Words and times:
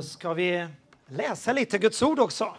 Då 0.00 0.04
ska 0.04 0.34
vi 0.34 0.68
läsa 1.06 1.52
lite 1.52 1.78
Guds 1.78 2.02
ord 2.02 2.18
också. 2.18 2.56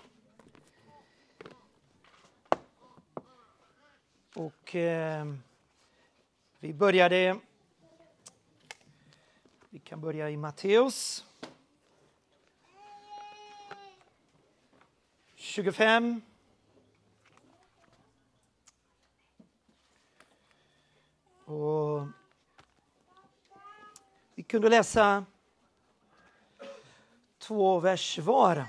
Och 4.35 4.75
eh, 4.75 5.25
vi 6.59 6.73
började... 6.73 7.39
Vi 9.69 9.79
kan 9.79 10.01
börja 10.01 10.29
i 10.29 10.37
Matteus 10.37 11.25
25. 15.35 16.21
Och 21.45 22.07
vi 24.35 24.43
kunde 24.43 24.69
läsa 24.69 25.25
två 27.51 27.79
vers 27.79 28.17
var. 28.17 28.65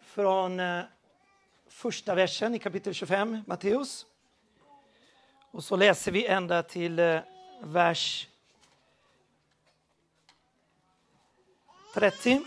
Från 0.00 0.60
eh, 0.60 0.84
första 1.66 2.14
versen 2.14 2.54
i 2.54 2.58
kapitel 2.58 2.94
25, 2.94 3.42
Matteus. 3.46 4.06
Och 5.50 5.64
så 5.64 5.76
läser 5.76 6.12
vi 6.12 6.26
ända 6.26 6.62
till 6.62 6.98
eh, 6.98 7.20
vers 7.62 8.28
30. 11.94 12.42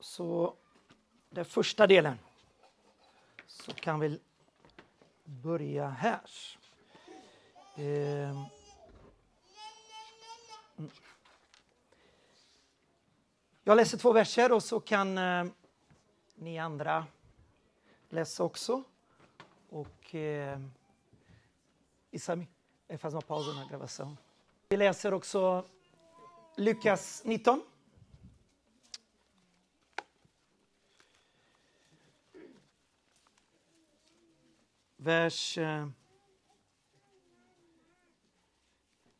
Så 0.00 0.54
den 1.30 1.44
första 1.44 1.86
delen 1.86 2.18
så 3.46 3.72
kan 3.72 4.00
vi 4.00 4.20
börja 5.24 5.88
här. 5.88 6.20
Eh, 7.76 8.63
Jag 13.66 13.76
läser 13.76 13.98
två 13.98 14.12
verser 14.12 14.52
och 14.52 14.62
så 14.62 14.80
kan 14.80 15.18
eh, 15.18 15.44
ni 16.34 16.58
andra 16.58 17.06
läsa 18.08 18.44
också. 18.44 18.82
Och 19.68 20.14
eh, 20.14 20.60
Isami, 22.10 22.46
eh, 22.88 22.98
faz 22.98 23.14
uma 23.14 23.20
pausa 23.20 23.52
na 23.52 23.68
gravação. 23.70 24.16
Vi 24.68 24.76
läser 24.76 25.14
också 25.14 25.64
Lukas 26.56 27.22
19. 27.24 27.62
Vers 34.96 35.58
eh, 35.58 35.88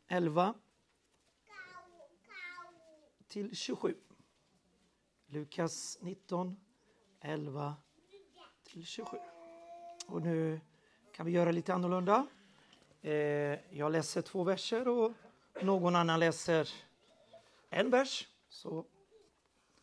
11 0.09 0.55
till 3.29 3.57
27. 3.57 4.04
Lukas 5.35 5.99
19, 6.01 6.57
11 7.21 7.75
till 8.65 8.87
27. 8.87 9.17
Och 10.07 10.23
nu 10.23 10.61
kan 11.13 11.27
vi 11.27 11.33
göra 11.33 11.51
lite 11.51 11.75
annorlunda. 11.75 12.27
Eh, 13.03 13.13
jag 13.77 13.93
läser 13.93 14.23
två 14.23 14.45
verser 14.45 14.89
och 14.89 15.13
någon 15.63 15.97
annan 15.97 16.21
läser 16.21 16.69
en 17.71 17.91
vers. 17.91 18.29
Så, 18.49 18.87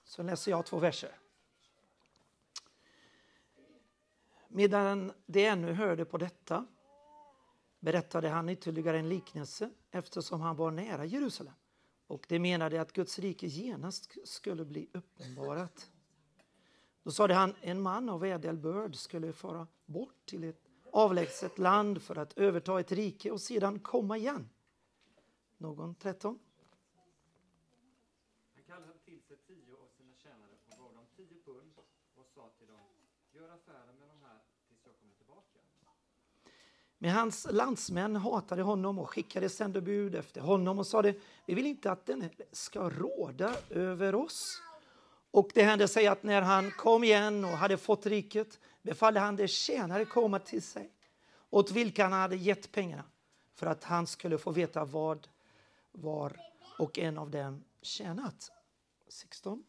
så 0.03 0.23
läser 0.23 0.51
jag 0.51 0.65
två 0.65 0.79
verser. 0.79 1.15
Medan 4.47 5.13
de 5.25 5.45
ännu 5.45 5.73
hörde 5.73 6.05
på 6.05 6.17
detta 6.17 6.65
berättade 7.79 8.29
han 8.29 8.49
ytterligare 8.49 8.99
en 8.99 9.09
liknelse 9.09 9.69
eftersom 9.91 10.41
han 10.41 10.55
var 10.55 10.71
nära 10.71 11.05
Jerusalem. 11.05 11.53
Och 12.11 12.25
det 12.29 12.39
menade 12.39 12.81
att 12.81 12.93
Guds 12.93 13.19
rike 13.19 13.47
genast 13.47 14.27
skulle 14.27 14.65
bli 14.65 14.89
uppenbarat. 14.93 15.91
Då 17.03 17.11
sade 17.11 17.33
han, 17.33 17.55
en 17.61 17.81
man 17.81 18.09
av 18.09 18.25
ädel 18.25 18.57
börd 18.57 18.95
skulle 18.95 19.33
fara 19.33 19.67
bort 19.85 20.25
till 20.25 20.43
ett 20.43 20.69
avlägset 20.91 21.59
land 21.59 22.01
för 22.01 22.15
att 22.15 22.37
överta 22.37 22.79
ett 22.79 22.91
rike 22.91 23.31
och 23.31 23.41
sedan 23.41 23.79
komma 23.79 24.17
igen. 24.17 24.49
Någon 25.57 25.95
13? 25.95 26.39
Han 28.55 28.63
kallade 28.63 28.99
till 28.99 29.21
sig 29.21 29.37
tio 29.37 29.73
av 29.73 29.87
sina 29.97 30.15
tjänare 30.15 30.51
och 30.65 30.77
gav 30.77 30.93
dem 30.93 31.05
tio 31.15 31.43
pund 31.45 31.73
och 32.15 32.27
sa 32.27 32.49
till 32.57 32.67
dem, 32.67 32.79
gör 33.31 33.49
affärer 33.49 33.93
med 33.93 34.07
de 34.07 34.21
här 34.21 34.39
tills 34.67 34.85
jag 34.85 34.99
kommer 34.99 35.15
tillbaka. 35.15 35.59
Men 37.03 37.11
hans 37.11 37.47
landsmän 37.51 38.15
hatade 38.15 38.61
honom 38.61 38.99
och 38.99 39.09
skickade 39.09 39.49
sändebud 39.49 40.15
efter 40.15 40.41
honom 40.41 40.79
och 40.79 40.87
sade 40.87 41.13
vi 41.45 41.53
vill 41.53 41.65
inte 41.65 41.91
att 41.91 42.05
den 42.05 42.29
ska 42.51 42.89
råda 42.89 43.55
över 43.69 44.15
oss. 44.15 44.61
Och 45.31 45.49
det 45.53 45.63
hände 45.63 45.87
sig 45.87 46.07
att 46.07 46.23
när 46.23 46.41
han 46.41 46.71
kom 46.71 47.03
igen 47.03 47.45
och 47.45 47.51
hade 47.51 47.77
fått 47.77 48.05
riket 48.05 48.59
befallde 48.81 49.19
han 49.19 49.35
de 49.35 49.47
tjänare 49.47 50.05
komma 50.05 50.39
till 50.39 50.61
sig 50.61 50.91
åt 51.49 51.71
vilka 51.71 52.03
han 52.03 52.13
hade 52.13 52.35
gett 52.35 52.71
pengarna 52.71 53.03
för 53.55 53.67
att 53.67 53.83
han 53.83 54.07
skulle 54.07 54.37
få 54.37 54.51
veta 54.51 54.85
vad 54.85 55.27
var 55.91 56.37
och 56.79 56.99
en 56.99 57.17
av 57.17 57.29
dem 57.31 57.63
tjänat. 57.81 58.51
16. 59.07 59.63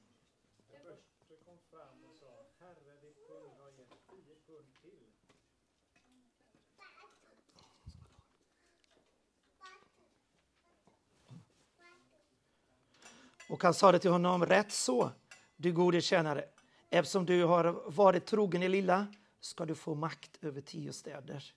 Och 13.49 13.63
han 13.63 13.75
sa 13.75 13.93
det 13.93 13.99
till 13.99 14.11
honom, 14.11 14.47
rätt 14.47 14.73
så, 14.73 15.11
du 15.57 15.73
gode 15.73 16.01
tjänare. 16.01 16.49
Eftersom 16.91 17.27
du 17.27 17.45
har 17.45 17.91
varit 17.91 18.27
trogen 18.27 18.63
i 18.63 18.69
lilla 18.69 19.07
ska 19.41 19.65
du 19.65 19.75
få 19.75 19.95
makt 19.95 20.39
över 20.41 20.61
tio 20.61 20.93
städer. 20.93 21.55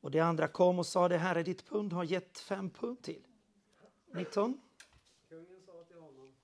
Och 0.00 0.10
det 0.10 0.20
andra 0.20 0.48
kom 0.48 0.78
och 0.78 0.86
sa, 0.86 1.08
det 1.08 1.18
här 1.18 1.36
är 1.36 1.44
ditt 1.44 1.66
pund 1.66 1.92
har 1.92 2.04
gett 2.04 2.38
fem 2.38 2.70
pund 2.70 3.02
till. 3.02 3.26
19. 4.14 4.60
Kungen 5.28 5.60
sa 5.66 5.84
till 5.84 5.96
honom, 5.96 6.34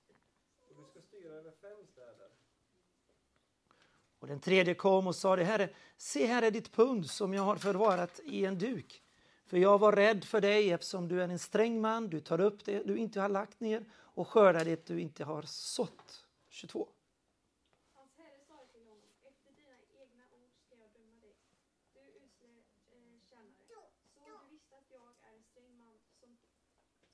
du 0.69 0.85
ska 0.91 1.01
styra 1.01 1.33
över 1.33 1.51
fem 1.51 1.87
städer. 1.91 2.29
Och 4.19 4.27
den 4.27 4.39
tredje 4.39 4.73
kom 4.73 5.07
och 5.07 5.15
sa, 5.15 5.35
det 5.35 5.43
här 5.43 5.59
är, 5.59 5.75
se 5.97 6.25
här 6.25 6.41
är 6.41 6.51
ditt 6.51 6.71
pund 6.71 7.09
som 7.09 7.33
jag 7.33 7.43
har 7.43 7.55
förvarat 7.55 8.19
i 8.23 8.45
en 8.45 8.57
duk. 8.57 9.03
För 9.49 9.57
jag 9.57 9.79
var 9.79 9.91
rädd 9.91 10.23
för 10.23 10.41
dig 10.41 10.71
eftersom 10.71 11.07
du 11.07 11.21
är 11.21 11.27
en 11.27 11.39
sträng 11.39 11.81
man, 11.81 12.09
du 12.09 12.19
tar 12.19 12.41
upp 12.41 12.65
det 12.65 12.83
du 12.83 12.97
inte 12.97 13.21
har 13.21 13.29
lagt 13.29 13.59
ner 13.59 13.85
och 13.93 14.27
skördar 14.27 14.65
det 14.65 14.85
du 14.85 14.99
inte 15.01 15.23
har 15.23 15.41
sått. 15.41 16.25
22. 16.49 16.89
Hans 17.93 18.11
herre 18.17 18.39
sade 18.47 18.67
till 18.71 18.85
honom, 18.89 19.09
efter 19.31 19.51
dina 19.51 19.75
egna 20.01 20.23
ord 20.41 20.53
ska 20.65 20.75
jag 20.75 20.91
döma 20.97 21.15
dig, 21.21 21.35
du 21.93 21.99
usle 22.25 22.49
eh, 22.93 23.19
tjänare. 23.29 23.65
Så 24.13 24.19
du 24.19 24.55
visste 24.55 24.75
att 24.77 24.89
jag 24.91 25.07
är 25.29 25.33
en 25.37 25.43
sträng 25.43 25.77
man 25.77 25.97
som 26.19 26.37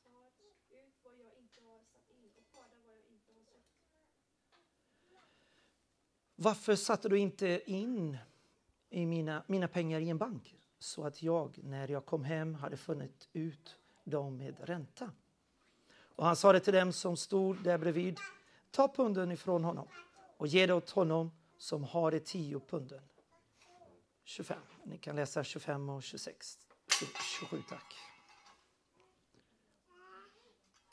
tar 0.04 0.28
ut 0.48 0.96
vad 1.04 1.16
jag 1.24 1.32
inte 1.44 1.62
har 1.62 1.80
satt 1.92 2.10
in 2.10 2.32
och 2.40 2.46
skördar 2.52 2.80
vad 2.88 2.96
jag 2.98 3.08
inte 3.16 3.32
har 3.34 3.44
sått. 3.44 3.66
Varför 6.36 6.76
satte 6.76 7.10
du 7.10 7.20
inte 7.20 7.72
in 7.72 8.18
i 8.90 9.06
mina, 9.06 9.44
mina 9.48 9.68
pengar 9.68 10.00
i 10.00 10.10
en 10.10 10.18
bank 10.18 10.56
så 10.80 11.04
att 11.04 11.24
jag 11.24 11.60
när 11.64 11.92
jag 11.92 12.06
kom 12.06 12.24
hem 12.24 12.56
hade 12.56 12.78
funnit 12.78 13.28
ut 13.34 13.78
dem 14.04 14.38
med 14.38 14.56
ränta? 14.60 15.12
Och 16.16 16.26
han 16.26 16.36
sa 16.36 16.54
det 16.54 16.60
till 16.60 16.74
dem 16.74 16.94
som 16.94 17.18
stod 17.18 17.64
där 17.64 17.78
bredvid. 17.78 18.20
Ta 18.72 18.88
punden 18.88 19.32
ifrån 19.32 19.64
honom 19.64 19.88
och 20.38 20.48
ge 20.48 20.66
det 20.66 20.74
åt 20.74 20.90
honom 20.90 21.32
som 21.58 21.84
har 21.84 22.12
de 22.12 22.20
tio 22.20 22.60
punden. 22.60 23.02
25. 24.24 24.58
Ni 24.84 24.98
kan 24.98 25.16
läsa 25.16 25.44
25 25.44 25.90
och 25.90 26.04
26. 26.04 26.60
27 27.40 27.62
tack. 27.70 27.96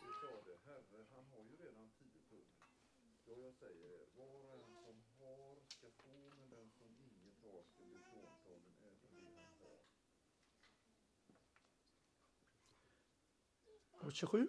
Du 0.01 0.12
sade, 0.21 0.59
Herre, 0.65 1.06
han 1.15 1.25
har 1.33 1.43
ju 1.45 1.56
redan 1.56 1.91
tio 1.99 2.21
pund. 2.31 2.47
Ja, 3.27 3.35
jag 3.45 3.55
säger 3.55 3.87
er, 4.01 4.06
var 4.17 4.35
och 4.45 4.55
en 4.55 5.03
som 5.03 5.27
har 5.27 5.56
ska 5.69 5.87
få, 6.03 6.17
men 6.39 6.51
den 6.51 6.71
som 6.71 6.89
inget 7.06 7.37
har 7.45 7.62
ska 7.62 7.83
bli 7.85 7.99
fråntagen 8.11 8.75
även 8.89 9.11
det 9.12 9.27
han 9.37 9.53
har. 9.61 9.79
Och 14.07 14.13
27. 14.13 14.49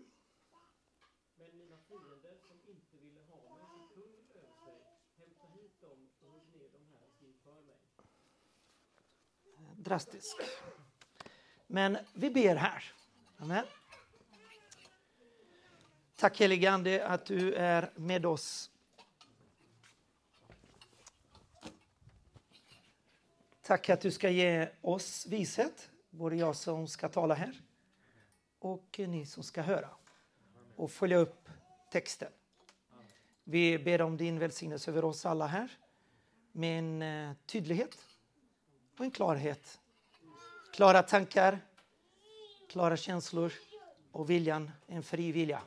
Men 1.35 1.57
mina 1.57 1.77
fiender 1.77 2.37
som 2.47 2.57
inte 2.67 2.97
ville 2.97 3.21
ha 3.21 3.55
mig 3.55 3.65
som 3.71 3.87
kung 3.95 4.13
över 4.35 4.53
sig, 4.65 4.79
hämta 5.17 5.47
hit 5.47 5.81
dem 5.81 6.09
och 6.21 6.31
hugg 6.31 6.47
ner 6.55 6.69
dem 6.69 6.85
här 6.91 7.27
inför 7.27 7.61
mig. 7.61 7.79
drastisk. 9.77 10.35
Men 11.67 11.97
vi 12.13 12.29
ber 12.29 12.55
här. 12.55 12.93
Amen. 13.37 13.65
Tack 16.15 16.39
helige 16.39 16.71
Ande 16.71 17.07
att 17.07 17.25
du 17.25 17.53
är 17.53 17.91
med 17.95 18.25
oss. 18.25 18.71
Tack 23.61 23.89
att 23.89 24.01
du 24.01 24.11
ska 24.11 24.29
ge 24.29 24.69
oss 24.81 25.25
vishet 25.25 25.89
både 26.09 26.35
jag 26.35 26.55
som 26.55 26.87
ska 26.87 27.09
tala 27.09 27.33
här 27.33 27.61
och 28.63 28.99
ni 29.07 29.25
som 29.25 29.43
ska 29.43 29.61
höra 29.61 29.89
och 30.75 30.91
följa 30.91 31.17
upp 31.17 31.49
texten. 31.91 32.31
Vi 33.43 33.79
ber 33.79 34.01
om 34.01 34.17
din 34.17 34.39
välsignelse 34.39 34.91
över 34.91 35.05
oss 35.05 35.25
alla 35.25 35.47
här 35.47 35.71
med 36.51 36.79
en 36.79 37.01
eh, 37.01 37.35
tydlighet 37.45 37.97
och 38.97 39.05
en 39.05 39.11
klarhet. 39.11 39.79
Klara 40.73 41.03
tankar, 41.03 41.59
klara 42.69 42.97
känslor 42.97 43.53
och 44.11 44.29
viljan, 44.29 44.71
en 44.87 45.03
fri 45.03 45.31
vilja. 45.31 45.61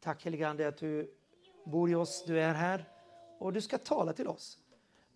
Tack 0.00 0.24
helige 0.24 0.48
Ande 0.48 0.68
att 0.68 0.78
du 0.78 1.14
bor 1.64 1.90
i 1.90 1.94
oss, 1.94 2.24
du 2.26 2.40
är 2.40 2.54
här 2.54 2.88
och 3.38 3.52
du 3.52 3.60
ska 3.60 3.78
tala 3.78 4.12
till 4.12 4.28
oss. 4.28 4.58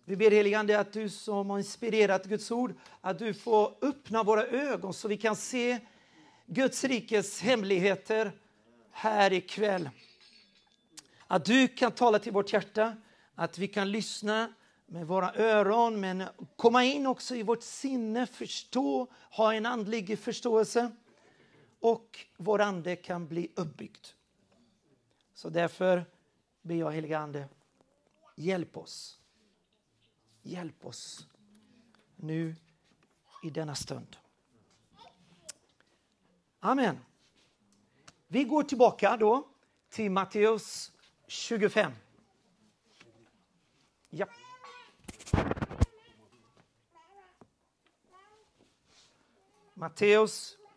Vi 0.05 0.15
ber 0.15 0.31
helige 0.31 0.59
Ande 0.59 0.79
att 0.79 0.93
du 0.93 1.09
som 1.09 1.49
har 1.49 1.57
inspirerat 1.57 2.25
Guds 2.25 2.51
ord, 2.51 2.73
att 3.01 3.19
du 3.19 3.33
får 3.33 3.75
öppna 3.81 4.23
våra 4.23 4.45
ögon 4.45 4.93
så 4.93 5.07
vi 5.07 5.17
kan 5.17 5.35
se 5.35 5.79
Guds 6.49 6.83
rikes 6.83 7.41
hemligheter 7.41 8.31
här 8.91 9.33
ikväll. 9.33 9.89
Att 11.27 11.45
du 11.45 11.67
kan 11.67 11.91
tala 11.91 12.19
till 12.19 12.31
vårt 12.31 12.53
hjärta, 12.53 12.97
att 13.35 13.57
vi 13.57 13.67
kan 13.67 13.91
lyssna 13.91 14.53
med 14.85 15.07
våra 15.07 15.33
öron 15.33 15.99
men 15.99 16.23
komma 16.55 16.83
in 16.83 17.07
också 17.07 17.35
i 17.35 17.43
vårt 17.43 17.63
sinne, 17.63 18.27
förstå, 18.27 19.07
ha 19.31 19.53
en 19.53 19.65
andlig 19.65 20.19
förståelse 20.19 20.91
och 21.79 22.25
vår 22.37 22.61
ande 22.61 22.95
kan 22.95 23.27
bli 23.27 23.51
uppbyggd. 23.55 24.05
Så 25.33 25.49
därför 25.49 26.05
ber 26.61 26.75
jag 26.75 26.91
heliga 26.91 27.19
Ande, 27.19 27.49
hjälp 28.35 28.77
oss. 28.77 29.19
Hjälp 30.41 30.85
oss 30.85 31.27
nu 32.15 32.55
i 33.43 33.49
denna 33.49 33.75
stund. 33.75 34.17
Amen. 36.59 36.99
Vi 38.27 38.43
går 38.43 38.63
tillbaka 38.63 39.17
då 39.17 39.47
till 39.89 40.11
Matteus 40.11 40.91
25. 41.27 41.91
Ja. 44.09 44.25
Matteus 49.73 50.57
25. 50.57 50.67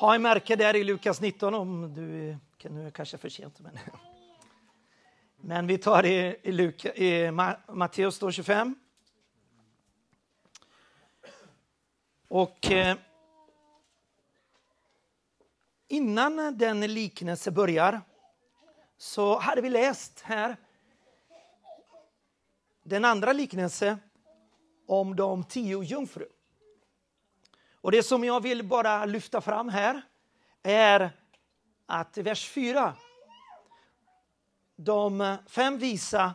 Ha 0.00 0.14
en 0.14 0.22
märke 0.22 0.56
där 0.56 0.76
i 0.76 0.84
Lukas 0.84 1.20
19 1.20 1.54
om 1.54 1.94
du 1.94 2.36
nu 2.70 2.80
är 2.80 2.84
det 2.84 2.90
kanske 2.90 3.18
för 3.18 3.28
sent. 3.28 3.60
Men, 3.60 3.78
men 5.48 5.66
vi 5.66 5.78
tar 5.78 6.02
det 6.02 6.36
i, 6.42 6.52
Luka, 6.52 6.94
i 6.94 7.30
Matteus 7.68 8.20
25. 8.34 8.74
Och 12.28 12.70
eh, 12.70 12.96
innan 15.88 16.58
den 16.58 16.80
liknelse 16.80 17.50
börjar 17.50 18.00
så 18.96 19.38
hade 19.38 19.60
vi 19.60 19.70
läst 19.70 20.20
här 20.20 20.56
den 22.82 23.04
andra 23.04 23.32
liknelsen 23.32 23.98
om 24.86 25.16
de 25.16 25.44
tio 25.44 25.82
jungfru. 25.82 26.28
Och 27.74 27.92
det 27.92 28.02
som 28.02 28.24
jag 28.24 28.42
vill 28.42 28.64
bara 28.64 29.04
lyfta 29.04 29.40
fram 29.40 29.68
här 29.68 30.02
är 30.62 31.10
att 31.86 32.18
vers 32.18 32.48
4 32.48 32.96
de 34.76 35.20
eh, 35.20 35.36
fem 35.46 35.78
visa 35.78 36.34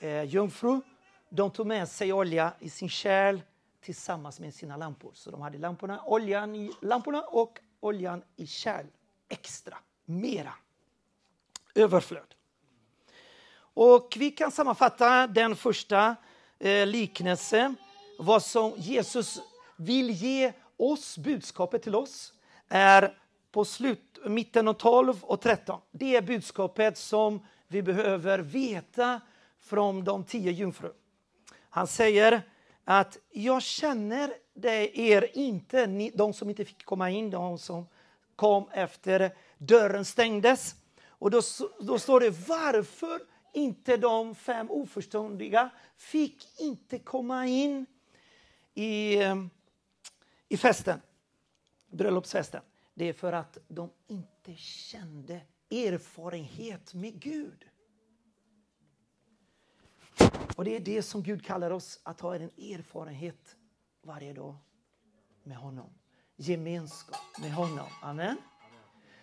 eh, 0.00 0.24
jungfru, 0.24 0.80
de 1.28 1.50
tog 1.50 1.66
med 1.66 1.88
sig 1.88 2.12
olja 2.12 2.52
i 2.60 2.70
sin 2.70 2.88
kärl 2.88 3.40
tillsammans 3.80 4.40
med 4.40 4.54
sina 4.54 4.76
lampor. 4.76 5.10
Så 5.14 5.30
de 5.30 5.40
hade 5.40 5.58
lamporna, 5.58 6.02
oljan 6.04 6.56
i 6.56 6.72
lamporna 6.80 7.22
och 7.22 7.58
oljan 7.80 8.22
i 8.36 8.46
kärl. 8.46 8.86
Extra, 9.28 9.78
mera. 10.04 10.54
Överflöd. 11.74 12.34
Och 13.74 14.16
vi 14.18 14.30
kan 14.30 14.50
sammanfatta 14.50 15.26
den 15.26 15.56
första 15.56 16.16
eh, 16.58 16.86
liknelsen. 16.86 17.76
Vad 18.18 18.42
som 18.42 18.72
Jesus 18.76 19.40
vill 19.76 20.10
ge 20.10 20.52
oss, 20.76 21.18
budskapet 21.18 21.82
till 21.82 21.94
oss, 21.94 22.32
är 22.68 23.18
på 23.52 23.64
slut, 23.64 24.18
mitten 24.26 24.68
av 24.68 24.72
12 24.74 25.24
och 25.24 25.40
13. 25.40 25.80
Det 25.90 26.16
är 26.16 26.22
budskapet 26.22 26.98
som 26.98 27.40
vi 27.72 27.82
behöver 27.82 28.38
veta 28.38 29.20
från 29.60 30.04
de 30.04 30.24
tio 30.24 30.52
jungfrur. 30.52 30.92
Han 31.70 31.86
säger 31.86 32.42
att 32.84 33.18
jag 33.30 33.62
känner 33.62 34.34
det 34.54 35.00
er 35.00 35.30
inte, 35.36 35.86
de 36.14 36.32
som 36.32 36.50
inte 36.50 36.64
fick 36.64 36.84
komma 36.84 37.10
in, 37.10 37.30
de 37.30 37.58
som 37.58 37.86
kom 38.36 38.68
efter 38.72 39.36
dörren 39.58 40.04
stängdes. 40.04 40.74
Och 41.06 41.30
då, 41.30 41.40
då 41.80 41.98
står 41.98 42.20
det 42.20 42.30
varför 42.30 43.20
inte 43.52 43.96
de 43.96 44.34
fem 44.34 44.70
oförståndiga 44.70 45.70
fick 45.96 46.60
inte 46.60 46.98
komma 46.98 47.46
in 47.46 47.86
i, 48.74 49.18
i 50.48 50.56
festen, 50.56 51.00
bröllopsfesten. 51.86 52.62
Det 52.94 53.08
är 53.08 53.12
för 53.12 53.32
att 53.32 53.58
de 53.68 53.90
inte 54.06 54.54
kände 54.56 55.40
erfarenhet 55.72 56.94
med 56.94 57.20
Gud. 57.20 57.64
Och 60.56 60.64
det 60.64 60.76
är 60.76 60.80
det 60.80 61.02
som 61.02 61.22
Gud 61.22 61.44
kallar 61.44 61.70
oss, 61.70 62.00
att 62.02 62.20
ha 62.20 62.34
en 62.34 62.42
erfarenhet 62.42 63.56
varje 64.02 64.32
dag 64.32 64.56
med 65.42 65.56
honom. 65.56 65.90
Gemenskap 66.36 67.20
med 67.40 67.52
honom. 67.52 67.86
Amen. 68.02 68.36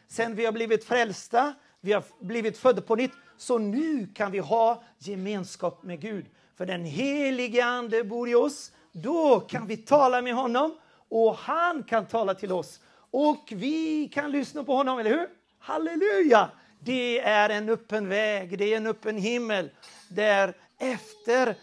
Sen 0.08 0.36
vi 0.36 0.46
har 0.46 0.52
blivit 0.52 0.84
frälsta, 0.84 1.54
vi 1.82 1.94
har 1.94 2.04
blivit 2.20 2.58
födda 2.58 2.82
på 2.82 2.96
nytt, 2.96 3.12
så 3.38 3.58
nu 3.58 4.08
kan 4.08 4.32
vi 4.32 4.40
ha 4.40 4.84
gemenskap 4.98 5.84
med 5.84 6.02
Gud. 6.02 6.26
För 6.56 6.66
den 6.66 6.86
helige 6.86 7.66
Ande 7.66 8.04
bor 8.04 8.30
i 8.30 8.36
oss. 8.36 8.72
Då 8.92 9.40
kan 9.40 9.68
vi 9.68 9.78
tala 9.78 10.22
med 10.22 10.34
honom 10.34 10.78
och 11.10 11.36
han 11.36 11.84
kan 11.84 12.06
tala 12.06 12.36
till 12.36 12.52
oss. 12.52 12.80
Och 13.12 13.54
vi 13.56 14.08
kan 14.14 14.32
lyssna 14.32 14.64
på 14.64 14.76
honom, 14.76 15.00
eller 15.00 15.10
hur? 15.10 15.39
Halleluja! 15.60 16.52
Det 16.80 17.20
är 17.20 17.50
en 17.50 17.70
öppen 17.70 18.10
väg, 18.10 18.58
det 18.58 18.74
är 18.74 18.78
en 18.78 18.88
öppen 18.88 19.18
himmel 19.18 19.70
där 20.08 20.54
efter, 20.78 21.56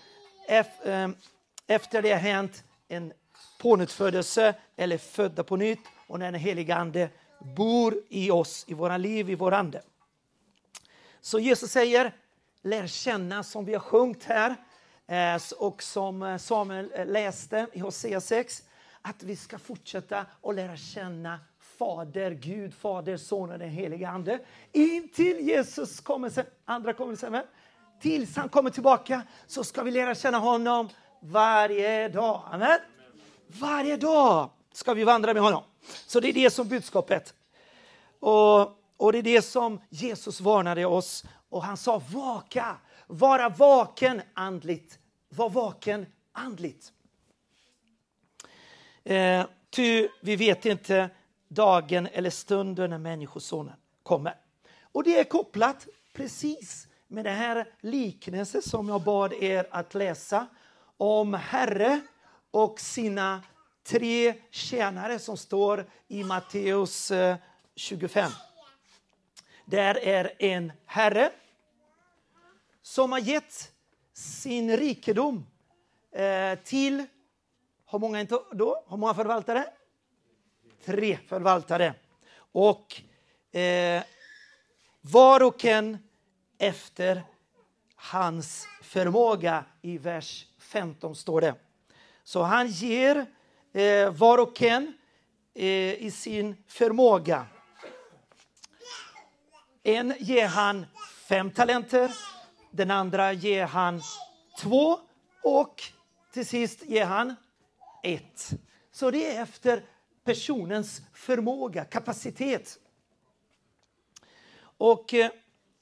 ehm, 0.84 1.16
efter 1.66 2.02
det 2.02 2.12
har 2.12 2.18
hänt 2.18 2.64
en 2.88 3.12
pånyttfödelse 3.58 4.54
eller 4.76 4.98
födda 4.98 5.44
på 5.44 5.56
nytt 5.56 5.80
och 6.06 6.18
när 6.18 6.32
den 6.32 6.40
helige 6.40 6.74
Ande 6.74 7.08
bor 7.56 7.94
i 8.08 8.30
oss, 8.30 8.64
i 8.68 8.74
våra 8.74 8.96
liv, 8.96 9.30
i 9.30 9.34
vår 9.34 9.52
ande. 9.52 9.82
Så 11.20 11.38
Jesus 11.38 11.70
säger, 11.70 12.12
lär 12.62 12.86
känna 12.86 13.42
som 13.42 13.64
vi 13.64 13.72
har 13.72 13.80
sjungit 13.80 14.24
här 14.24 14.56
eh, 15.06 15.42
och 15.58 15.82
som 15.82 16.22
eh, 16.22 16.36
Samuel 16.36 16.92
eh, 16.94 17.06
läste 17.06 17.66
i 17.72 17.78
Hosea 17.78 18.20
6, 18.20 18.62
att 19.02 19.22
vi 19.22 19.36
ska 19.36 19.58
fortsätta 19.58 20.26
att 20.42 20.54
lära 20.54 20.76
känna 20.76 21.40
Fader 21.78 22.30
Gud, 22.30 22.74
Fader, 22.74 23.16
Son 23.16 23.50
och 23.50 23.58
den 23.58 23.70
helige 23.70 24.08
Ande. 24.08 24.40
Intill 24.72 25.40
Jesus 25.40 26.00
kommer 26.00 26.30
sen, 26.30 26.46
andra 26.64 26.92
kommer 26.92 27.16
sen, 27.16 27.42
tills 28.00 28.36
han 28.36 28.48
kommer 28.48 28.70
tillbaka 28.70 29.22
så 29.46 29.64
ska 29.64 29.82
vi 29.82 29.90
lära 29.90 30.14
känna 30.14 30.38
honom 30.38 30.88
varje 31.20 32.08
dag. 32.08 32.42
Amen. 32.52 32.78
Varje 33.46 33.96
dag 33.96 34.50
ska 34.72 34.94
vi 34.94 35.04
vandra 35.04 35.34
med 35.34 35.42
honom. 35.42 35.62
Så 36.06 36.20
det 36.20 36.28
är 36.28 36.32
det 36.32 36.50
som 36.50 36.68
budskapet. 36.68 37.34
Och, 38.20 38.60
och 38.96 39.12
det 39.12 39.18
är 39.18 39.22
det 39.22 39.42
som 39.42 39.80
Jesus 39.88 40.40
varnade 40.40 40.86
oss 40.86 41.24
och 41.48 41.62
han 41.62 41.76
sa 41.76 42.02
vaka, 42.12 42.76
vara 43.06 43.48
vaken 43.48 44.22
andligt. 44.34 44.98
Var 45.28 45.50
vaken 45.50 46.06
andligt. 46.32 46.92
Eh, 49.04 49.46
ty 49.70 50.08
vi 50.20 50.36
vet 50.36 50.66
inte 50.66 51.10
dagen 51.56 52.08
eller 52.12 52.30
stunden 52.30 52.90
när 52.90 52.98
Människosonen 52.98 53.74
kommer. 54.02 54.34
Och 54.92 55.04
det 55.04 55.20
är 55.20 55.24
kopplat 55.24 55.86
precis 56.12 56.88
med 57.08 57.24
den 57.24 57.36
här 57.36 57.68
liknelsen 57.80 58.62
som 58.62 58.88
jag 58.88 59.02
bad 59.02 59.32
er 59.32 59.66
att 59.70 59.94
läsa 59.94 60.46
om 60.96 61.34
Herre 61.34 62.00
och 62.50 62.80
sina 62.80 63.42
tre 63.84 64.34
tjänare 64.50 65.18
som 65.18 65.36
står 65.36 65.90
i 66.08 66.24
Matteus 66.24 67.10
eh, 67.10 67.36
25. 67.74 68.30
Där 69.64 69.98
är 69.98 70.32
en 70.38 70.72
Herre 70.84 71.30
som 72.82 73.12
har 73.12 73.18
gett 73.18 73.72
sin 74.12 74.76
rikedom 74.76 75.46
eh, 76.12 76.58
till, 76.64 77.06
hur 77.90 77.98
många 77.98 78.24
då? 78.52 78.84
Hur 78.88 78.96
många 78.96 79.14
förvaltare? 79.14 79.64
Tre 80.84 81.18
förvaltare. 81.28 81.94
Och 82.52 83.02
eh, 83.58 84.02
var 85.00 85.42
och 85.42 85.64
en 85.64 85.98
efter 86.58 87.22
hans 87.94 88.68
förmåga. 88.82 89.64
I 89.82 89.98
vers 89.98 90.46
15 90.58 91.16
står 91.16 91.40
det. 91.40 91.54
Så 92.24 92.42
han 92.42 92.68
ger 92.68 93.26
eh, 93.72 94.10
var 94.10 94.38
och 94.38 94.62
en 94.62 94.92
eh, 95.54 95.94
i 95.94 96.10
sin 96.10 96.56
förmåga. 96.68 97.46
En 99.82 100.14
ger 100.18 100.46
han 100.46 100.86
fem 101.28 101.50
talenter, 101.50 102.10
den 102.70 102.90
andra 102.90 103.32
ger 103.32 103.66
han 103.66 104.02
två 104.58 104.98
och 105.42 105.82
till 106.32 106.46
sist 106.46 106.82
ger 106.82 107.04
han 107.04 107.34
ett. 108.02 108.50
Så 108.92 109.10
det 109.10 109.36
är 109.36 109.42
efter 109.42 109.82
personens 110.26 111.02
förmåga, 111.12 111.84
kapacitet. 111.84 112.78
Och 114.58 115.14
eh, 115.14 115.30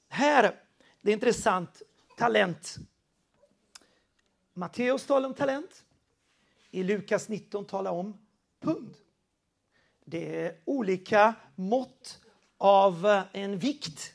här, 0.09 0.55
det 1.01 1.11
är 1.11 1.13
intressant, 1.13 1.81
talent. 2.17 2.75
Matteus 4.53 5.05
talar 5.05 5.29
om 5.29 5.33
talent. 5.33 5.85
I 6.71 6.83
Lukas 6.83 7.29
19 7.29 7.65
talar 7.65 7.91
om 7.91 8.17
pund. 8.59 8.95
Det 10.05 10.45
är 10.45 10.55
olika 10.65 11.33
mått 11.55 12.19
av 12.57 13.05
eh, 13.05 13.23
en 13.33 13.57
vikt. 13.57 14.13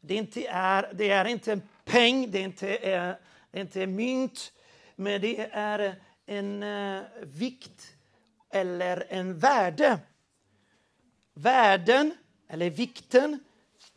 Det, 0.00 0.14
inte 0.14 0.46
är, 0.46 0.92
det 0.94 1.10
är 1.10 1.24
inte 1.24 1.52
en 1.52 1.62
peng, 1.84 2.30
det 2.30 2.38
är 2.38 2.44
inte, 2.44 2.76
eh, 2.76 3.14
är, 3.52 3.60
inte 3.60 3.86
mynt, 3.86 4.52
men 4.94 5.20
det 5.20 5.50
är 5.52 6.00
en 6.26 6.64
vikt 7.22 7.95
eller 8.50 9.06
en 9.08 9.38
värde. 9.38 9.98
Värden, 11.34 12.14
eller 12.48 12.70
vikten, 12.70 13.38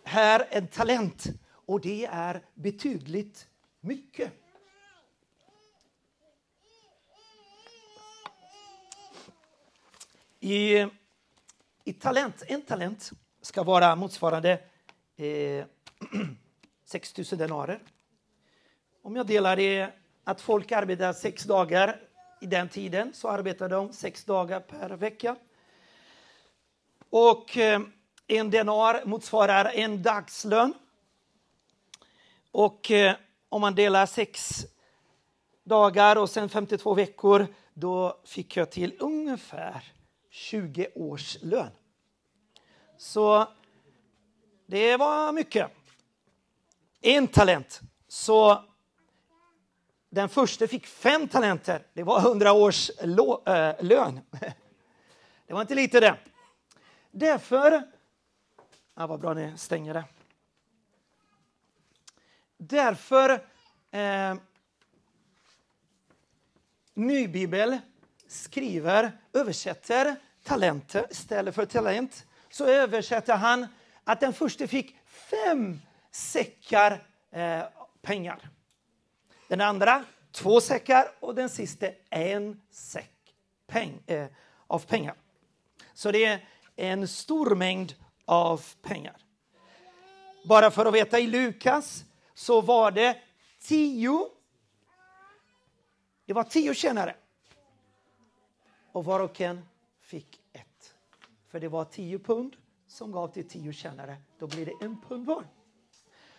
är 0.04 0.48
en 0.50 0.68
talent 0.68 1.26
och 1.52 1.82
det 1.82 2.06
är 2.06 2.42
betydligt 2.54 3.48
mycket. 3.80 4.32
I, 10.40 10.88
i 11.84 11.94
talent, 11.94 12.44
en 12.48 12.62
talent 12.62 13.12
ska 13.42 13.64
vara 13.64 13.96
motsvarande 13.96 14.62
eh, 15.18 15.66
6 16.86 17.18
000 17.18 17.26
denarer. 17.26 17.80
Om 19.02 19.16
jag 19.16 19.28
delar 19.28 19.56
det 19.56 19.94
att 20.24 20.42
folk 20.42 20.72
arbetar 20.72 21.14
sex 21.14 21.44
dagar 21.44 22.09
i 22.40 22.46
den 22.46 22.70
tiden 22.70 23.14
så 23.14 23.30
arbetade 23.30 23.76
de 23.76 23.94
sex 23.94 24.26
dagar 24.26 24.60
per 24.60 24.90
vecka. 24.90 25.36
Och 27.10 27.58
eh, 27.58 27.82
en 28.28 28.52
denar 28.52 29.06
motsvarar 29.06 29.66
en 29.66 30.04
dagslön. 30.04 30.74
Och 32.52 32.92
eh, 32.92 33.16
om 33.50 33.62
man 33.62 33.76
delar 33.76 34.06
sex 34.06 34.66
dagar 35.64 36.16
och 36.16 36.30
sen 36.30 36.50
52 36.50 36.94
veckor 36.94 37.48
då 37.74 38.20
fick 38.26 38.58
jag 38.58 38.72
till 38.72 38.96
ungefär 39.00 39.84
20 40.30 40.88
års 40.96 41.38
lön. 41.42 41.72
Så 42.98 43.48
det 44.66 44.98
var 44.98 45.32
mycket. 45.32 45.72
En 47.02 47.28
talent. 47.28 47.82
Så 48.08 48.64
den 50.10 50.30
första 50.30 50.68
fick 50.68 50.88
fem 50.88 51.28
talenter. 51.28 51.86
Det 51.94 52.04
var 52.04 52.20
100 52.20 52.54
års 52.54 52.90
eh, 52.90 53.76
lön. 53.80 54.20
Det 55.48 55.54
var 55.54 55.62
inte 55.62 55.76
lite 55.76 56.00
det. 56.00 56.18
Därför... 57.12 57.84
Ja, 58.96 59.08
vad 59.08 59.20
bra 59.20 59.34
ni 59.34 59.58
stänger 59.58 59.94
det. 59.94 60.04
Därför... 62.58 63.30
Eh, 63.92 64.36
Nybibel 66.94 67.78
skriver, 68.28 69.12
översätter 69.34 70.16
talenter 70.44 71.06
istället 71.10 71.56
för 71.56 71.66
talent. 71.66 72.26
Så 72.50 72.66
översätter 72.66 73.36
han 73.36 73.68
att 74.04 74.20
den 74.20 74.34
första 74.34 74.68
fick 74.68 74.96
fem 75.06 75.80
säckar 76.12 77.04
eh, 77.32 77.64
pengar. 78.02 78.50
Den 79.50 79.62
andra 79.62 80.06
två 80.32 80.62
säckar 80.62 81.12
och 81.20 81.36
den 81.36 81.50
sista 81.50 81.88
en 82.10 82.62
säck 82.72 83.36
peng, 83.68 84.00
eh, 84.06 84.28
av 84.68 84.80
pengar. 84.80 85.16
Så 85.94 86.12
det 86.12 86.26
är 86.26 86.48
en 86.76 87.08
stor 87.08 87.56
mängd 87.56 87.94
av 88.26 88.62
pengar. 88.82 89.18
Bara 90.46 90.72
för 90.72 90.86
att 90.86 90.94
veta, 90.94 91.20
i 91.20 91.28
Lukas 91.28 92.04
så 92.34 92.62
var 92.62 92.92
det 92.92 93.18
tio 93.60 94.30
det 96.26 96.34
var 96.34 96.44
tio 96.44 96.74
tjänare. 96.74 97.16
Och 98.92 99.06
var 99.06 99.20
och 99.20 99.42
en 99.42 99.62
fick 100.02 100.42
ett. 100.54 100.94
För 101.48 101.60
det 101.60 101.68
var 101.68 101.86
tio 101.86 102.20
pund 102.20 102.56
som 102.88 103.12
gav 103.12 103.28
till 103.28 103.48
tio 103.48 103.74
tjänare. 103.74 104.18
Då 104.40 104.48
blir 104.48 104.66
det 104.66 104.74
en 104.82 105.02
pund 105.02 105.26
var. 105.26 105.44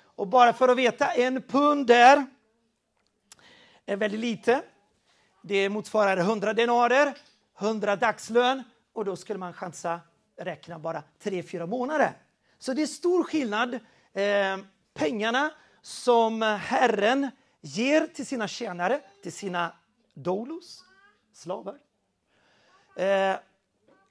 Och 0.02 0.26
bara 0.26 0.52
för 0.52 0.68
att 0.68 0.76
veta, 0.76 1.06
en 1.06 1.42
pund 1.42 1.86
där 1.86 2.26
är 3.90 3.96
väldigt 3.96 4.20
lite. 4.20 4.62
Det 5.42 5.68
motsvarar 5.68 6.16
100 6.16 6.54
denarer, 6.54 7.14
100 7.58 7.96
dagslön 7.96 8.62
och 8.92 9.04
då 9.04 9.16
skulle 9.16 9.38
man 9.38 9.52
chansa 9.52 10.00
räkna 10.36 10.78
bara 10.78 11.02
3-4 11.22 11.66
månader. 11.66 12.12
Så 12.58 12.72
det 12.72 12.82
är 12.82 12.86
stor 12.86 13.24
skillnad. 13.24 13.74
Eh, 14.12 14.58
pengarna 14.94 15.50
som 15.82 16.42
Herren 16.42 17.30
ger 17.60 18.06
till 18.06 18.26
sina 18.26 18.48
tjänare, 18.48 19.00
till 19.22 19.32
sina 19.32 19.72
dolos, 20.14 20.84
slavar. 21.32 21.78
Eh, 22.96 23.36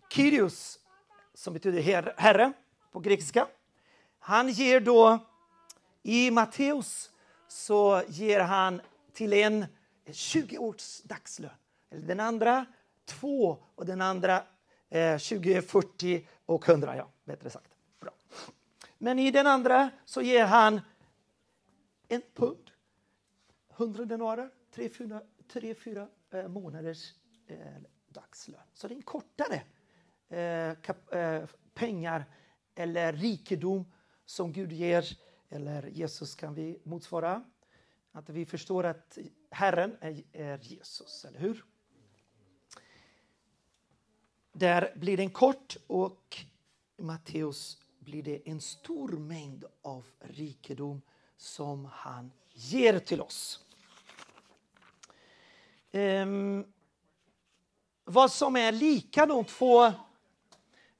Kyrios, 0.09 0.79
som 1.33 1.53
betyder 1.53 1.81
her 1.81 2.13
herre 2.17 2.53
på 2.91 2.99
grekiska, 2.99 3.47
han 4.19 4.49
ger 4.49 4.79
då 4.79 5.19
i 6.03 6.31
Matteus 6.31 7.09
så 7.47 8.03
ger 8.07 8.39
han 8.39 8.81
till 9.19 9.33
en 9.33 9.65
20 10.11 10.57
års 10.57 11.01
dagslön. 11.01 11.51
Den 11.89 12.19
andra 12.19 12.65
två 13.05 13.57
och 13.75 13.85
den 13.85 14.01
andra 14.01 14.43
eh, 14.89 15.17
20, 15.17 15.61
40 15.61 16.27
och 16.45 16.69
100. 16.69 16.95
Ja, 16.95 17.09
bättre 17.23 17.49
sagt. 17.49 17.71
Bra. 17.99 18.11
Men 18.97 19.19
i 19.19 19.31
den 19.31 19.47
andra 19.47 19.89
så 20.05 20.21
ger 20.21 20.45
han 20.45 20.81
en 22.07 22.21
pund, 22.33 22.71
100 23.77 24.05
denarer, 24.05 24.49
3-4 24.75 26.07
eh, 26.31 26.47
månaders 26.47 27.13
eh, 27.47 27.57
dagslön. 28.09 28.61
Så 28.73 28.87
det 28.87 28.93
är 28.93 28.95
en 28.95 29.01
kortare 29.01 29.61
eh, 30.29 30.75
kap, 30.81 31.13
eh, 31.13 31.43
pengar 31.73 32.25
eller 32.75 33.13
rikedom 33.13 33.85
som 34.25 34.51
Gud 34.51 34.71
ger, 34.71 35.05
eller 35.49 35.87
Jesus 35.87 36.35
kan 36.35 36.53
vi 36.53 36.79
motsvara. 36.83 37.43
Att 38.11 38.29
vi 38.29 38.45
förstår 38.45 38.83
att 38.83 39.17
Herren 39.51 39.97
är, 40.01 40.23
är 40.33 40.57
Jesus, 40.57 41.25
eller 41.25 41.39
hur? 41.39 41.65
Där 44.51 44.93
blir 44.95 45.17
det 45.17 45.23
en 45.23 45.29
kort 45.29 45.77
och 45.87 46.37
i 46.97 47.01
Matteus 47.01 47.77
blir 47.99 48.23
det 48.23 48.49
en 48.49 48.61
stor 48.61 49.09
mängd 49.09 49.65
av 49.81 50.05
rikedom 50.19 51.01
som 51.37 51.85
han 51.85 52.31
ger 52.49 52.99
till 52.99 53.21
oss. 53.21 53.65
Um, 55.91 56.73
vad 58.03 58.31
som 58.31 58.55
är 58.55 58.71
lika 58.71 59.25
de 59.25 59.45
två 59.45 59.93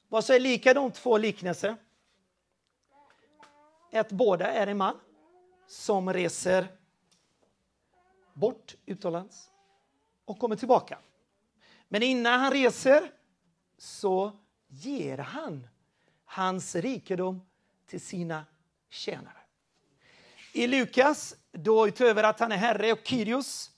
vad 0.08 0.26
som 0.26 0.36
är 0.36 0.40
lika 0.40 0.74
de 0.74 0.92
två 0.92 1.18
liknelser 1.18 1.76
att 3.92 4.12
båda 4.12 4.52
är 4.52 4.68
en 4.68 4.78
man 4.78 5.00
som 5.68 6.14
reser 6.14 6.79
bort 8.40 8.76
utomlands 8.86 9.50
och 10.26 10.40
kommer 10.40 10.56
tillbaka. 10.56 11.00
Men 11.88 12.04
innan 12.04 12.40
han 12.40 12.52
reser 12.52 13.12
så 13.78 14.32
ger 14.68 15.18
han 15.18 15.68
hans 16.26 16.76
rikedom 16.76 17.42
till 17.88 18.02
sina 18.02 18.46
tjänare. 18.90 19.34
I 20.54 20.68
Lukas, 20.68 21.36
då 21.52 21.88
utöver 21.88 22.24
att 22.24 22.40
han 22.40 22.52
är 22.52 22.58
herre 22.58 22.94
och 22.94 23.00
Kyrios, 23.04 23.72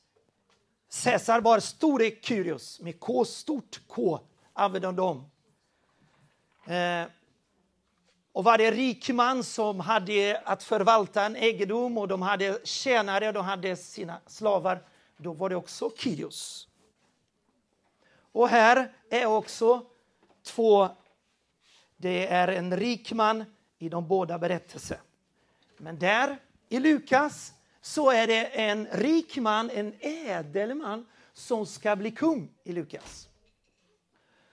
Caesar 1.03 1.41
var 1.41 1.59
store 1.59 2.11
Kyrios 2.21 2.79
med 2.79 2.99
K, 2.99 3.25
stort 3.25 3.81
K, 3.87 4.19
använder 4.53 4.91
de. 4.91 5.31
Eh, 6.73 7.07
och 8.33 8.43
varje 8.43 8.71
rik 8.71 9.09
man 9.09 9.43
som 9.43 9.79
hade 9.79 10.41
att 10.45 10.63
förvalta 10.63 11.25
en 11.25 11.35
egendom 11.35 11.97
och 11.97 12.07
de 12.07 12.21
hade 12.21 12.59
tjänare 12.63 13.27
och 13.27 13.33
de 13.33 13.45
hade 13.45 13.75
sina 13.75 14.21
slavar, 14.27 14.83
då 15.17 15.33
var 15.33 15.49
det 15.49 15.55
också 15.55 15.91
Kyrios. 15.97 16.67
Och 18.31 18.49
här 18.49 18.93
är 19.09 19.25
också 19.25 19.85
två, 20.43 20.89
det 21.97 22.27
är 22.27 22.47
en 22.47 22.77
rik 22.77 23.13
man 23.13 23.45
i 23.79 23.89
de 23.89 24.07
båda 24.07 24.39
berättelserna. 24.39 25.01
Men 25.77 25.99
där 25.99 26.37
i 26.69 26.79
Lukas, 26.79 27.53
så 27.81 28.11
är 28.11 28.27
det 28.27 28.45
en 28.45 28.87
rik 28.91 29.37
man, 29.37 29.69
en 29.69 29.93
ädel 29.99 30.75
man 30.75 31.05
som 31.33 31.65
ska 31.65 31.95
bli 31.95 32.11
kung 32.11 32.51
i 32.63 32.71
Lukas. 32.71 33.27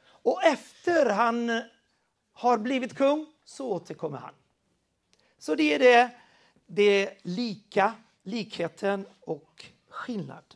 Och 0.01 0.45
efter 0.45 1.11
han 1.11 1.63
har 2.33 2.59
blivit 2.59 2.97
kung 2.97 3.27
så 3.49 3.73
återkommer 3.73 4.19
han. 4.19 4.35
Så 5.39 5.55
det 5.55 5.75
är 5.75 5.79
det, 5.79 6.17
det 6.67 7.19
lika, 7.23 7.95
likheten 8.23 9.07
och 9.21 9.67
skillnad. 9.89 10.55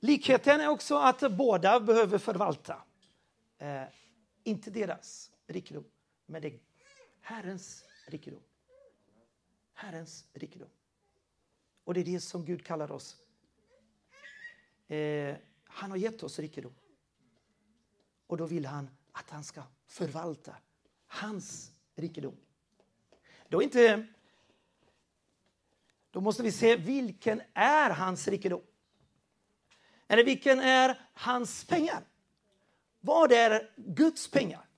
Likheten 0.00 0.60
är 0.60 0.68
också 0.68 0.98
att 0.98 1.32
båda 1.32 1.80
behöver 1.80 2.18
förvalta. 2.18 2.82
Eh, 3.58 3.82
inte 4.44 4.70
deras 4.70 5.30
rikedom, 5.46 5.84
men 6.26 6.42
det 6.42 6.48
är 6.48 6.60
Herrens 7.20 7.84
rikedom. 8.06 8.42
Herrens 9.72 10.24
rikedom. 10.32 10.70
Och 11.84 11.94
det 11.94 12.00
är 12.00 12.04
det 12.04 12.20
som 12.20 12.44
Gud 12.44 12.64
kallar 12.64 12.92
oss. 12.92 13.16
Eh, 14.88 15.36
han 15.64 15.90
har 15.90 15.98
gett 15.98 16.22
oss 16.22 16.38
rikedom. 16.38 16.74
Och 18.26 18.36
då 18.36 18.46
vill 18.46 18.66
han 18.66 18.88
att 19.14 19.30
han 19.30 19.44
ska 19.44 19.62
förvalta 19.86 20.56
hans 21.06 21.72
rikedom. 21.94 22.36
Då, 23.48 23.62
inte, 23.62 24.06
då 26.10 26.20
måste 26.20 26.42
vi 26.42 26.52
se 26.52 26.76
vilken 26.76 27.42
är 27.54 27.90
hans 27.90 28.28
rikedom. 28.28 28.62
Eller 30.08 30.24
vilken 30.24 30.60
är 30.60 31.00
hans 31.14 31.64
pengar? 31.64 32.00
Vad 33.00 33.32
är 33.32 33.70
Guds 33.76 34.30
pengar? 34.30 34.68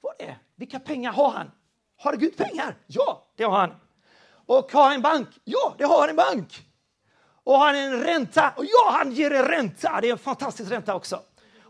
Vad 0.00 0.14
är? 0.18 0.38
Vilka 0.54 0.80
pengar 0.80 1.12
har 1.12 1.30
han? 1.30 1.50
Har 1.96 2.16
Gud 2.16 2.36
pengar? 2.36 2.76
Ja, 2.86 3.32
det 3.36 3.44
har 3.44 3.58
han. 3.58 3.74
Och 4.28 4.72
har 4.72 4.94
en 4.94 5.02
bank? 5.02 5.28
Ja, 5.44 5.74
det 5.78 5.84
har 5.84 6.08
en 6.08 6.16
bank. 6.16 6.66
Och 7.44 7.54
har 7.54 7.66
han 7.66 7.76
en 7.76 8.02
ränta? 8.02 8.54
Och 8.56 8.64
ja, 8.64 8.90
han 8.92 9.12
ger 9.12 9.30
en 9.30 9.44
ränta. 9.44 10.00
Det 10.00 10.08
är 10.08 10.12
en 10.12 10.18
fantastisk 10.18 10.70
ränta 10.70 10.94
också. 10.94 11.22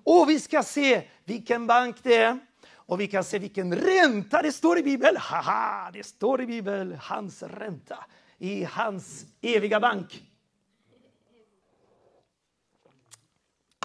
Och 0.06 0.28
vi 0.28 0.40
ska 0.40 0.62
se 0.62 1.08
vilken 1.24 1.66
bank 1.66 1.96
det 2.02 2.16
är. 2.16 2.38
Och 2.72 3.00
vi 3.00 3.06
kan 3.06 3.24
se 3.24 3.38
vilken 3.38 3.74
ränta 3.74 4.42
det 4.42 4.52
står 4.52 4.78
i 4.78 4.82
Bibeln. 4.82 5.16
Haha, 5.16 5.90
det 5.90 6.04
står 6.04 6.42
i 6.42 6.46
Bibeln, 6.46 6.98
hans 7.00 7.42
ränta 7.42 8.04
i 8.38 8.64
hans 8.64 9.26
eviga 9.40 9.80
bank. 9.80 10.22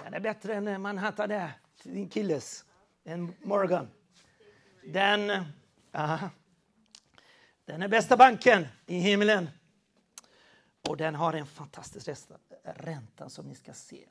Den 0.04 0.14
är 0.14 0.20
bättre 0.20 0.56
än 0.56 0.82
Manhattan 0.82 1.30
där, 1.30 1.52
din 1.84 2.10
killes, 2.10 2.66
en 3.04 3.36
Morgan. 3.44 3.88
Den, 4.84 5.46
aha, 5.92 6.30
den 7.66 7.82
är 7.82 7.88
bästa 7.88 8.18
banken 8.18 8.68
i 8.86 9.00
himlen. 9.00 9.50
Och 10.88 10.98
den 10.98 11.16
har 11.16 11.34
en 11.34 11.46
fantastisk 11.48 12.10
ränta 12.64 13.30
som 13.30 13.48
ni 13.48 13.56
ska 13.56 13.74
se. 13.74 14.08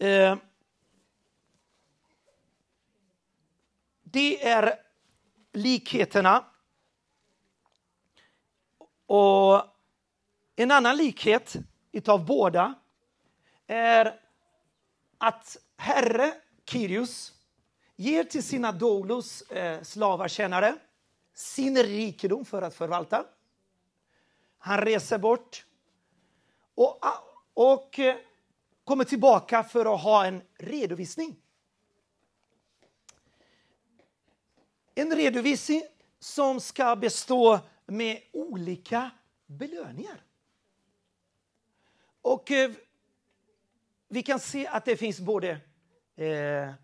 Eh, 0.00 0.36
det 4.02 4.48
är 4.48 4.74
likheterna. 5.52 6.44
Och 9.06 9.64
en 10.56 10.70
annan 10.70 10.96
likhet 10.96 11.56
utav 11.92 12.26
båda 12.26 12.74
är 13.66 14.20
att 15.18 15.56
Herre 15.76 16.34
Kyrios 16.64 17.32
ger 17.96 18.24
till 18.24 18.42
sina 18.42 18.72
doulos, 18.72 19.42
eh, 19.42 19.82
slavartjänare, 19.82 20.76
sin 21.34 21.76
rikedom 21.76 22.44
för 22.44 22.62
att 22.62 22.74
förvalta. 22.74 23.24
Han 24.58 24.80
reser 24.80 25.18
bort 25.18 25.66
och, 26.74 27.04
och 27.54 27.98
eh, 27.98 28.16
kommer 28.84 29.04
tillbaka 29.04 29.64
för 29.64 29.94
att 29.94 30.02
ha 30.02 30.26
en 30.26 30.42
redovisning. 30.58 31.36
En 34.94 35.16
redovisning 35.16 35.82
som 36.18 36.60
ska 36.60 36.96
bestå 36.96 37.60
med 37.86 38.22
olika 38.32 39.10
belöningar. 39.46 40.24
Och 42.22 42.50
eh, 42.50 42.70
vi 44.08 44.22
kan 44.22 44.40
se 44.40 44.66
att 44.66 44.84
det 44.84 44.96
finns 44.96 45.20
både 45.20 45.50
eh, 46.16 46.74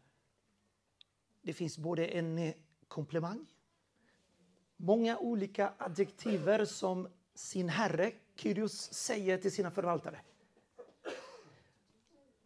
det 1.47 1.53
finns 1.53 1.79
både 1.79 2.07
en 2.07 2.39
eh, 2.39 2.55
komplimang, 2.89 3.47
många 4.77 5.19
olika 5.19 5.73
adjektiver 5.79 6.65
som 6.65 7.09
sin 7.35 7.69
herre 7.69 8.13
Kyrios 8.37 8.93
säger 8.93 9.39
till 9.39 9.53
sina 9.53 9.71
förvaltare. 9.71 10.21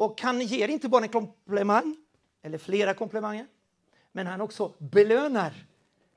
Och 0.01 0.21
han 0.21 0.41
ger 0.41 0.69
inte 0.69 0.89
bara 0.89 1.03
en 1.03 1.09
komplimang, 1.09 1.97
eller 2.43 2.59
flera 2.59 2.95
komplimanger, 2.95 3.47
men 4.13 4.27
han 4.27 4.41
också 4.41 4.75
belönar 4.79 5.67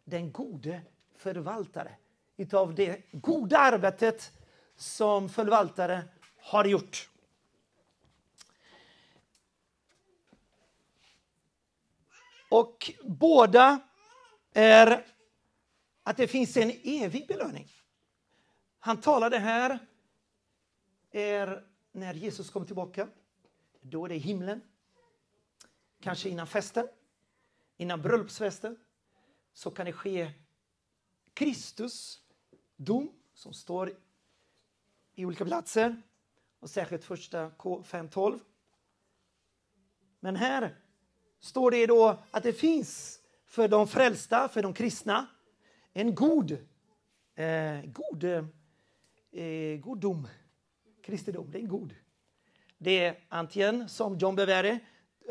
den 0.04 0.32
gode 0.32 0.82
förvaltare 1.18 1.96
utav 2.38 2.76
det 2.76 3.12
goda 3.12 3.58
arbetet 3.58 4.32
som 4.76 5.30
förvaltare 5.30 6.04
har 6.38 6.66
gjort. 6.66 7.10
Och 12.50 12.92
båda 13.04 13.80
är 14.54 15.06
att 16.04 16.18
det 16.18 16.28
finns 16.28 16.58
en 16.58 16.72
evig 16.84 17.28
belöning. 17.28 17.68
Han 18.80 19.02
talade 19.02 19.38
här 19.38 19.80
är 21.12 21.64
när 21.92 22.14
Jesus 22.14 22.50
kom 22.50 22.66
tillbaka. 22.66 23.08
Då 23.84 24.06
är 24.06 24.10
det 24.10 24.18
himlen. 24.18 24.62
Kanske 26.02 26.30
innan 26.30 26.48
festen, 26.48 26.88
innan 27.78 28.02
bröllopsfesten. 28.02 28.78
Så 29.54 29.72
kan 29.72 29.86
det 29.86 29.94
ske 29.94 30.32
Kristus 31.34 32.22
dom 32.76 33.12
som 33.34 33.54
står 33.54 33.94
i 35.16 35.26
olika 35.26 35.46
platser 35.46 36.02
och 36.60 36.70
särskilt 36.70 37.04
första 37.04 37.50
K 37.50 37.84
5.12. 37.88 38.40
Men 40.20 40.36
här 40.36 40.76
står 41.40 41.72
det 41.72 41.86
då 41.86 42.24
att 42.32 42.44
det 42.44 42.54
finns 42.54 43.20
för 43.46 43.68
de 43.68 43.88
frälsta, 43.88 44.50
för 44.50 44.64
de 44.64 44.74
kristna, 44.74 45.28
en 45.94 46.16
god, 46.16 46.52
eh, 47.36 47.82
god, 47.86 48.24
eh, 49.32 49.80
god 49.80 49.98
dom. 50.00 50.28
Kristendom, 51.02 51.52
det 51.52 51.58
är 51.58 51.62
en 51.62 51.68
god. 51.68 51.96
Det 52.84 53.06
är 53.06 53.16
antingen 53.30 53.90
som 53.90 54.18
John 54.18 54.36
Bevere 54.36 54.80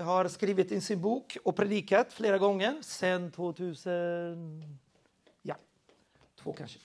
har 0.01 0.29
skrivit 0.29 0.73
i 0.73 0.81
sin 0.81 1.01
bok 1.01 1.37
och 1.45 1.57
predikat 1.57 2.13
flera 2.13 2.39
gånger 2.39 2.79
sedan 2.83 3.33
2000, 3.33 4.79
ja, 5.43 5.55
två 6.43 6.53
kanske. 6.53 6.79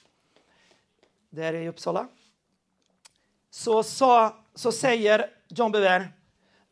Där 1.30 1.53
i 1.53 1.67
Uppsala. 1.67 2.08
Så, 3.49 3.84
så, 3.84 4.36
så 4.56 4.71
säger 4.71 5.30
John 5.47 5.71
Bevere 5.71 6.08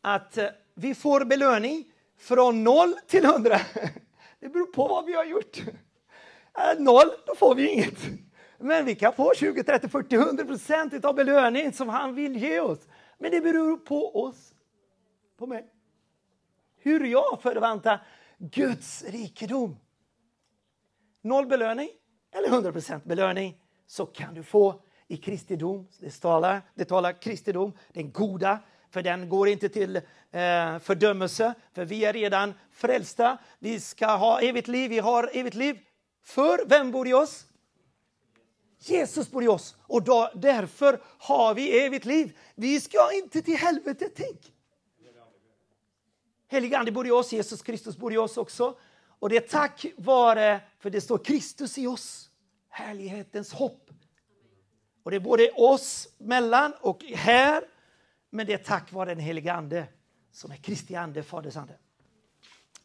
att 0.02 0.38
eh, 0.38 0.48
vi 0.74 0.96
får 0.96 1.26
belöning 1.26 1.92
från 2.18 2.64
noll 2.64 2.96
till 3.08 3.26
hundra. 3.26 3.60
Det 4.40 4.50
beror 4.50 4.68
på 4.68 4.88
vad 4.88 5.06
vi 5.06 5.14
har 5.14 5.26
gjort. 5.26 5.58
Eh, 6.58 6.80
noll, 6.80 7.12
då 7.26 7.36
får 7.36 7.56
vi 7.56 7.70
inget. 7.70 8.00
Men 8.58 8.86
vi 8.86 8.96
kan 8.96 9.14
få 9.14 9.34
20, 9.36 9.64
30, 9.64 9.90
40, 9.90 10.16
100 10.16 10.46
procent 10.46 11.06
av 11.06 11.16
belöningen 11.16 11.74
som 11.74 11.90
han 11.90 12.16
vill 12.16 12.36
ge 12.36 12.60
oss. 12.60 12.80
Men 13.18 13.32
det 13.32 13.42
beror 13.42 13.78
på 13.78 14.24
oss, 14.24 14.54
på 15.38 15.48
mig. 15.48 15.66
Hur 16.78 17.06
jag 17.06 17.42
förväntar 17.42 18.08
Guds 18.38 19.04
rikedom. 19.04 19.78
Noll 21.22 21.48
belöning 21.48 21.90
eller 22.32 22.48
100 22.48 23.02
belöning 23.04 23.62
så 23.88 24.06
kan 24.06 24.34
du 24.34 24.44
få 24.44 24.82
i 25.08 25.18
kristendom. 25.18 25.88
Det 26.00 26.22
talar, 26.22 26.62
det 26.76 26.86
talar 26.86 27.22
kristendom, 27.22 27.74
den 27.94 28.12
goda 28.12 28.60
för 28.96 29.02
den 29.02 29.30
går 29.30 29.48
inte 29.48 29.70
till 29.70 29.96
eh, 29.96 30.80
fördömelse, 30.80 31.54
för 31.74 31.86
vi 31.86 32.06
är 32.06 32.14
redan 32.14 32.54
frälsta. 32.72 33.38
Vi 33.60 33.80
ska 33.80 34.08
ha 34.08 34.42
evigt 34.42 34.68
liv, 34.68 34.90
vi 34.90 35.00
har 35.00 35.30
evigt 35.34 35.56
liv. 35.56 35.80
För 36.24 36.66
vem 36.66 36.92
bor 36.92 37.08
i 37.08 37.14
oss? 37.14 37.46
Jesus 38.90 39.32
bor 39.32 39.44
i 39.44 39.48
oss 39.48 39.76
och 39.82 40.04
då, 40.04 40.32
därför 40.36 41.02
har 41.04 41.54
vi 41.54 41.80
evigt 41.80 42.06
liv. 42.06 42.38
Vi 42.56 42.82
ska 42.82 43.14
inte 43.14 43.42
till 43.42 43.58
helvetet, 43.58 44.12
tänk! 44.16 44.54
Helig 46.48 46.74
Ande 46.74 46.92
bor 46.92 47.08
i 47.08 47.12
oss, 47.12 47.34
Jesus 47.34 47.62
Kristus 47.62 47.98
bor 47.98 48.14
i 48.14 48.18
oss 48.18 48.38
också. 48.38 48.78
Och 49.20 49.30
det 49.30 49.38
är 49.38 49.48
tack 49.48 49.86
vare, 49.98 50.62
för 50.80 50.90
det 50.90 51.02
står 51.02 51.18
Kristus 51.18 51.78
i 51.78 51.88
oss, 51.88 52.30
härlighetens 52.70 53.54
hopp. 53.54 53.90
Och 55.04 55.12
det 55.12 55.18
är 55.18 55.22
både 55.22 55.52
oss 55.52 56.08
mellan 56.18 56.74
och 56.82 57.04
här 57.04 57.64
men 58.36 58.48
det 58.48 58.54
är 58.54 58.58
tack 58.58 58.92
vare 58.92 59.10
den 59.10 59.20
helige 59.20 59.54
Ande 59.54 59.88
som 60.32 60.52
är 60.52 60.56
Kristi 60.56 60.96
ande, 60.96 61.24
Faders 61.24 61.56
ande. 61.56 61.74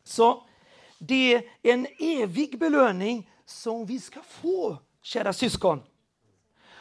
Så 0.05 0.47
det 0.99 1.35
är 1.35 1.43
en 1.63 1.87
evig 1.99 2.59
belöning 2.59 3.31
som 3.45 3.87
vi 3.87 4.01
ska 4.01 4.23
få 4.23 4.79
kära 5.03 5.33
syskon. 5.33 5.83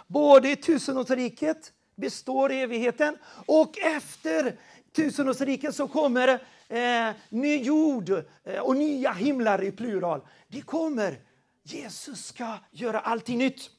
Både 0.10 0.52
i 0.52 0.56
tusenårsriket 0.56 1.74
består 1.96 2.52
i 2.52 2.62
evigheten 2.62 3.18
och 3.46 3.78
efter 3.78 4.60
tusenårsriket 4.92 5.76
så 5.76 5.88
kommer 5.88 6.28
eh, 6.68 7.16
ny 7.30 7.58
jord 7.58 8.10
eh, 8.44 8.60
och 8.60 8.78
nya 8.78 9.12
himlar 9.12 9.64
i 9.64 9.72
plural. 9.72 10.22
Det 10.48 10.62
kommer. 10.62 11.20
Jesus 11.64 12.26
ska 12.26 12.58
göra 12.72 13.00
allting 13.00 13.38
nytt. 13.38 13.70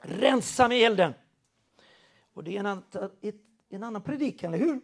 Rensa 0.00 0.68
med 0.68 0.78
elden. 0.78 1.14
Och 2.34 2.44
det 2.44 2.56
är 2.56 2.60
en 2.60 2.66
annan, 2.66 2.84
ett, 3.20 3.34
en 3.68 3.82
annan 3.82 4.02
predikan, 4.02 4.54
eller 4.54 4.64
hur? 4.64 4.80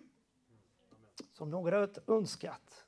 Som 1.32 1.50
några 1.50 1.78
har 1.78 1.90
önskat. 2.06 2.84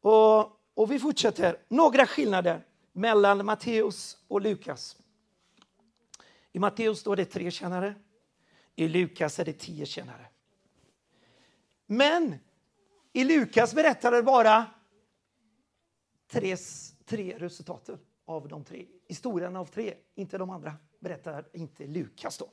Och, 0.00 0.40
och 0.74 0.90
vi 0.90 0.98
fortsätter. 0.98 1.58
Några 1.68 2.06
skillnader 2.06 2.66
mellan 2.92 3.46
Matteus 3.46 4.18
och 4.28 4.40
Lukas. 4.40 4.96
I 6.56 6.58
Matteus 6.58 7.00
står 7.00 7.16
det 7.16 7.24
tre 7.24 7.50
tjänare. 7.50 7.94
I 8.76 8.88
Lukas 8.88 9.38
är 9.38 9.44
det 9.44 9.52
tio 9.52 9.86
tjänare. 9.86 10.26
Men 11.86 12.34
i 13.12 13.24
Lukas 13.24 13.74
berättar 13.74 14.12
det 14.12 14.22
bara 14.22 14.66
tre, 16.26 16.56
tre 17.04 17.38
resultat 17.38 17.90
av 18.24 18.48
de 18.48 18.64
tre. 18.64 18.86
Historien 19.08 19.56
av 19.56 19.66
tre, 19.66 19.94
inte 20.14 20.38
de 20.38 20.50
andra, 20.50 20.74
berättar 20.98 21.48
inte 21.52 21.86
Lukas 21.86 22.38
då. 22.38 22.50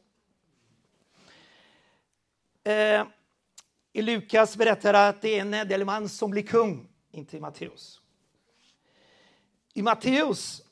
Eh, 2.71 3.07
I 3.93 4.01
Lukas 4.01 4.57
berättar 4.57 4.93
det 4.93 5.07
att 5.07 5.21
det 5.21 5.37
är 5.37 5.41
en 5.41 5.53
ädelman 5.53 6.09
som 6.09 6.31
blir 6.31 6.43
kung, 6.43 6.89
inte 7.11 7.37
i 7.37 7.39
Matteus. 7.39 8.01
I 9.73 9.81
Matteus 9.81 10.63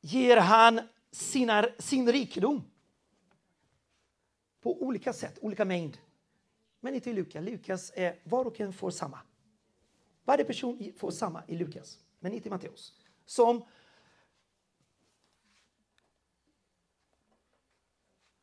ger 0.00 0.36
han 0.36 0.80
sina, 1.14 1.66
sin 1.78 2.12
rikedom 2.12 2.64
på 4.60 4.82
olika 4.82 5.12
sätt, 5.12 5.38
olika 5.42 5.64
mängd. 5.64 5.98
Men 6.80 6.94
inte 6.94 7.10
i 7.10 7.12
Lukas. 7.12 7.44
Lukas 7.44 7.92
är 7.94 8.18
var 8.24 8.44
och 8.44 8.60
en 8.60 8.72
får 8.72 8.90
samma. 8.90 9.20
Varje 10.24 10.44
person 10.44 10.92
får 10.96 11.10
samma 11.10 11.42
i 11.46 11.56
Lukas, 11.56 11.98
men 12.18 12.32
inte 12.32 12.48
i 12.48 12.50
Matteus. 12.50 12.94
Som 13.26 13.64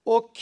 och 0.04 0.40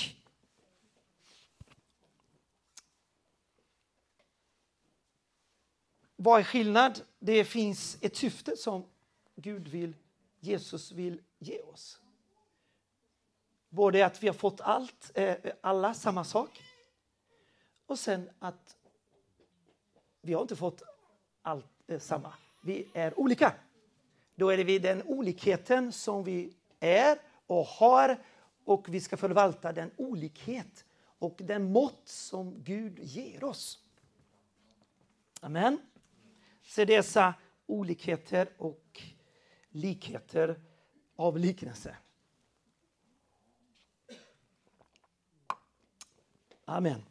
vad 6.15 6.39
är 6.39 6.44
skillnad? 6.44 7.02
Det 7.20 7.46
finns 7.46 7.98
ett 8.02 8.15
syfte 8.15 8.58
som 8.58 8.86
Gud 9.36 9.68
vill, 9.68 9.96
Jesus 10.39 10.92
vill 10.92 11.22
ge 11.39 11.62
oss. 11.62 12.00
Både 13.69 14.05
att 14.05 14.23
vi 14.23 14.27
har 14.27 14.34
fått 14.34 14.62
allt, 14.62 15.12
eh, 15.13 15.36
alla 15.62 15.93
samma 15.93 16.23
sak 16.23 16.63
och 17.86 17.99
sen 17.99 18.29
att 18.39 18.77
vi 20.21 20.34
har 20.34 20.41
inte 20.41 20.55
fått 20.55 20.82
allt 21.41 21.65
eh, 21.88 21.99
samma. 21.99 22.34
Vi 22.63 22.88
är 22.93 23.19
olika. 23.19 23.53
Då 24.36 24.49
är 24.49 24.63
det 24.63 24.79
den 24.79 25.03
olikheten 25.05 25.91
som 25.91 26.23
vi 26.23 26.53
är 26.79 27.17
och 27.47 27.65
har 27.65 28.23
och 28.65 28.89
vi 28.89 29.01
ska 29.01 29.17
förvalta 29.17 29.71
den 29.71 29.91
olikhet 29.97 30.86
och 31.19 31.36
den 31.38 31.71
mått 31.71 32.08
som 32.08 32.63
Gud 32.63 32.99
ger 32.99 33.43
oss. 33.43 33.79
Amen. 35.41 35.77
Så 36.63 36.86
dessa 36.86 37.34
olikheter 37.65 38.49
och 38.58 39.01
likheter 39.69 40.62
av 41.15 41.38
liknelse. 41.38 41.95
Amen. 46.69 47.05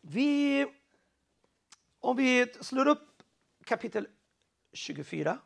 Vi, 0.00 0.66
om 2.00 2.16
vi 2.16 2.46
slår 2.60 2.88
upp 2.88 3.22
kapitel 3.64 4.08
24 4.72 5.38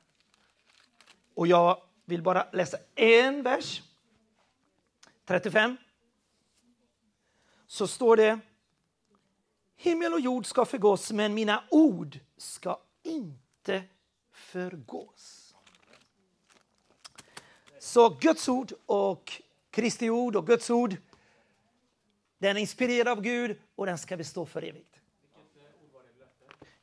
och 1.35 1.47
jag 1.47 1.83
vill 2.05 2.23
bara 2.23 2.51
läsa 2.53 2.79
en 2.95 3.43
vers, 3.43 3.83
35, 5.25 5.77
så 7.67 7.87
står 7.87 8.17
det 8.17 8.41
Himmel 9.77 10.13
och 10.13 10.21
jord 10.21 10.47
ska 10.47 10.65
förgås, 10.65 11.13
men 11.13 11.35
mina 11.35 11.65
ord 11.71 12.19
ska 12.37 12.81
inte 13.03 13.83
förgås. 14.33 15.55
Så 17.81 18.09
Guds 18.09 18.49
ord 18.49 18.73
och 18.87 19.43
Kristi 19.71 20.11
ord 20.11 20.37
och 20.37 20.47
Guds 20.47 20.71
ord 20.71 20.97
den 22.39 22.57
är 22.57 22.61
inspirerad 22.61 23.09
av 23.09 23.21
Gud 23.21 23.61
och 23.75 23.87
den 23.87 23.99
ska 23.99 24.17
bestå 24.17 24.47
för 24.47 24.63
evigt. 24.63 25.01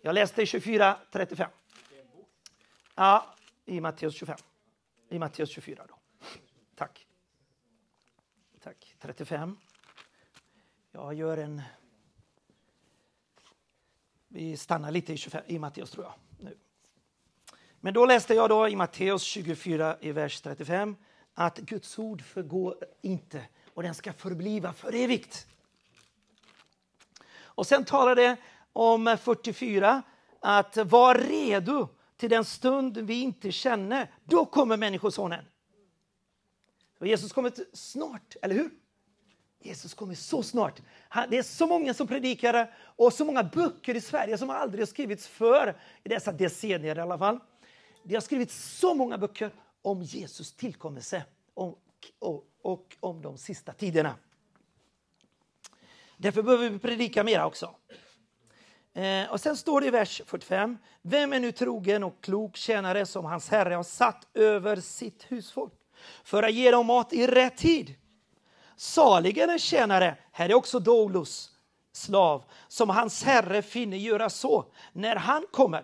Jag 0.01 0.15
läste 0.15 0.45
24, 0.45 0.97
35. 1.11 1.49
Ja, 2.95 3.35
i 3.65 3.81
Matteus 3.81 4.15
25. 4.15 4.37
I 5.09 5.19
Matteus 5.19 5.49
24 5.49 5.85
då. 5.87 5.95
Tack. 6.75 7.07
Tack. 8.63 8.95
35. 8.99 9.57
Jag 10.91 11.13
gör 11.13 11.37
en... 11.37 11.61
Vi 14.27 14.57
stannar 14.57 14.91
lite 14.91 15.13
i, 15.13 15.17
25, 15.17 15.43
i 15.47 15.59
Matteus 15.59 15.91
tror 15.91 16.05
jag. 16.05 16.13
Nu. 16.39 16.57
Men 17.79 17.93
då 17.93 18.05
läste 18.05 18.33
jag 18.33 18.49
då 18.49 18.69
i 18.69 18.75
Matteus 18.75 19.23
24 19.23 19.97
i 20.01 20.11
vers 20.11 20.41
35 20.41 20.95
att 21.33 21.57
Guds 21.57 21.99
ord 21.99 22.21
förgår 22.21 22.77
inte 23.01 23.47
och 23.73 23.83
den 23.83 23.95
ska 23.95 24.13
förbliva 24.13 24.73
för 24.73 24.95
evigt. 24.95 25.47
Och 27.39 27.67
sen 27.67 27.85
talar 27.85 28.15
det 28.15 28.37
om 28.73 29.17
44 29.21 30.01
att 30.39 30.77
var 30.77 31.15
redo 31.15 31.87
till 32.17 32.29
den 32.29 32.45
stund 32.45 32.97
vi 32.97 33.21
inte 33.21 33.51
känner. 33.51 34.11
Då 34.23 34.45
kommer 34.45 34.77
Människosonen. 34.77 35.45
Och 36.99 37.07
Jesus 37.07 37.33
kommer 37.33 37.53
snart, 37.73 38.35
eller 38.41 38.55
hur? 38.55 38.71
Jesus 39.59 39.93
kommer 39.93 40.15
så 40.15 40.43
snart. 40.43 40.81
Det 41.29 41.37
är 41.37 41.43
så 41.43 41.67
många 41.67 41.93
som 41.93 42.07
predikar 42.07 42.75
och 42.79 43.13
så 43.13 43.25
många 43.25 43.43
böcker 43.43 43.95
i 43.95 44.01
Sverige 44.01 44.37
som 44.37 44.49
aldrig 44.49 44.81
har 44.81 44.87
skrivits 44.87 45.27
för 45.27 45.77
i 46.03 46.09
dessa 46.09 46.31
decennier 46.31 46.97
i 46.97 47.01
alla 47.01 47.17
fall. 47.17 47.39
Det 48.03 48.13
har 48.13 48.21
skrivits 48.21 48.77
så 48.79 48.93
många 48.93 49.17
böcker 49.17 49.51
om 49.81 50.01
Jesus 50.01 50.53
tillkommelse 50.53 51.23
om 51.53 51.75
och, 52.19 52.43
och 52.61 52.97
om 52.99 53.21
de 53.21 53.37
sista 53.37 53.73
tiderna. 53.73 54.15
Därför 56.17 56.43
behöver 56.43 56.69
vi 56.69 56.79
predika 56.79 57.23
mera 57.23 57.45
också. 57.45 57.75
Eh, 58.93 59.31
och 59.31 59.41
sen 59.41 59.57
står 59.57 59.81
det 59.81 59.87
i 59.87 59.89
vers 59.89 60.21
45. 60.25 60.77
Vem 61.01 61.33
är 61.33 61.39
nu 61.39 61.51
trogen 61.51 62.03
och 62.03 62.21
klok 62.21 62.57
tjänare 62.57 63.05
som 63.05 63.25
hans 63.25 63.49
herre 63.49 63.73
har 63.73 63.83
satt 63.83 64.27
över 64.33 64.75
sitt 64.75 65.31
husfolk 65.31 65.73
för 66.23 66.43
att 66.43 66.53
ge 66.53 66.71
dem 66.71 66.85
mat 66.85 67.13
i 67.13 67.27
rätt 67.27 67.57
tid? 67.57 67.95
Salig 68.75 69.37
är 69.37 69.57
tjänare, 69.57 70.17
här 70.31 70.49
är 70.49 70.53
också 70.53 70.79
Doulos 70.79 71.51
slav, 71.91 72.43
som 72.67 72.89
hans 72.89 73.23
herre 73.23 73.61
finner 73.61 73.97
göra 73.97 74.29
så 74.29 74.65
när 74.93 75.15
han 75.15 75.45
kommer. 75.51 75.83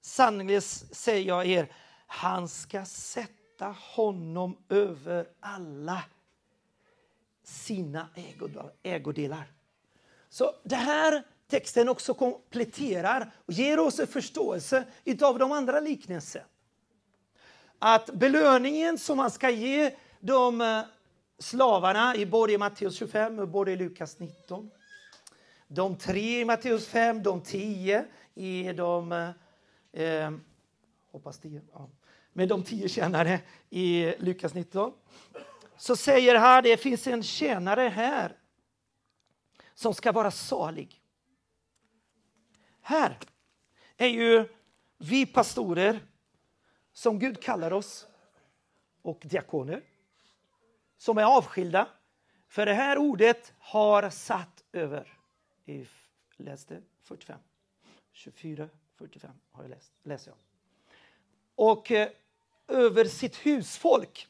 Sannolikt 0.00 0.96
säger 0.96 1.28
jag 1.28 1.46
er, 1.46 1.72
han 2.06 2.48
ska 2.48 2.84
sätta 2.84 3.41
honom 3.70 4.56
över 4.68 5.28
alla 5.40 6.02
sina 7.44 8.08
ägodelar. 8.82 9.52
Så 10.28 10.54
det 10.62 10.76
här 10.76 11.22
texten 11.46 11.88
också 11.88 12.14
kompletterar 12.14 13.32
och 13.46 13.52
ger 13.52 13.78
oss 13.78 14.00
en 14.00 14.06
förståelse 14.06 14.84
av 15.22 15.38
de 15.38 15.52
andra 15.52 15.80
liknelserna. 15.80 16.44
Att 17.78 18.10
belöningen 18.14 18.98
som 18.98 19.16
man 19.16 19.30
ska 19.30 19.50
ge 19.50 19.96
de 20.20 20.60
eh, 20.60 20.80
slavarna 21.38 22.16
i 22.16 22.26
både 22.26 22.58
Matteus 22.58 22.96
25 22.96 23.38
och 23.38 23.48
både 23.48 23.76
Lukas 23.76 24.18
19. 24.18 24.70
De 25.68 25.96
tre 25.96 26.40
i 26.40 26.44
Matteus 26.44 26.86
5, 26.86 27.22
de 27.22 27.40
tio 27.40 28.04
i 28.34 28.72
de... 28.72 29.12
Eh, 29.12 30.02
eh 30.02 30.30
hoppas 31.12 31.38
tio, 31.38 31.60
ja 31.72 31.88
med 32.32 32.48
de 32.48 32.64
tio 32.64 32.88
tjänare 32.88 33.40
i 33.70 34.14
Lukas 34.18 34.54
19 34.54 34.92
så 35.76 35.96
säger 35.96 36.34
han 36.34 36.62
det 36.62 36.76
finns 36.76 37.06
en 37.06 37.22
tjänare 37.22 37.80
här 37.88 38.36
som 39.74 39.94
ska 39.94 40.12
vara 40.12 40.30
salig. 40.30 41.02
Här 42.80 43.18
är 43.96 44.08
ju 44.08 44.48
vi 44.98 45.26
pastorer 45.26 46.00
som 46.92 47.18
Gud 47.18 47.42
kallar 47.42 47.72
oss 47.72 48.06
och 49.02 49.22
diakoner 49.22 49.82
som 50.98 51.18
är 51.18 51.36
avskilda. 51.36 51.88
För 52.48 52.66
det 52.66 52.74
här 52.74 52.98
ordet 52.98 53.52
har 53.58 54.10
satt 54.10 54.64
över. 54.72 55.18
I, 55.64 55.86
läste 56.36 56.82
45. 57.02 57.38
24, 58.12 58.68
45 58.94 59.30
har 59.52 59.62
jag 59.62 59.70
läst. 59.70 59.92
Läser 60.02 60.30
jag. 60.30 60.38
och 61.54 61.90
eh, 61.90 62.08
över 62.72 63.04
sitt 63.04 63.36
husfolk. 63.36 64.28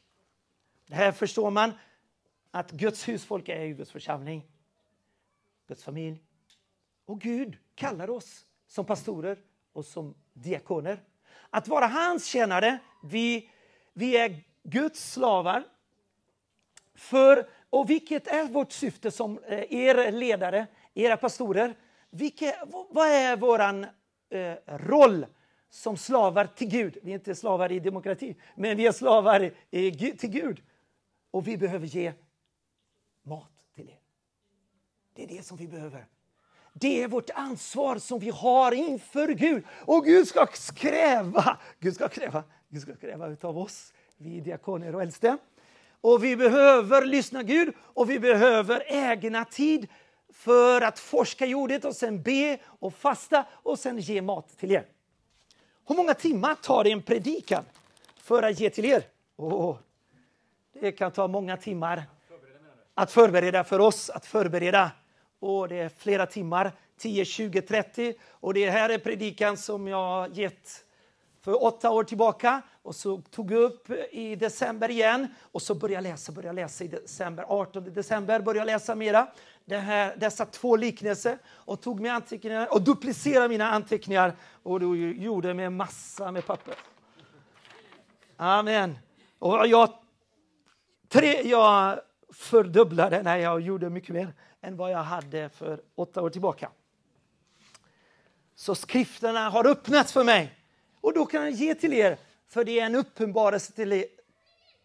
Det 0.87 0.95
här 0.95 1.11
förstår 1.11 1.51
man 1.51 1.71
att 2.51 2.71
Guds 2.71 3.07
husfolk 3.07 3.49
är 3.49 3.67
Guds 3.67 3.91
församling, 3.91 4.47
Guds 5.67 5.83
familj. 5.83 6.23
Och 7.05 7.21
Gud 7.21 7.57
kallar 7.75 8.09
oss 8.09 8.45
som 8.67 8.85
pastorer 8.85 9.37
och 9.73 9.85
som 9.85 10.15
diakoner 10.33 10.99
att 11.49 11.67
vara 11.67 11.87
hans 11.87 12.25
tjänare. 12.25 12.79
Vi, 13.03 13.49
vi 13.93 14.17
är 14.17 14.43
Guds 14.63 15.11
slavar. 15.11 15.63
För, 16.95 17.49
och 17.69 17.89
vilket 17.89 18.27
är 18.27 18.43
vårt 18.43 18.71
syfte 18.71 19.11
som 19.11 19.37
eh, 19.37 19.73
er 19.73 20.11
ledare, 20.11 20.67
era 20.93 21.17
pastorer? 21.17 21.75
Vilket, 22.09 22.55
vad 22.89 23.07
är 23.07 23.37
vår 23.37 23.59
eh, 23.59 24.77
roll 24.77 25.25
som 25.73 25.97
slavar 25.97 26.45
till 26.45 26.67
Gud? 26.67 26.97
Vi 27.03 27.11
är 27.11 27.15
inte 27.15 27.35
slavar 27.35 27.71
i 27.71 27.79
demokrati, 27.79 28.35
men 28.55 28.77
vi 28.77 28.87
är 28.87 28.91
slavar 28.91 29.51
till 30.17 30.29
Gud. 30.29 30.61
Och 31.31 31.47
vi 31.47 31.57
behöver 31.57 31.87
ge 31.87 32.13
mat 33.23 33.51
till 33.75 33.89
er. 33.89 33.99
Det 35.13 35.23
är 35.23 35.27
det 35.27 35.43
som 35.45 35.57
vi 35.57 35.67
behöver. 35.67 36.05
Det 36.73 37.03
är 37.03 37.07
vårt 37.07 37.29
ansvar 37.29 37.97
som 37.97 38.19
vi 38.19 38.29
har 38.29 38.71
inför 38.71 39.27
Gud. 39.27 39.63
Och 39.85 40.05
Gud 40.05 40.27
ska 40.27 40.45
kräva, 40.75 41.57
Gud 41.79 41.95
ska 41.95 42.09
kräva, 42.09 42.43
Gud 42.69 42.81
ska 42.81 42.95
kräva 42.95 43.27
utav 43.27 43.57
oss, 43.57 43.93
vi 44.17 44.39
diakoner 44.39 44.95
och 44.95 45.01
äldste. 45.01 45.37
Och 46.01 46.23
vi 46.23 46.35
behöver 46.35 47.05
lyssna 47.05 47.43
Gud 47.43 47.73
och 47.79 48.09
vi 48.09 48.19
behöver 48.19 48.83
ägna 48.87 49.45
tid 49.45 49.87
för 50.33 50.81
att 50.81 50.99
forska 50.99 51.45
i 51.45 51.55
ordet 51.55 51.85
och 51.85 51.95
sen 51.95 52.23
be 52.23 52.59
och 52.65 52.93
fasta 52.93 53.45
och 53.51 53.79
sen 53.79 53.97
ge 53.97 54.21
mat 54.21 54.57
till 54.57 54.71
er. 54.71 54.87
Hur 55.87 55.95
många 55.95 56.13
timmar 56.13 56.55
tar 56.55 56.83
det 56.83 56.91
en 56.91 57.01
predikan 57.01 57.65
för 58.17 58.43
att 58.43 58.59
ge 58.59 58.69
till 58.69 58.85
er? 58.85 59.03
Oh, 59.35 59.77
det 60.81 60.91
kan 60.91 61.11
ta 61.11 61.27
många 61.27 61.57
timmar 61.57 62.03
att 62.93 63.11
förbereda 63.11 63.63
för 63.63 63.79
oss, 63.79 64.09
att 64.09 64.25
förbereda. 64.25 64.91
Och 65.39 65.67
det 65.67 65.75
är 65.75 65.89
flera 65.89 66.25
timmar, 66.25 66.71
10, 66.97 67.25
20, 67.25 67.61
30. 67.61 68.13
Och 68.29 68.53
det 68.53 68.69
här 68.69 68.89
är 68.89 68.97
predikan 68.97 69.57
som 69.57 69.87
jag 69.87 70.37
gett 70.37 70.85
för 71.41 71.63
åtta 71.63 71.91
år 71.91 72.03
tillbaka 72.03 72.61
och 72.83 72.95
så 72.95 73.21
tog 73.21 73.51
jag 73.51 73.61
upp 73.61 73.89
i 74.11 74.35
december 74.35 74.91
igen 74.91 75.27
och 75.51 75.61
så 75.61 75.75
började 75.75 76.07
jag 76.07 76.11
läsa, 76.11 76.31
började 76.31 76.55
läsa 76.55 76.83
i 76.83 76.87
december, 76.87 77.45
18 77.47 77.93
december 77.93 78.39
började 78.39 78.59
jag 78.71 78.75
läsa 78.75 78.95
mera. 78.95 79.27
Det 79.65 79.77
här, 79.77 80.15
dessa 80.17 80.45
två 80.45 80.75
liknelser 80.75 81.37
och 81.47 81.81
tog 81.81 81.99
med 81.99 82.13
anteckningar 82.13 82.73
och 82.73 82.81
duplicerade 82.81 83.49
mina 83.49 83.71
anteckningar 83.71 84.35
och 84.63 84.79
då 84.79 84.95
gjorde 84.95 85.53
med 85.53 85.71
massa 85.71 86.31
med 86.31 86.45
papper. 86.45 86.75
Amen. 88.37 88.97
Och 89.39 89.67
jag, 89.67 89.93
tre, 91.07 91.41
jag 91.41 91.99
fördubblade, 92.33 93.23
när 93.23 93.37
jag 93.37 93.61
gjorde 93.61 93.89
mycket 93.89 94.09
mer 94.09 94.33
än 94.61 94.77
vad 94.77 94.91
jag 94.91 95.03
hade 95.03 95.49
för 95.49 95.81
åtta 95.95 96.21
år 96.21 96.29
tillbaka. 96.29 96.69
Så 98.55 98.75
skrifterna 98.75 99.49
har 99.49 99.67
öppnats 99.67 100.13
för 100.13 100.23
mig 100.23 100.53
och 101.01 101.13
då 101.13 101.25
kan 101.25 101.41
jag 101.41 101.51
ge 101.51 101.75
till 101.75 101.93
er, 101.93 102.17
för 102.47 102.63
det 102.63 102.79
är 102.79 102.85
en 102.85 102.95
uppenbarelse 102.95 103.73
till, 103.73 103.93
er, 103.93 104.05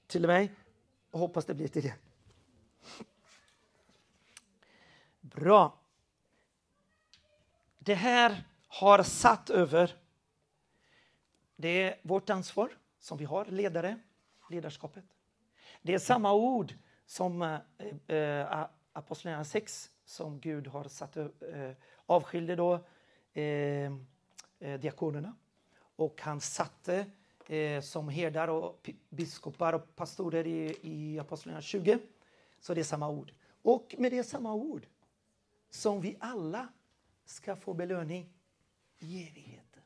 till 0.07 0.27
mig 0.27 0.53
Jag 1.11 1.19
hoppas 1.19 1.45
det 1.45 1.55
blir 1.55 1.69
till 1.69 1.87
er. 1.87 1.95
Bra. 5.21 5.79
Det 7.79 7.95
här 7.95 8.45
har 8.69 9.03
satt 9.03 9.51
över. 9.51 9.97
Det 11.57 11.83
är 11.83 12.01
vårt 12.03 12.31
ansvar 12.31 12.79
som 12.99 13.19
vi 13.19 13.25
har, 13.25 13.45
ledare, 13.45 13.99
ledarskapet. 14.51 15.05
Det 15.83 15.95
är 15.95 15.99
samma 15.99 16.33
ord 16.33 16.75
som 17.07 17.43
äh, 17.43 18.67
Apostlagärningarna 18.93 19.45
6 19.45 19.91
som 20.05 20.41
Gud 20.41 20.67
har 20.67 20.85
satt 20.85 21.17
äh, 21.17 21.31
avskilde 22.07 22.57
då 22.57 22.75
äh, 23.33 23.93
diakonerna. 24.81 25.37
Och 25.97 26.21
han 26.23 26.41
satte 26.41 27.07
eh, 27.49 27.81
som 27.81 28.09
herdar 28.09 28.49
och 28.49 28.91
biskopar 29.09 29.73
och 29.73 29.97
pastorer 29.97 30.47
i, 30.47 30.79
i 30.83 31.19
Apostlagärningarna 31.19 31.63
20. 31.63 31.99
Så 32.61 32.75
det 32.75 32.81
är 32.81 32.85
samma 32.85 33.09
ord. 33.09 33.33
Och 33.63 33.95
med 33.99 34.13
det 34.13 34.25
samma 34.25 34.55
ord 34.55 34.87
som 35.71 36.01
vi 36.01 36.17
alla 36.21 36.69
ska 37.25 37.57
få 37.57 37.75
belöning 37.75 38.33
i 38.99 39.29
evigheten. 39.29 39.83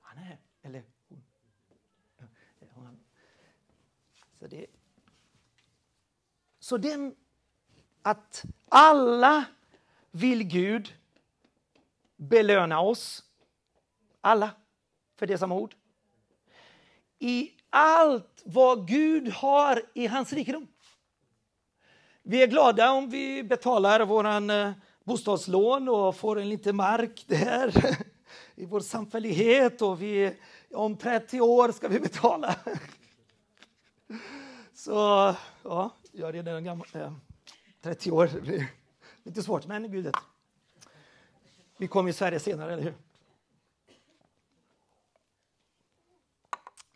Han 0.00 0.18
är, 0.18 0.38
eller 0.62 0.82
hon. 1.08 1.22
Eh, 2.18 2.26
så 4.38 4.46
det, 4.46 4.66
så 6.58 6.76
den, 6.76 7.16
att 8.02 8.44
alla 8.68 9.44
vill 10.10 10.42
Gud 10.42 10.94
belöna 12.16 12.80
oss. 12.80 13.24
Alla, 14.20 14.50
för 15.16 15.26
det 15.26 15.32
är 15.32 15.36
samma 15.38 15.54
ord. 15.54 15.74
I 17.18 17.50
allt 17.70 18.42
vad 18.44 18.88
Gud 18.88 19.28
har 19.28 19.82
i 19.94 20.06
hans 20.06 20.32
rikedom. 20.32 20.66
Vi 22.22 22.42
är 22.42 22.46
glada 22.46 22.92
om 22.92 23.10
vi 23.10 23.42
betalar 23.42 24.04
våran 24.04 24.50
eh, 24.50 24.72
bostadslån 25.04 25.88
och 25.88 26.16
får 26.16 26.38
en 26.38 26.48
liten 26.48 26.76
mark 26.76 27.24
där 27.26 27.74
i 28.54 28.66
vår 28.66 28.80
samfällighet 28.80 29.82
och 29.82 30.02
vi, 30.02 30.36
om 30.74 30.96
30 30.96 31.40
år 31.40 31.72
ska 31.72 31.88
vi 31.88 32.00
betala. 32.00 32.56
Så 34.74 34.92
ja, 35.62 35.90
jag 36.12 36.28
är 36.28 36.32
redan 36.32 36.64
gammal, 36.64 36.86
Eh, 36.92 37.12
30 37.82 38.10
år, 38.10 38.30
det 38.34 38.40
blir 38.40 38.66
lite 39.22 39.42
svårt, 39.42 39.66
men 39.66 39.92
Gud 39.92 40.04
vet. 40.04 40.14
Vi 41.76 41.88
kommer 41.88 42.10
i 42.10 42.12
Sverige 42.12 42.40
senare, 42.40 42.72
eller 42.72 42.82
hur? 42.82 42.94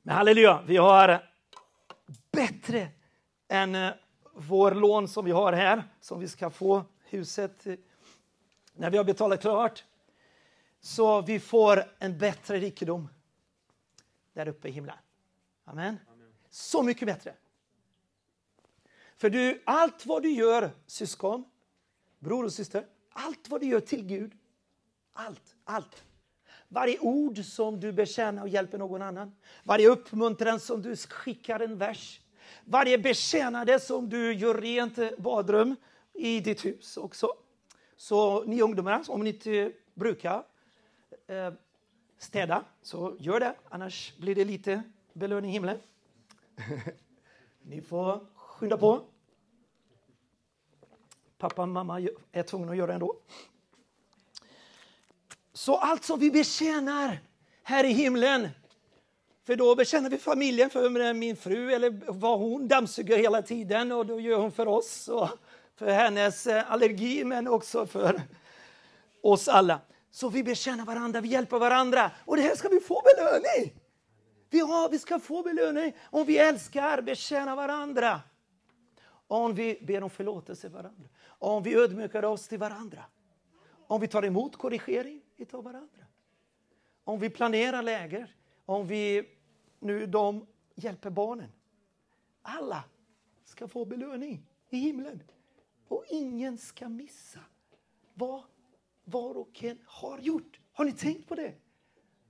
Men 0.03 0.17
halleluja, 0.17 0.63
vi 0.67 0.77
har 0.77 1.31
bättre 2.31 2.89
än 3.49 3.75
eh, 3.75 3.93
vår 4.35 4.73
lån 4.73 5.09
som 5.09 5.25
vi 5.25 5.31
har 5.31 5.53
här, 5.53 5.85
som 6.01 6.21
vi 6.21 6.29
ska 6.29 6.51
få 6.51 6.85
huset 7.05 7.67
eh, 7.67 7.75
när 8.75 8.91
vi 8.91 8.97
har 8.97 9.05
betalat 9.05 9.41
klart. 9.41 9.85
Så 10.81 11.23
vi 11.23 11.41
får 11.41 11.85
en 11.99 12.19
bättre 12.19 12.59
rikedom 12.59 13.09
där 14.33 14.49
uppe 14.49 14.69
i 14.69 14.71
himlen. 14.71 14.97
Amen. 15.65 15.99
Amen. 16.13 16.33
Så 16.51 16.83
mycket 16.83 17.07
bättre. 17.07 17.35
För 19.17 19.31
du, 19.31 19.63
allt 19.67 20.07
vad 20.07 20.23
du 20.23 20.31
gör, 20.31 20.71
syskon, 20.87 21.45
bror 22.19 22.45
och 22.45 22.53
syster, 22.53 22.87
allt 23.11 23.49
vad 23.49 23.61
du 23.61 23.67
gör 23.67 23.81
till 23.81 24.07
Gud, 24.07 24.33
allt, 25.13 25.57
allt. 25.65 26.05
Varje 26.73 26.99
ord 26.99 27.45
som 27.45 27.81
du 27.81 27.93
bekänner 27.93 28.43
och 28.43 28.49
hjälper 28.49 28.79
någon 28.79 29.03
annan, 29.03 29.33
varje 29.63 29.89
uppmuntran 29.89 30.61
som 30.61 30.83
du 30.83 30.97
skickar 30.97 31.61
en 31.61 31.79
vers, 31.79 32.21
varje 32.65 32.99
betjänade 32.99 33.81
som 33.81 34.09
du 34.09 34.33
gör 34.33 34.55
rent 34.55 35.19
badrum 35.19 35.77
i 36.13 36.41
ditt 36.41 36.65
hus 36.65 36.97
också. 36.97 37.33
Så 37.97 38.45
ni 38.45 38.63
ungdomar, 38.63 39.05
om 39.09 39.25
ni 39.25 39.31
inte 39.31 39.73
brukar 39.95 40.45
eh, 41.27 41.53
städa, 42.19 42.65
så 42.83 43.17
gör 43.19 43.41
det. 43.41 43.55
Annars 43.69 44.17
blir 44.17 44.35
det 44.35 44.45
lite 44.45 44.83
belöning 45.13 45.51
i 45.51 45.53
himlen. 45.53 45.79
ni 47.63 47.81
får 47.81 48.27
skynda 48.35 48.77
på. 48.79 49.03
Pappa 51.39 51.63
och 51.63 51.69
mamma 51.69 52.09
är 52.33 52.43
tvungna 52.43 52.73
att 52.73 52.79
göra 52.79 52.87
det 52.87 52.93
ändå. 52.93 53.17
Så 55.53 55.77
allt 55.77 56.05
som 56.05 56.19
vi 56.19 56.31
betjänar 56.31 57.19
här 57.63 57.85
i 57.85 57.93
himlen 57.93 58.49
för 59.45 59.57
då 59.57 59.75
bekänner 59.75 60.11
vi 60.11 60.19
familjen 60.19 60.71
för 60.71 61.15
min 61.15 61.37
fru 61.37 61.73
eller 61.73 62.13
vad 62.13 62.39
hon 62.39 62.69
dammsuger 62.69 63.17
hela 63.17 63.43
tiden 63.43 63.93
och 63.93 64.07
då 64.07 64.21
gör 64.21 64.39
hon 64.39 64.53
för 64.53 64.69
oss 64.69 65.09
och 65.09 65.29
för 65.77 65.91
hennes 65.91 66.47
eh, 66.47 66.73
allergi 66.73 67.25
men 67.25 67.49
också 67.49 67.87
för 67.87 68.23
oss 69.23 69.49
alla. 69.49 69.81
Så 70.11 70.29
vi 70.29 70.43
bekänner 70.43 70.85
varandra, 70.85 71.21
vi 71.21 71.29
hjälper 71.29 71.59
varandra 71.59 72.11
och 72.25 72.37
det 72.37 72.43
här 72.43 72.55
ska 72.55 72.69
vi 72.69 72.81
få 72.81 73.03
belöning. 73.17 73.73
Vi, 74.51 74.61
har, 74.61 74.89
vi 74.89 74.99
ska 74.99 75.19
få 75.19 75.43
belöning 75.43 75.97
om 76.11 76.27
vi 76.27 76.39
älskar, 76.39 77.03
bekänner 77.03 77.57
varandra. 77.57 78.21
Om 79.29 79.55
vi 79.55 79.79
ber 79.83 80.03
om 80.03 80.11
förlåtelse 80.11 80.69
varandra. 80.69 81.09
Om 81.27 81.63
vi 81.63 81.75
ödmjukar 81.75 82.23
oss 82.23 82.49
till 82.49 82.59
varandra. 82.59 83.05
Om 83.87 84.01
vi 84.01 84.09
tar 84.09 84.25
emot 84.25 84.57
korrigering 84.57 85.22
vi 85.43 85.47
tar 85.47 85.63
varandra. 85.63 86.07
Om 87.05 87.19
vi 87.19 87.31
planerar 87.31 87.83
läger. 87.83 88.35
Om 88.65 88.87
vi 88.87 89.29
nu 89.79 90.07
de 90.07 90.47
hjälper 90.75 91.11
barnen. 91.11 91.53
Alla 92.43 92.85
ska 93.45 93.69
få 93.69 93.85
belöning 93.85 94.47
i 94.71 94.77
himlen. 94.77 95.23
Och 95.89 96.05
ingen 96.09 96.59
ska 96.59 96.89
missa 96.89 97.39
vad 98.15 98.43
var 99.05 99.35
och 99.35 99.65
en 99.65 99.79
har 99.85 100.19
gjort. 100.19 100.61
Har 100.73 100.85
ni 100.85 100.93
tänkt 100.93 101.29
på 101.29 101.35
det? 101.35 101.55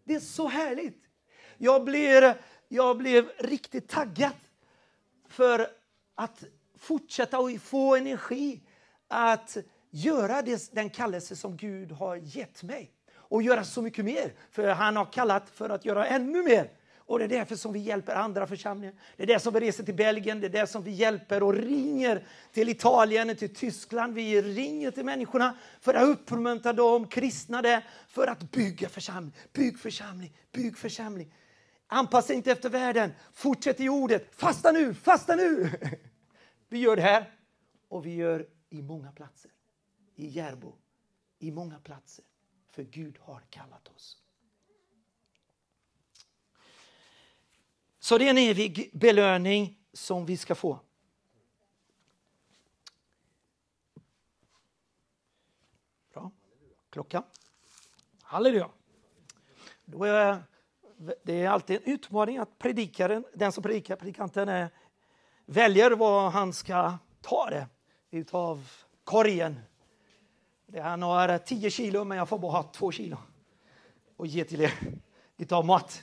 Det 0.05 0.15
är 0.15 0.21
så 0.21 0.49
härligt. 0.49 1.03
Jag 1.59 1.85
blev, 1.85 2.35
jag 2.69 2.99
blev 2.99 3.29
riktigt 3.39 3.89
taggad 3.89 4.37
för 5.29 5.67
att 6.15 6.45
fortsätta 6.75 7.39
och 7.39 7.61
få 7.61 7.97
energi 7.97 8.61
att 9.09 9.57
göra 9.91 10.43
det, 10.43 10.73
den 10.73 10.91
kallelse 10.91 11.37
som 11.37 11.57
Gud 11.57 11.93
har 11.93 12.17
gett 12.17 12.63
mig 12.63 12.93
och 13.33 13.43
göra 13.43 13.65
så 13.65 13.83
mycket 13.83 14.05
mer. 14.05 14.33
För 14.51 14.69
han 14.69 14.97
har 14.97 15.13
kallat 15.13 15.51
för 15.51 15.71
att 15.71 15.85
göra 15.85 16.07
ännu 16.07 16.43
mer. 16.43 16.71
Och 16.97 17.19
det 17.19 17.25
är 17.25 17.29
därför 17.29 17.57
som 17.57 17.73
vi 17.73 17.79
hjälper 17.79 18.15
andra 18.15 18.47
församlingar. 18.47 18.95
Det 19.17 19.23
är 19.23 19.27
därför 19.27 19.43
som 19.43 19.55
vi 19.55 19.61
reser 19.61 19.85
till 19.85 19.95
Belgien, 19.95 20.41
det 20.41 20.47
är 20.47 20.51
därför 20.51 20.73
som 20.73 20.83
vi 20.83 20.91
hjälper 20.91 21.43
och 21.43 21.55
ringer 21.55 22.27
till 22.53 22.69
Italien, 22.69 23.37
till 23.37 23.55
Tyskland. 23.55 24.15
Vi 24.15 24.43
ringer 24.43 24.91
till 24.91 25.05
människorna 25.05 25.59
för 25.81 25.95
att 25.95 26.09
uppmuntra 26.09 26.73
dem, 26.73 27.09
kristna 27.09 27.63
det, 27.63 27.83
för 28.09 28.27
att 28.27 28.51
bygga 28.51 28.89
församling. 28.89 29.33
Bygg 29.53 29.79
församling, 29.79 30.37
bygg 30.53 30.79
församling. 30.79 31.35
Anpassa 31.87 32.33
inte 32.33 32.53
efter 32.53 32.69
världen, 32.69 33.13
fortsätt 33.33 33.81
i 33.81 33.89
ordet. 33.89 34.35
Fasta 34.35 34.73
nu, 34.73 34.95
fasta 34.95 35.35
nu! 35.35 35.71
Vi 36.69 36.79
gör 36.79 36.97
det 36.97 37.03
här 37.03 37.33
och 37.89 38.07
vi 38.07 38.15
gör 38.15 38.47
i 38.71 38.83
många 38.83 39.13
platser. 39.13 39.51
I 40.15 40.27
Järbo, 40.27 40.75
i 41.39 41.51
många 41.51 41.79
platser. 41.79 42.25
För 42.73 42.83
Gud 42.83 43.19
har 43.21 43.41
kallat 43.51 43.89
oss. 43.89 44.19
Så 47.99 48.19
det 48.19 48.27
är 48.27 48.31
en 48.31 48.39
evig 48.39 48.91
belöning 48.93 49.79
som 49.93 50.27
vi 50.27 50.37
ska 50.37 50.55
få. 50.55 50.79
Bra. 56.13 56.31
Klocka? 56.91 57.23
Halleluja. 58.23 58.71
Då 59.85 60.05
är, 60.05 60.43
det 61.23 61.43
är 61.43 61.49
alltid 61.49 61.77
en 61.77 61.93
utmaning 61.93 62.39
att 62.39 62.59
predikaren, 62.59 63.25
den 63.35 63.53
som 63.53 63.63
predikar, 63.63 63.97
predikanten, 63.97 64.49
är, 64.49 64.71
väljer 65.47 65.91
vad 65.91 66.33
han 66.33 66.53
ska 66.53 66.99
ta 67.21 67.51
det 67.51 67.69
utav 68.11 68.69
korgen. 69.05 69.61
Det 70.73 70.81
han 70.81 71.03
har 71.03 71.39
10 71.39 71.71
kilo, 71.71 72.05
men 72.05 72.19
jag 72.19 72.29
får 72.29 72.39
bara 72.39 72.53
ha 72.53 72.63
2 72.63 72.93
kilo 72.93 73.17
och 74.17 74.27
ge 74.27 74.45
till 74.45 74.61
er 74.61 74.73
utav 75.37 75.67
mat. 75.67 76.03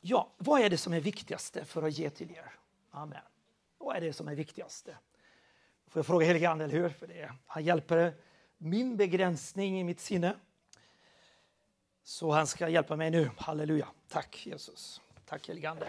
Ja, 0.00 0.32
vad 0.38 0.60
är 0.60 0.70
det 0.70 0.78
som 0.78 0.92
är 0.92 1.00
viktigaste 1.00 1.64
för 1.64 1.82
att 1.82 1.98
ge 1.98 2.10
till 2.10 2.30
er? 2.30 2.52
Amen. 2.90 3.20
Vad 3.78 3.96
är 3.96 4.00
det 4.00 4.12
som 4.12 4.28
är 4.28 4.34
viktigaste? 4.34 4.96
Får 5.86 6.00
jag 6.00 6.06
fråga 6.06 6.26
helige 6.26 6.50
Ande, 6.50 6.64
eller 6.64 6.74
hur? 6.74 6.88
För 6.88 7.06
det, 7.06 7.32
han 7.46 7.64
hjälper 7.64 8.14
min 8.58 8.96
begränsning 8.96 9.80
i 9.80 9.84
mitt 9.84 10.00
sinne. 10.00 10.36
Så 12.02 12.30
han 12.30 12.46
ska 12.46 12.68
hjälpa 12.68 12.96
mig 12.96 13.10
nu. 13.10 13.30
Halleluja. 13.36 13.88
Tack 14.08 14.46
Jesus. 14.46 15.00
Tack 15.26 15.48
helige 15.48 15.70
Ande. 15.70 15.88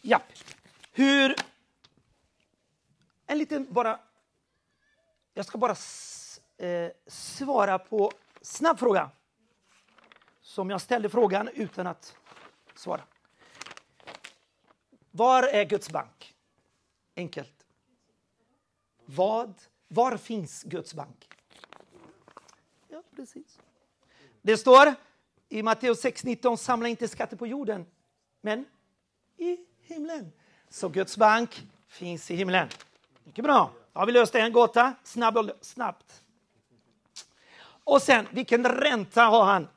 Ja, 0.00 0.22
hur... 0.92 1.34
En 3.26 3.38
liten 3.38 3.72
bara... 3.72 4.00
Jag 5.34 5.46
ska 5.46 5.58
bara 5.58 5.76
eh, 6.56 6.90
svara 7.06 7.78
på 7.78 8.12
snabb 8.40 8.78
fråga 8.78 9.10
som 10.40 10.70
jag 10.70 10.80
ställde 10.80 11.08
frågan 11.08 11.48
utan 11.48 11.86
att 11.86 12.16
svara. 12.74 13.02
Var 15.10 15.42
är 15.42 15.64
Guds 15.64 15.90
bank? 15.90 16.34
Enkelt. 17.16 17.66
Vad, 19.04 19.54
var 19.88 20.16
finns 20.16 20.62
Guds 20.62 20.94
bank? 20.94 21.28
Ja, 22.88 23.02
precis. 23.16 23.58
Det 24.42 24.56
står 24.56 24.94
i 25.48 25.62
Matteus 25.62 26.04
6.19, 26.04 26.56
samla 26.56 26.88
inte 26.88 27.08
skatter 27.08 27.36
på 27.36 27.46
jorden, 27.46 27.86
men 28.40 28.64
i 29.36 29.58
himlen. 29.90 30.32
Så 30.68 30.88
Guds 30.88 31.16
bank 31.16 31.62
finns 31.88 32.30
i 32.30 32.34
himlen. 32.34 32.68
Mycket 33.24 33.44
bra. 33.44 33.70
Då 33.92 34.00
Har 34.00 34.06
vi 34.06 34.12
löst 34.12 34.34
en 34.34 34.52
gåta? 34.52 34.94
Snabb, 35.02 35.50
snabbt. 35.60 36.22
Och 37.84 38.02
sen, 38.02 38.26
vilken 38.30 38.66
ränta 38.66 39.22
har 39.22 39.44
han? 39.44 39.68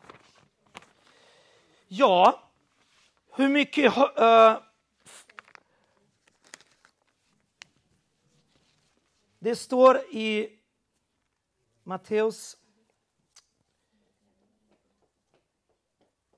Ja, 1.87 2.49
hur 3.35 3.49
mycket... 3.49 3.97
Uh, 3.97 4.57
det 9.39 9.55
står 9.55 9.97
i 9.97 10.59
Matteus 11.83 12.57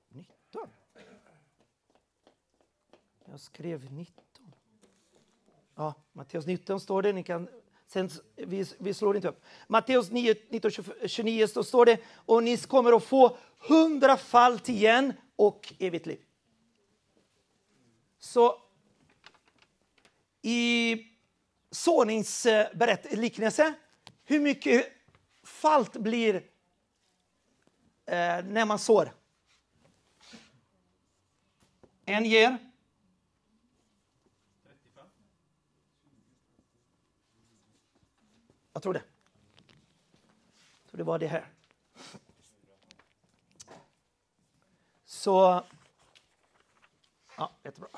19. 0.08 0.70
Jag 3.36 3.40
skrev 3.40 3.92
19. 3.92 4.24
Ja, 5.74 5.94
Matteus 6.12 6.46
19 6.46 6.80
står 6.80 7.02
det. 7.02 7.12
Ni 7.12 7.22
kan, 7.22 7.48
sen, 7.86 8.10
vi, 8.36 8.66
vi 8.78 8.94
slår 8.94 9.16
inte 9.16 9.28
upp. 9.28 9.44
Matteus 9.68 10.10
9, 10.10 10.34
19, 10.48 10.70
29 11.06 11.46
så 11.46 11.64
står 11.64 11.86
det 11.86 12.00
och 12.14 12.42
ni 12.42 12.56
kommer 12.56 12.96
att 12.96 13.04
få 13.04 13.36
hundrafalt 13.58 14.68
igen 14.68 15.12
och 15.36 15.74
evigt 15.78 16.06
liv. 16.06 16.24
Så 18.18 18.62
i 20.42 20.96
såningsliknelse, 21.70 23.74
hur 24.24 24.40
mycket 24.40 24.86
falt 25.42 25.96
blir 25.96 26.34
eh, 26.34 26.42
när 28.44 28.64
man 28.64 28.78
sår? 28.78 29.12
En 32.04 32.24
ger? 32.24 32.65
Jag 38.76 38.82
tror 38.82 38.94
det. 38.94 39.02
Jag 40.82 40.90
tror 40.90 40.98
det 40.98 41.04
var 41.04 41.18
det 41.18 41.26
här. 41.26 41.46
Så... 45.04 45.64
Ja, 47.36 47.52
jättebra. 47.62 47.88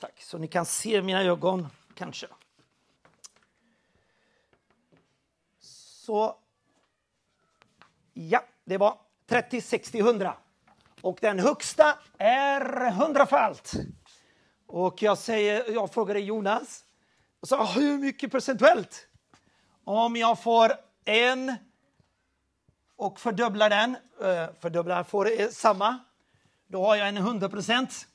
Tack. 0.00 0.22
Så 0.22 0.38
ni 0.38 0.48
kan 0.48 0.66
se 0.66 1.02
mina 1.02 1.22
ögon, 1.22 1.68
kanske. 1.94 2.26
Så... 5.58 6.38
Ja, 8.12 8.44
det 8.64 8.78
var 8.78 8.98
30, 9.26 9.60
60, 9.60 9.98
100. 9.98 10.36
Och 11.00 11.18
den 11.20 11.38
högsta 11.38 11.98
är 12.18 12.90
hundrafalt. 12.90 13.72
Och 14.66 15.02
jag, 15.02 15.18
säger, 15.18 15.72
jag 15.72 15.92
frågade 15.94 16.20
Jonas, 16.20 16.84
och 17.40 17.48
sa, 17.48 17.58
ah, 17.58 17.72
hur 17.72 17.98
mycket 17.98 18.30
procentuellt? 18.30 19.08
Om 19.88 20.16
jag 20.16 20.42
får 20.42 20.72
en 21.04 21.54
och 22.96 23.20
fördubblar 23.20 23.70
den, 23.70 23.96
eh, 24.22 24.48
fördubblar 24.60 25.04
får 25.04 25.40
eh, 25.40 25.48
samma, 25.48 25.98
då 26.66 26.86
har 26.86 26.96
jag 26.96 27.08
en 27.08 27.16
100 27.16 27.48
procent. 27.48 28.06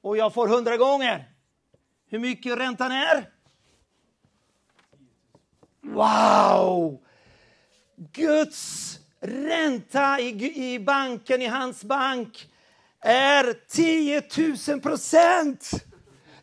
Och 0.00 0.16
jag 0.16 0.34
får 0.34 0.48
100 0.48 0.76
gånger. 0.76 1.24
Hur 2.06 2.18
mycket 2.18 2.58
räntan 2.58 2.92
är? 2.92 3.30
Wow! 5.80 7.00
Guds 7.96 8.98
ränta 9.20 10.20
i, 10.20 10.74
i 10.74 10.78
banken, 10.78 11.42
i 11.42 11.46
hans 11.46 11.84
bank, 11.84 12.48
är 13.00 13.54
10 13.68 14.22
000 14.68 14.80
procent. 14.80 15.70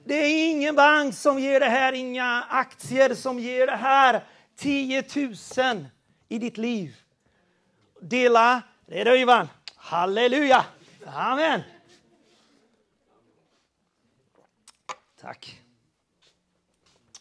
Det 0.06 0.16
är 0.16 0.52
ingen 0.52 0.76
bank 0.76 1.16
som 1.16 1.40
ger 1.40 1.60
det 1.60 1.70
här, 1.70 1.94
inga 1.94 2.44
aktier 2.50 3.16
som 3.16 3.40
ger 3.40 3.68
det 3.68 3.76
här. 3.76 4.24
10 4.58 5.04
000 5.58 5.86
i 6.28 6.40
ditt 6.40 6.58
liv. 6.58 6.96
Dela, 8.02 8.64
det 8.86 9.02
är 9.02 9.06
du 9.06 9.20
Ivan. 9.20 9.48
Halleluja! 9.76 10.66
Amen! 11.06 11.62
Tack. 15.22 15.62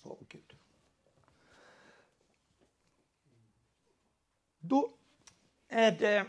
Oh, 0.03 0.19
Gud. 0.29 0.57
Då 4.59 4.91
är 5.69 5.93
det 5.93 6.27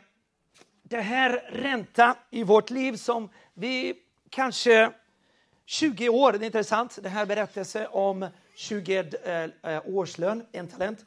det 0.84 1.02
här 1.02 1.50
ränta 1.50 2.18
i 2.30 2.44
vårt 2.44 2.70
liv 2.70 2.96
som 2.96 3.30
vi 3.54 3.94
kanske 4.30 4.92
20 5.66 6.10
år, 6.10 6.32
det 6.32 6.38
är 6.38 6.46
intressant, 6.46 7.00
det 7.02 7.10
här 7.10 7.26
berättelse 7.26 7.88
om 7.88 8.30
20 8.58 8.98
eh, 9.24 9.74
eh, 9.74 9.82
årslön, 9.86 10.46
en 10.52 10.68
talent. 10.68 11.06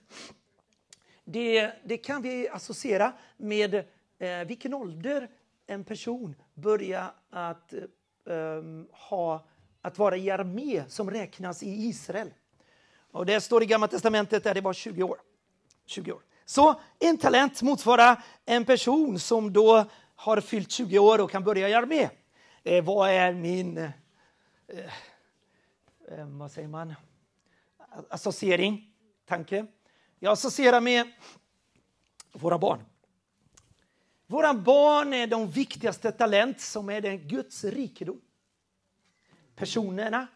Det, 1.25 1.73
det 1.85 1.97
kan 1.97 2.23
vi 2.23 2.49
associera 2.49 3.13
med 3.37 3.75
eh, 4.19 4.45
vilken 4.47 4.75
ålder 4.75 5.29
en 5.67 5.85
person 5.85 6.35
börjar 6.55 7.15
att, 7.31 7.73
eh, 7.73 8.35
ehm, 8.35 8.87
ha, 8.93 9.47
att 9.83 9.99
vara 9.99 10.17
i 10.17 10.31
armé 10.31 10.85
som 10.89 11.11
räknas 11.11 11.63
i 11.63 11.71
Israel. 11.71 12.31
Och 13.11 13.27
det 13.27 13.41
står 13.41 13.63
i 13.63 13.67
Gamla 13.67 13.89
Testamentet 13.89 14.45
där 14.45 14.55
det 14.55 14.61
var 14.61 14.73
20 14.73 15.03
år. 15.03 15.19
20 15.87 16.13
år. 16.13 16.23
Så 16.45 16.81
en 16.99 17.19
talent 17.19 17.63
motsvarar 17.63 18.23
en 18.45 18.65
person 18.65 19.19
som 19.19 19.53
då 19.53 19.85
har 20.15 20.41
fyllt 20.41 20.71
20 20.71 20.99
år 20.99 21.21
och 21.21 21.31
kan 21.31 21.45
börja 21.45 21.69
i 21.69 21.75
armé. 21.75 22.09
Eh, 22.63 22.85
vad 22.85 23.11
är 23.11 23.33
min 23.33 23.79
eh, 23.79 23.91
eh, 26.09 26.27
vad 26.27 26.51
säger 26.51 26.69
man? 26.69 26.95
Associering, 28.09 28.95
tanke? 29.25 29.67
Jag 30.19 30.33
associerar 30.33 30.81
med 30.81 31.13
våra 32.33 32.59
barn. 32.59 32.85
Våra 34.27 34.55
barn 34.55 35.15
är 35.15 35.27
de 35.27 35.51
viktigaste 35.51 36.13
talent 36.13 36.61
som 36.61 36.89
är 36.89 37.01
den 37.01 37.29
Guds 37.29 37.65
rikedom. 37.65 38.21
Personerna, 39.55 40.27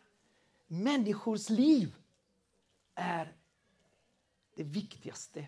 människors 0.66 1.50
liv 1.50 1.94
är 2.94 3.32
det 4.56 4.62
viktigaste 4.62 5.46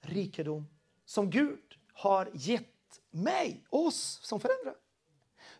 rikedom 0.00 0.66
som 1.04 1.30
Gud 1.30 1.78
har 1.92 2.30
gett 2.34 3.00
mig, 3.10 3.64
oss 3.68 4.20
som 4.22 4.40
föräldrar. 4.40 4.74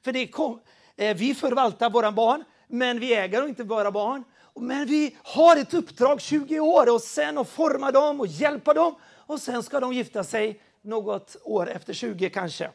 För 0.01 0.13
det 0.13 0.29
kom, 0.29 0.61
eh, 0.97 1.17
vi 1.17 1.35
förvaltar 1.35 1.91
våra 1.91 2.13
barn, 2.13 2.45
men 2.69 3.01
vi 3.01 3.15
äger 3.15 3.49
inte 3.49 3.65
våra 3.65 3.91
barn. 3.91 4.25
Men 4.55 4.87
vi 4.87 5.17
har 5.23 5.57
ett 5.57 5.75
uppdrag 5.75 6.21
20 6.21 6.61
år 6.61 6.95
och 6.95 7.01
sen 7.01 7.39
att 7.39 7.49
forma 7.49 7.91
dem 7.91 8.21
och 8.21 8.27
hjälpa 8.27 8.75
dem 8.75 8.95
och 9.05 9.41
sen 9.41 9.63
ska 9.63 9.81
de 9.81 9.93
gifta 9.93 10.25
sig 10.25 10.61
något 10.83 11.37
år 11.43 11.71
efter 11.71 11.93
20 11.93 12.31
kanske. 12.31 12.71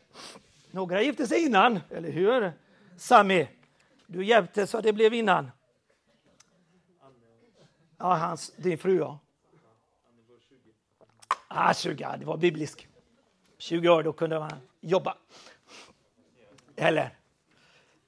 Några 0.72 1.02
gifte 1.02 1.28
sig 1.28 1.46
innan, 1.46 1.80
eller 1.90 2.12
hur? 2.12 2.54
Sami, 2.98 3.48
du 4.08 4.26
hjälpte 4.26 4.68
så 4.68 4.82
det 4.82 4.94
blev 4.94 5.14
innan. 5.14 5.52
Ja, 7.98 8.16
hans, 8.16 8.52
din 8.56 8.78
fru 8.78 8.98
ja. 8.98 9.20
Ah, 11.48 11.74
20, 11.74 12.16
det 12.20 12.26
var 12.26 12.38
biblisk. 12.38 12.88
20 13.58 13.90
år, 13.90 14.04
då 14.04 14.14
kunde 14.14 14.40
man 14.40 14.52
jobba. 14.82 15.18
Eller 16.76 17.18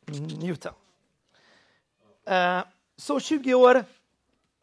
mm, 0.07 0.23
njuta. 0.23 0.69
Uh, 2.29 2.63
så 2.99 3.19
20 3.19 3.53
år 3.53 3.83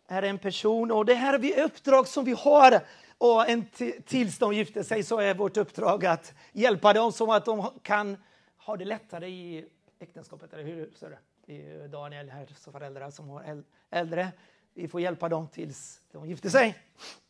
är 0.09 0.23
en 0.23 0.39
person 0.39 0.91
och 0.91 1.05
det 1.05 1.15
här 1.15 1.45
är 1.45 1.65
uppdrag 1.65 2.09
som 2.09 2.25
vi 2.25 2.33
har. 2.33 2.81
Och 3.19 3.49
en 3.49 3.67
tills 4.07 4.39
de 4.39 4.55
gifter 4.55 4.83
sig 4.83 5.03
så 5.03 5.19
är 5.19 5.35
vårt 5.35 5.57
uppdrag 5.57 6.07
att 6.07 6.35
hjälpa 6.53 6.93
dem 6.93 7.13
så 7.13 7.33
att 7.33 7.45
de 7.45 7.71
kan 7.83 8.17
ha 8.57 8.77
det 8.77 8.85
lättare 8.85 9.29
i 9.29 9.65
äktenskapet. 9.99 10.53
Eller 10.53 10.65
hur? 10.65 10.91
Så 10.95 11.09
det 11.47 11.67
är 11.67 11.89
Daniel 11.89 12.31
här, 12.31 12.49
så 12.59 12.73
föräldrar 12.73 13.11
som 13.11 13.29
har 13.29 13.63
äldre. 13.91 14.29
Vi 14.75 14.89
får 14.89 15.01
hjälpa 15.01 15.29
dem 15.29 15.49
tills 15.49 16.01
de 16.13 16.29
gifter 16.29 16.49
sig 16.49 16.79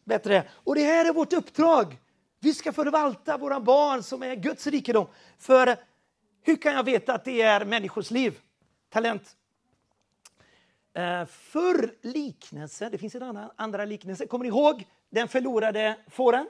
bättre. 0.04 0.48
Och 0.50 0.74
det 0.74 0.82
här 0.82 1.08
är 1.08 1.12
vårt 1.12 1.32
uppdrag. 1.32 1.98
Vi 2.40 2.54
ska 2.54 2.72
förvalta 2.72 3.38
våra 3.38 3.60
barn 3.60 4.02
som 4.02 4.22
är 4.22 4.34
Guds 4.34 4.66
rikedom. 4.66 5.06
För 5.38 5.76
hur 6.42 6.56
kan 6.56 6.72
jag 6.72 6.84
veta 6.84 7.14
att 7.14 7.24
det 7.24 7.42
är 7.42 7.64
människors 7.64 8.10
liv? 8.10 8.38
Talent. 8.88 9.36
Eh, 10.96 11.26
För 11.26 11.94
liknelse, 12.00 12.88
det 12.88 12.98
finns 12.98 13.14
en 13.14 13.22
annan 13.22 13.50
andra 13.56 13.84
liknelse. 13.84 14.26
Kommer 14.26 14.42
ni 14.42 14.48
ihåg 14.48 14.84
den 15.10 15.28
förlorade 15.28 15.96
fåren? 16.08 16.48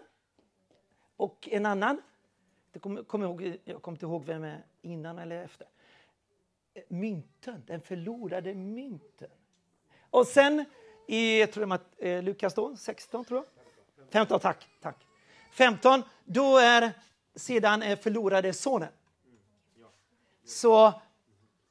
Och 1.17 1.49
en 1.53 1.67
annan. 1.67 2.03
Det 2.73 2.79
kommer, 2.79 3.03
kom 3.03 3.23
ihåg, 3.23 3.59
jag 3.65 3.83
kommer 3.83 3.97
inte 3.97 4.07
ihåg 4.07 4.25
vem 4.25 4.45
är 4.45 4.65
innan 4.83 5.19
eller 5.19 5.45
efter. 5.45 5.67
Eh, 6.75 6.83
mynten, 6.89 7.63
den 7.67 7.81
förlorade 7.81 8.55
mynten. 8.55 9.31
Och 10.11 10.27
sen 10.27 10.65
i 11.07 11.41
jag 11.41 11.53
tror 11.53 11.69
jag, 11.69 11.81
eh, 11.99 12.23
Lukas 12.23 12.55
då, 12.55 12.77
16 12.77 13.25
tror 13.25 13.45
jag. 13.45 14.13
15, 14.13 14.41
tack. 14.41 14.69
tack. 14.81 15.07
15, 15.53 16.03
då 16.25 16.59
är 16.59 16.93
sedan 17.35 17.97
förlorade 17.97 18.53
sonen. 18.53 18.93
Så 20.45 21.01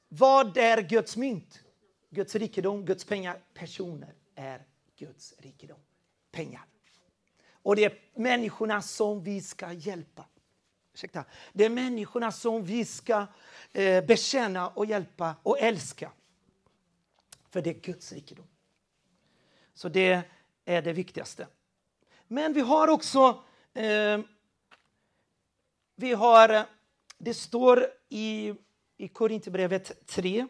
vad 0.09 0.57
är 0.57 0.81
Guds 0.81 1.17
mynt? 1.17 1.64
Guds 2.15 2.35
rikedom, 2.35 2.85
Guds 2.85 3.05
pengar. 3.05 3.39
Personer 3.53 4.13
är 4.35 4.65
Guds 4.97 5.33
rikedom. 5.37 5.79
Pengar. 6.31 6.65
Och 7.51 7.75
det 7.75 7.85
är 7.85 7.99
människorna 8.15 8.81
som 8.81 9.23
vi 9.23 9.41
ska 9.41 9.73
hjälpa. 9.73 10.25
Ursäkta. 10.93 11.25
Det 11.53 11.65
är 11.65 11.69
människorna 11.69 12.31
som 12.31 12.63
vi 12.63 12.85
ska 12.85 13.27
eh, 13.73 14.05
bekänna 14.05 14.67
och 14.67 14.85
hjälpa 14.85 15.35
och 15.43 15.59
älska. 15.59 16.11
För 17.49 17.61
det 17.61 17.69
är 17.69 17.73
Guds 17.73 18.11
rikedom. 18.11 18.47
Så 19.73 19.89
det 19.89 20.21
är 20.65 20.81
det 20.81 20.93
viktigaste. 20.93 21.47
Men 22.27 22.53
vi 22.53 22.61
har 22.61 22.87
också... 22.87 23.43
Eh, 23.73 24.19
vi 25.95 26.13
har, 26.13 26.49
eh, 26.49 26.63
det 27.17 27.33
står 27.33 27.87
i, 28.09 28.53
i 28.97 29.07
Korinthierbrevet 29.07 30.07
3 30.07 30.47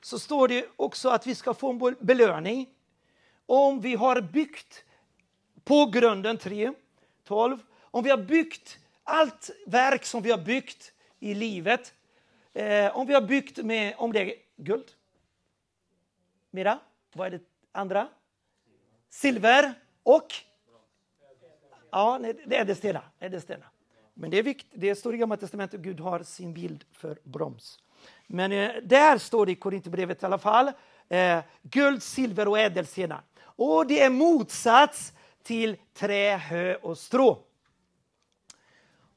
så 0.00 0.18
står 0.18 0.48
det 0.48 0.68
också 0.76 1.08
att 1.08 1.26
vi 1.26 1.34
ska 1.34 1.54
få 1.54 1.70
en 1.70 1.96
belöning 2.00 2.68
om 3.46 3.80
vi 3.80 3.94
har 3.94 4.20
byggt 4.20 4.84
på 5.64 5.86
grunden 5.86 6.38
3, 6.38 6.72
12. 7.24 7.58
Om 7.80 8.04
vi 8.04 8.10
har 8.10 8.18
byggt 8.18 8.78
allt 9.04 9.50
verk 9.66 10.04
som 10.04 10.22
vi 10.22 10.30
har 10.30 10.38
byggt 10.38 10.92
i 11.18 11.34
livet. 11.34 11.94
Eh, 12.52 12.96
om 12.96 13.06
vi 13.06 13.14
har 13.14 13.20
byggt 13.20 13.64
med, 13.64 13.94
om 13.98 14.12
det 14.12 14.20
är 14.20 14.34
guld. 14.56 14.92
Mera, 16.50 16.78
vad 17.12 17.26
är 17.26 17.30
det 17.30 17.44
andra? 17.72 18.08
Silver 19.08 19.74
och? 20.02 20.34
Ja, 21.90 22.18
det 22.46 22.56
är 22.56 22.64
det 22.64 22.74
stela. 22.74 23.64
Men 24.14 24.30
det, 24.30 24.38
är 24.38 24.42
vikt, 24.42 24.66
det 24.72 24.94
står 24.94 25.14
i 25.14 25.18
Gamla 25.18 25.36
testamentet 25.36 25.80
att 25.80 25.84
Gud 25.84 26.00
har 26.00 26.22
sin 26.22 26.54
bild 26.54 26.84
för 26.92 27.18
broms. 27.22 27.78
Men 28.26 28.52
eh, 28.52 28.70
där 28.82 29.18
står 29.18 29.46
det 29.46 29.52
i 29.52 29.56
Korinthierbrevet 29.56 30.22
i 30.22 30.26
alla 30.26 30.38
fall 30.38 30.72
eh, 31.08 31.40
guld, 31.62 32.02
silver 32.02 32.48
och 32.48 32.58
ädelstenar. 32.58 33.22
Och 33.42 33.86
det 33.86 34.00
är 34.00 34.10
motsats 34.10 35.12
till 35.42 35.76
trä, 35.94 36.36
hö 36.36 36.74
och 36.74 36.98
strå. 36.98 37.38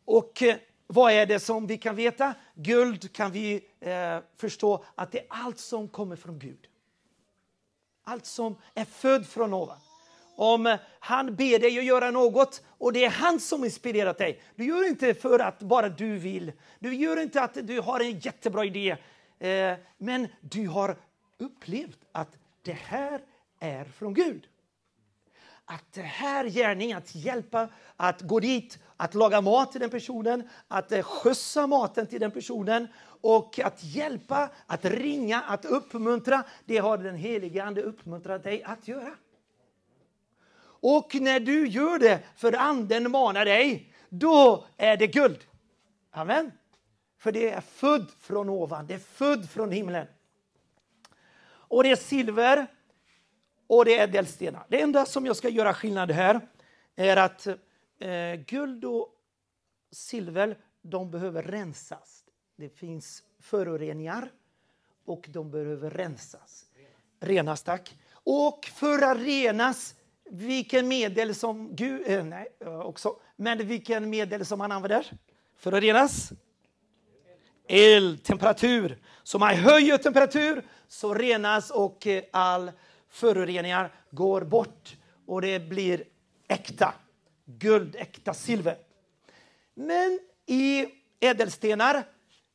Och 0.05 0.43
eh, 0.43 0.55
vad 0.87 1.11
är 1.11 1.25
det 1.25 1.39
som 1.39 1.67
vi 1.67 1.77
kan 1.77 1.95
veta? 1.95 2.33
Guld 2.53 3.13
kan 3.13 3.31
vi 3.31 3.65
eh, 3.79 4.19
förstå 4.37 4.83
att 4.95 5.11
det 5.11 5.19
är 5.19 5.25
allt 5.29 5.59
som 5.59 5.87
kommer 5.87 6.15
från 6.15 6.39
Gud. 6.39 6.67
Allt 8.03 8.25
som 8.25 8.55
är 8.73 8.85
född 8.85 9.27
från 9.27 9.53
ovan. 9.53 9.77
Om 10.41 10.77
han 10.99 11.35
ber 11.35 11.59
dig 11.59 11.79
att 11.79 11.85
göra 11.85 12.11
något 12.11 12.63
och 12.67 12.93
det 12.93 13.05
är 13.05 13.09
han 13.09 13.39
som 13.39 13.63
inspirerat 13.63 14.17
dig. 14.17 14.41
Du 14.55 14.65
gör 14.65 14.87
inte 14.87 15.13
för 15.13 15.39
att 15.39 15.59
bara 15.59 15.89
du 15.89 16.17
vill. 16.17 16.51
Du 16.79 16.95
gör 16.95 17.21
inte 17.21 17.41
att 17.41 17.57
du 17.67 17.79
har 17.81 17.99
en 17.99 18.19
jättebra 18.19 18.65
idé. 18.65 18.97
Eh, 19.39 19.73
men 19.97 20.27
du 20.41 20.67
har 20.67 20.97
upplevt 21.37 21.99
att 22.11 22.37
det 22.61 22.73
här 22.73 23.21
är 23.59 23.85
från 23.85 24.13
Gud. 24.13 24.47
Att 25.65 25.93
det 25.93 26.01
här 26.01 26.45
gärningen, 26.45 26.97
att 26.97 27.15
hjälpa, 27.15 27.67
att 27.95 28.21
gå 28.21 28.39
dit, 28.39 28.79
att 28.97 29.13
laga 29.13 29.41
mat 29.41 29.71
till 29.71 29.81
den 29.81 29.89
personen, 29.89 30.49
att 30.67 30.91
eh, 30.91 31.01
skjutsa 31.01 31.67
maten 31.67 32.07
till 32.07 32.19
den 32.19 32.31
personen 32.31 32.87
och 33.21 33.59
att 33.59 33.83
hjälpa, 33.83 34.49
att 34.67 34.85
ringa, 34.85 35.41
att 35.41 35.65
uppmuntra, 35.65 36.43
det 36.65 36.77
har 36.77 36.97
den 36.97 37.15
helige 37.15 37.63
Ande 37.63 37.81
uppmuntrat 37.81 38.43
dig 38.43 38.63
att 38.63 38.87
göra. 38.87 39.15
Och 40.81 41.15
när 41.15 41.39
du 41.39 41.67
gör 41.67 41.99
det 41.99 42.19
för 42.35 42.53
anden 42.53 43.11
manar 43.11 43.45
dig, 43.45 43.93
då 44.09 44.65
är 44.77 44.97
det 44.97 45.07
guld. 45.07 45.39
Amen. 46.11 46.51
För 47.17 47.31
det 47.31 47.49
är 47.49 47.61
född 47.61 48.11
från 48.19 48.49
ovan, 48.49 48.87
det 48.87 48.93
är 48.93 48.99
född 48.99 49.49
från 49.49 49.71
himlen. 49.71 50.07
Och 51.49 51.83
det 51.83 51.91
är 51.91 51.95
silver 51.95 52.67
och 53.67 53.85
det 53.85 53.99
är 53.99 54.03
ädelstenar. 54.03 54.65
Det 54.69 54.81
enda 54.81 55.05
som 55.05 55.25
jag 55.25 55.35
ska 55.35 55.49
göra 55.49 55.73
skillnad 55.73 56.11
här 56.11 56.47
är 56.95 57.17
att 57.17 57.47
eh, 57.99 58.35
guld 58.45 58.85
och 58.85 59.09
silver, 59.91 60.57
de 60.81 61.11
behöver 61.11 61.43
rensas. 61.43 62.23
Det 62.55 62.69
finns 62.69 63.23
föroreningar 63.39 64.31
och 65.05 65.25
de 65.29 65.51
behöver 65.51 65.89
rensas. 65.89 66.65
Renas, 67.19 67.63
tack. 67.63 67.97
Och 68.11 68.65
för 68.65 69.11
att 69.11 69.17
renas 69.17 69.95
vilken 70.31 70.87
medel 70.87 71.35
som 71.35 71.75
Gud, 71.75 72.01
eh, 72.05 72.23
nej, 72.23 72.47
eh, 72.59 72.79
också, 72.79 73.15
men 73.35 73.67
vilken 73.67 74.09
medel 74.09 74.45
som 74.45 74.59
han 74.59 74.71
använder 74.71 75.11
för 75.57 75.71
att 75.71 75.83
renas? 75.83 76.31
Eld, 77.67 78.23
temperatur. 78.23 78.97
Så 79.23 79.39
man 79.39 79.55
höjer 79.55 79.97
temperatur 79.97 80.63
så 80.87 81.13
renas 81.13 81.71
och 81.71 82.07
eh, 82.07 82.23
all 82.31 82.71
föroreningar 83.09 83.91
går 84.11 84.41
bort 84.41 84.97
och 85.25 85.41
det 85.41 85.59
blir 85.59 86.03
äkta. 86.47 86.93
Guld, 87.45 87.95
äkta 87.95 88.33
silver. 88.33 88.77
Men 89.73 90.19
i 90.45 90.85
ädelstenar, 91.19 92.03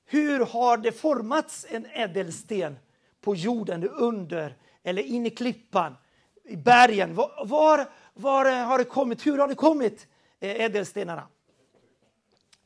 hur 0.06 0.40
har 0.40 0.76
det 0.76 0.92
formats 0.92 1.66
en 1.70 1.86
ädelsten 1.86 2.76
på 3.20 3.34
jorden 3.34 3.88
under 3.88 4.56
eller 4.82 5.02
in 5.02 5.26
i 5.26 5.30
klippan? 5.30 5.96
I 6.44 6.56
bergen. 6.56 7.14
Var, 7.14 7.44
var, 7.46 7.88
var 8.14 8.64
har 8.64 8.78
det 8.78 8.84
kommit? 8.84 9.26
Hur 9.26 9.38
har 9.38 9.48
det 9.48 9.54
kommit? 9.54 10.06
Eh, 10.40 10.60
ädelstenarna. 10.60 11.28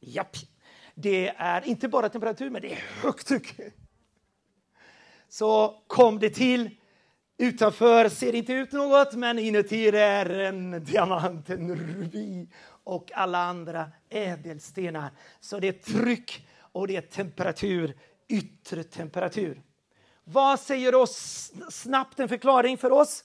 Japp. 0.00 0.36
Det 0.94 1.28
är 1.28 1.68
inte 1.68 1.88
bara 1.88 2.08
temperatur, 2.08 2.50
men 2.50 2.62
det 2.62 2.72
är 2.72 2.82
högt 3.02 3.26
tryck. 3.26 3.54
Så 5.28 5.82
kom 5.86 6.18
det 6.18 6.30
till. 6.30 6.70
Utanför 7.40 8.08
ser 8.08 8.32
det 8.32 8.38
inte 8.38 8.52
ut 8.52 8.72
något, 8.72 9.14
men 9.14 9.38
inuti 9.38 9.88
är 9.88 10.30
en 10.30 10.84
diamant, 10.84 11.50
en 11.50 11.76
rubi 11.76 12.48
och 12.84 13.12
alla 13.14 13.38
andra 13.38 13.92
ädelstenar. 14.08 15.10
Så 15.40 15.58
det 15.58 15.68
är 15.68 15.72
tryck 15.72 16.48
och 16.60 16.86
det 16.86 16.96
är 16.96 17.00
temperatur, 17.00 17.96
yttre 18.28 18.84
temperatur. 18.84 19.62
Vad 20.24 20.60
säger 20.60 20.94
oss 20.94 21.52
snabbt 21.70 22.20
en 22.20 22.28
förklaring 22.28 22.78
för 22.78 22.92
oss? 22.92 23.24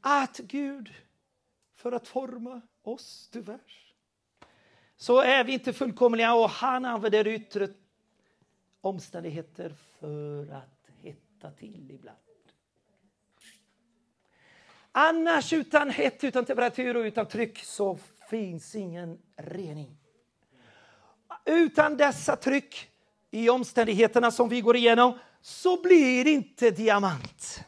Att 0.00 0.38
Gud, 0.38 0.94
för 1.76 1.92
att 1.92 2.08
forma 2.08 2.60
oss 2.82 3.28
tyvärr, 3.32 3.94
så 4.96 5.20
är 5.20 5.44
vi 5.44 5.52
inte 5.52 5.72
fullkomliga 5.72 6.34
och 6.34 6.50
han 6.50 6.84
använder 6.84 7.26
yttre 7.26 7.68
omständigheter 8.80 9.74
för 10.00 10.52
att 10.52 10.90
hetta 11.02 11.50
till 11.50 11.90
ibland. 11.90 12.18
Annars 14.92 15.52
utan 15.52 15.90
hett, 15.90 16.24
utan 16.24 16.44
temperatur 16.44 16.96
och 16.96 17.02
utan 17.02 17.26
tryck 17.26 17.58
så 17.58 17.98
finns 18.30 18.74
ingen 18.74 19.18
rening. 19.36 19.96
Utan 21.44 21.96
dessa 21.96 22.36
tryck 22.36 22.90
i 23.30 23.50
omständigheterna 23.50 24.30
som 24.30 24.48
vi 24.48 24.60
går 24.60 24.76
igenom 24.76 25.18
så 25.40 25.82
blir 25.82 26.24
det 26.24 26.30
inte 26.30 26.70
diamant. 26.70 27.64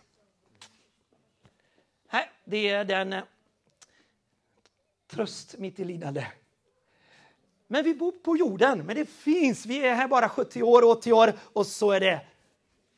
Det 2.50 2.68
är 2.68 2.84
den 2.84 3.12
eh, 3.12 3.22
tröst 5.06 5.58
mitt 5.58 5.80
i 5.80 5.84
lidande. 5.84 6.26
Men 7.66 7.84
vi 7.84 7.94
bor 7.94 8.12
på 8.12 8.36
jorden, 8.36 8.86
men 8.86 8.96
det 8.96 9.06
finns. 9.06 9.66
Vi 9.66 9.86
är 9.86 9.94
här 9.94 10.08
bara 10.08 10.28
70 10.28 10.62
år, 10.62 10.84
80 10.84 11.12
år 11.12 11.32
och 11.52 11.66
så 11.66 11.90
är 11.90 12.00
det 12.00 12.26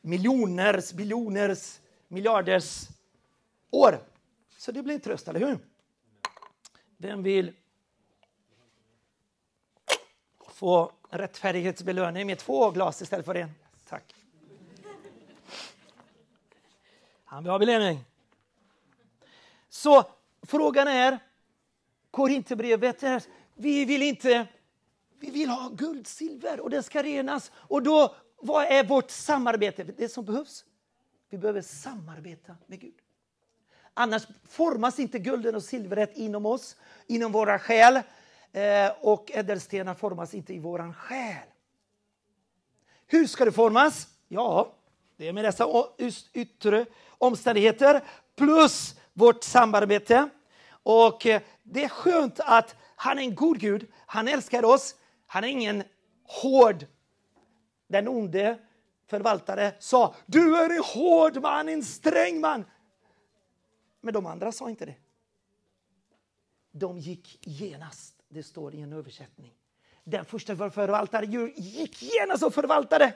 miljoners, 0.01 0.93
biljoners, 0.93 1.79
miljarders 2.07 2.87
år. 3.69 3.99
Så 4.57 4.71
det 4.71 4.83
blir 4.83 4.95
en 4.95 5.01
tröst, 5.01 5.27
eller 5.27 5.39
hur? 5.39 5.59
Vem 6.97 7.23
vill 7.23 7.53
få 10.47 10.91
rättfärdighetsbelöning 11.09 12.27
med 12.27 12.37
två 12.37 12.71
glas 12.71 13.01
istället 13.01 13.25
för 13.25 13.35
en? 13.35 13.51
Tack. 13.89 14.15
Han 17.23 17.43
vill 17.43 17.51
ha 17.51 17.59
belöning. 17.59 18.05
Så 19.73 20.03
frågan 20.41 20.87
är, 20.87 21.19
Korinthierbrevet 22.11 23.27
vi 23.55 23.85
vill 23.85 24.01
inte, 24.01 24.47
vi 25.19 25.29
vill 25.29 25.49
ha 25.49 25.69
guld, 25.69 26.07
silver 26.07 26.59
och 26.59 26.69
det 26.69 26.83
ska 26.83 27.03
renas. 27.03 27.51
Och 27.55 27.83
då, 27.83 28.15
vad 28.41 28.65
är 28.65 28.83
vårt 28.83 29.11
samarbete? 29.11 29.83
Det 29.83 30.09
som 30.09 30.25
behövs? 30.25 30.65
Vi 31.29 31.37
behöver 31.37 31.61
samarbeta 31.61 32.55
med 32.67 32.79
Gud. 32.79 32.93
Annars 33.93 34.27
formas 34.49 34.99
inte 34.99 35.19
gulden 35.19 35.55
och 35.55 35.63
silvret 35.63 36.17
inom 36.17 36.45
oss, 36.45 36.75
inom 37.07 37.31
våra 37.31 37.59
själ. 37.59 37.95
Eh, 38.51 38.91
och 39.01 39.31
ädelstenar 39.31 39.93
formas 39.93 40.33
inte 40.33 40.53
i 40.53 40.59
våran 40.59 40.93
själ. 40.93 41.47
Hur 43.07 43.27
ska 43.27 43.45
det 43.45 43.51
formas? 43.51 44.07
Ja, 44.27 44.73
det 45.17 45.27
är 45.27 45.33
med 45.33 45.45
dessa 45.45 45.67
yttre 46.33 46.85
omständigheter 47.17 48.03
plus 48.35 48.95
vårt 49.13 49.43
samarbete. 49.43 50.29
Och 50.83 51.25
eh, 51.25 51.41
det 51.63 51.83
är 51.83 51.89
skönt 51.89 52.39
att 52.39 52.75
han 52.95 53.19
är 53.19 53.21
en 53.21 53.35
god 53.35 53.59
Gud. 53.59 53.87
Han 54.05 54.27
älskar 54.27 54.65
oss. 54.65 54.95
Han 55.27 55.43
är 55.43 55.47
ingen 55.47 55.83
hård. 56.23 56.85
Den 57.87 58.07
onde 58.07 58.59
förvaltare 59.07 59.73
sa 59.79 60.15
du 60.25 60.57
är 60.57 60.69
en 60.69 60.83
hård 60.83 61.41
man, 61.41 61.69
en 61.69 61.83
sträng 61.83 62.41
man. 62.41 62.65
Men 64.01 64.13
de 64.13 64.25
andra 64.25 64.51
sa 64.51 64.69
inte 64.69 64.85
det. 64.85 64.95
De 66.71 66.97
gick 66.99 67.47
genast, 67.47 68.15
det 68.29 68.43
står 68.43 68.75
i 68.75 68.81
en 68.81 68.93
översättning. 68.93 69.53
Den 70.03 70.25
första 70.25 70.55
förvaltaren 70.55 71.53
gick 71.55 72.01
genast 72.01 72.43
och 72.43 72.53
förvaltade. 72.53 73.13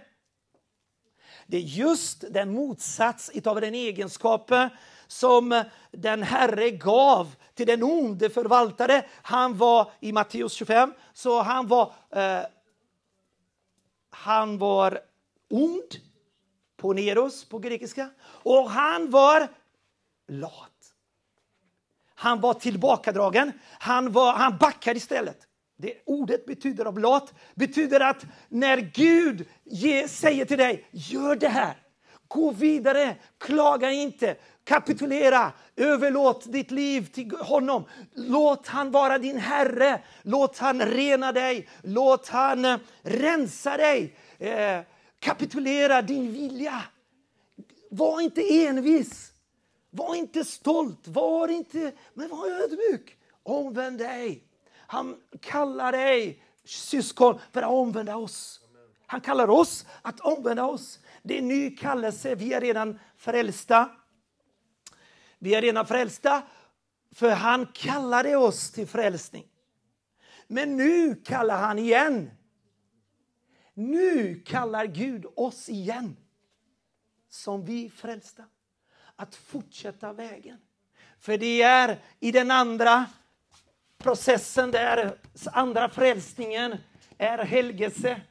Det 1.50 1.58
är 1.58 1.62
just 1.62 2.24
den 2.30 2.54
motsats 2.54 3.32
av 3.46 3.62
den 3.62 3.76
egenskapen 3.76 4.70
som 5.08 5.64
den 5.92 6.24
Herre 6.24 6.72
gav 6.72 7.36
till 7.54 7.68
den 7.68 7.84
onde 7.84 8.30
förvaltare. 8.30 9.06
Han 9.22 9.58
var 9.58 9.92
i 10.00 10.12
Matteus 10.12 10.54
25, 10.54 10.94
så 11.14 11.42
han 11.42 11.68
var, 11.68 11.94
eh, 12.10 12.42
han 14.10 14.58
var 14.58 15.00
ond, 15.50 15.96
poneros 16.78 17.46
på 17.46 17.60
grekiska, 17.60 18.10
och 18.24 18.70
han 18.70 19.10
var 19.10 19.48
lat. 20.28 20.94
Han 22.16 22.42
var 22.42 22.54
tillbakadragen, 22.54 23.52
han, 23.80 24.12
var, 24.12 24.34
han 24.34 24.58
backade 24.58 24.98
istället. 24.98 25.47
Det 25.78 25.94
ordet 26.06 26.46
betyder 26.46 26.86
av 26.86 27.00
lat, 27.00 27.34
betyder 27.56 28.00
att 28.00 28.26
när 28.50 28.78
Gud 28.78 29.46
ge, 29.64 30.08
säger 30.08 30.46
till 30.46 30.58
dig, 30.58 30.88
gör 30.92 31.36
det 31.36 31.48
här. 31.48 31.78
Gå 32.28 32.52
vidare, 32.52 33.16
klaga 33.38 33.92
inte, 33.92 34.36
kapitulera, 34.64 35.52
överlåt 35.76 36.52
ditt 36.52 36.72
liv 36.72 37.10
till 37.14 37.32
honom. 37.32 37.84
Låt 38.14 38.68
han 38.68 38.92
vara 38.92 39.18
din 39.18 39.38
Herre, 39.38 40.02
låt 40.22 40.58
han 40.58 40.82
rena 40.82 41.32
dig, 41.32 41.70
låt 41.84 42.28
han 42.28 42.66
eh, 42.66 42.78
rensa 43.02 43.78
dig. 43.78 44.18
Eh, 44.38 44.80
kapitulera 45.20 46.02
din 46.02 46.34
vilja. 46.34 46.84
Var 47.90 48.22
inte 48.22 48.66
envis. 48.66 49.32
Var 49.90 50.16
inte 50.16 50.46
stolt, 50.46 51.08
var 51.08 51.48
inte, 51.48 51.92
men 52.14 52.30
var 52.30 52.48
ödmjuk. 52.48 53.18
Omvänd 53.44 53.98
dig. 53.98 54.47
Han 54.88 55.22
kallar 55.42 55.92
dig, 55.92 56.44
syskon, 56.66 57.40
för 57.52 57.62
att 57.62 57.70
omvända 57.70 58.16
oss. 58.16 58.62
Han 59.06 59.22
kallar 59.22 59.50
oss 59.50 59.86
att 60.02 60.20
omvända 60.20 60.66
oss. 60.66 61.00
Det 61.24 61.34
är 61.34 61.40
en 61.40 61.48
ny 61.48 61.76
kallelse. 61.76 62.36
Vi 62.36 62.54
är 62.54 62.62
redan 62.62 63.00
frälsta. 63.18 63.90
Vi 65.40 65.56
är 65.56 65.62
redan 65.62 65.86
frälsta, 65.86 66.44
för 67.12 67.30
han 67.30 67.66
kallade 67.74 68.36
oss 68.36 68.72
till 68.72 68.88
frälsning. 68.88 69.48
Men 70.48 70.78
nu 70.78 71.16
kallar 71.16 71.58
han 71.58 71.80
igen. 71.80 72.32
Nu 73.74 74.36
kallar 74.36 74.86
Gud 74.86 75.26
oss 75.36 75.70
igen, 75.70 76.18
som 77.30 77.66
vi 77.66 77.90
frälsta 77.90 78.44
att 79.16 79.36
fortsätta 79.36 80.14
vägen. 80.14 80.58
För 81.20 81.38
det 81.38 81.62
är 81.62 82.00
i 82.20 82.32
den 82.32 82.52
andra 82.52 83.06
processen, 84.08 84.72
där 84.72 85.18
andra 85.46 85.90
frälsningen 85.90 86.78
är 87.18 87.38
helgelse. 87.38 88.22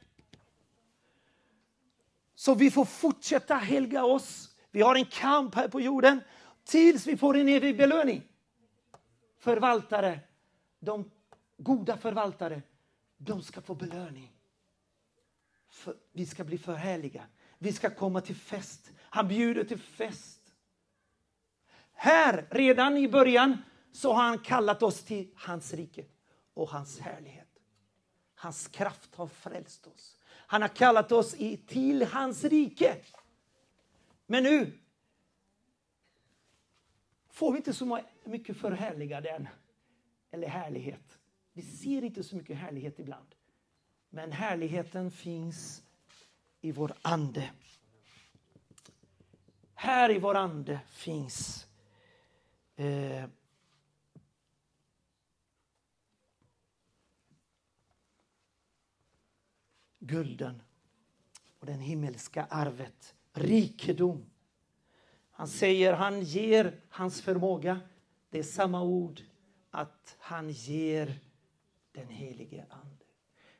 Så 2.35 2.55
vi 2.55 2.71
får 2.71 2.85
fortsätta 2.85 3.55
helga 3.55 4.05
oss. 4.05 4.55
Vi 4.71 4.81
har 4.81 4.95
en 4.95 5.05
kamp 5.05 5.55
här 5.55 5.67
på 5.67 5.81
jorden 5.81 6.21
tills 6.63 7.07
vi 7.07 7.17
får 7.17 7.37
en 7.37 7.49
evig 7.49 7.77
belöning. 7.77 8.23
Förvaltare, 9.39 10.19
de 10.79 11.11
goda 11.57 11.97
förvaltare, 11.97 12.61
de 13.17 13.41
ska 13.41 13.61
få 13.61 13.75
belöning. 13.75 14.31
För, 15.69 15.95
vi 16.11 16.25
ska 16.25 16.43
bli 16.43 16.57
förhärliga. 16.57 17.23
Vi 17.57 17.73
ska 17.73 17.89
komma 17.89 18.21
till 18.21 18.35
fest. 18.35 18.91
Han 18.99 19.27
bjuder 19.27 19.63
till 19.63 19.79
fest. 19.79 20.41
Här, 21.93 22.47
redan 22.49 22.97
i 22.97 23.07
början, 23.07 23.57
så 23.97 24.13
har 24.13 24.23
han 24.23 24.39
kallat 24.39 24.83
oss 24.83 25.03
till 25.03 25.31
hans 25.35 25.73
rike 25.73 26.05
och 26.53 26.69
hans 26.69 26.99
härlighet. 26.99 27.47
Hans 28.35 28.67
kraft 28.67 29.15
har 29.15 29.27
frälst 29.27 29.87
oss. 29.87 30.17
Han 30.25 30.61
har 30.61 30.69
kallat 30.69 31.11
oss 31.11 31.35
i, 31.35 31.57
till 31.57 32.03
hans 32.03 32.43
rike. 32.43 32.97
Men 34.25 34.43
nu 34.43 34.77
får 37.29 37.51
vi 37.51 37.57
inte 37.57 37.73
så 37.73 37.99
mycket 38.23 38.57
förhärligade 38.57 39.29
än. 39.29 39.47
Eller 40.31 40.47
härlighet. 40.47 41.19
Vi 41.53 41.61
ser 41.61 42.03
inte 42.03 42.23
så 42.23 42.35
mycket 42.35 42.57
härlighet 42.57 42.99
ibland. 42.99 43.35
Men 44.09 44.31
härligheten 44.31 45.11
finns 45.11 45.83
i 46.61 46.71
vår 46.71 46.93
ande. 47.01 47.51
Här 49.73 50.11
i 50.11 50.19
vår 50.19 50.35
ande 50.35 50.79
finns 50.89 51.67
Eh, 52.79 53.23
gulden 60.07 60.61
och 61.59 61.65
den 61.65 61.79
himmelska 61.79 62.45
arvet, 62.49 63.15
rikedom. 63.33 64.25
Han 65.31 65.47
säger, 65.47 65.93
han 65.93 66.21
ger 66.21 66.79
hans 66.89 67.21
förmåga. 67.21 67.79
Det 68.29 68.39
är 68.39 68.43
samma 68.43 68.83
ord 68.83 69.21
att 69.71 70.15
han 70.19 70.49
ger 70.49 71.19
den 71.91 72.07
helige 72.07 72.65
Ande. 72.69 73.05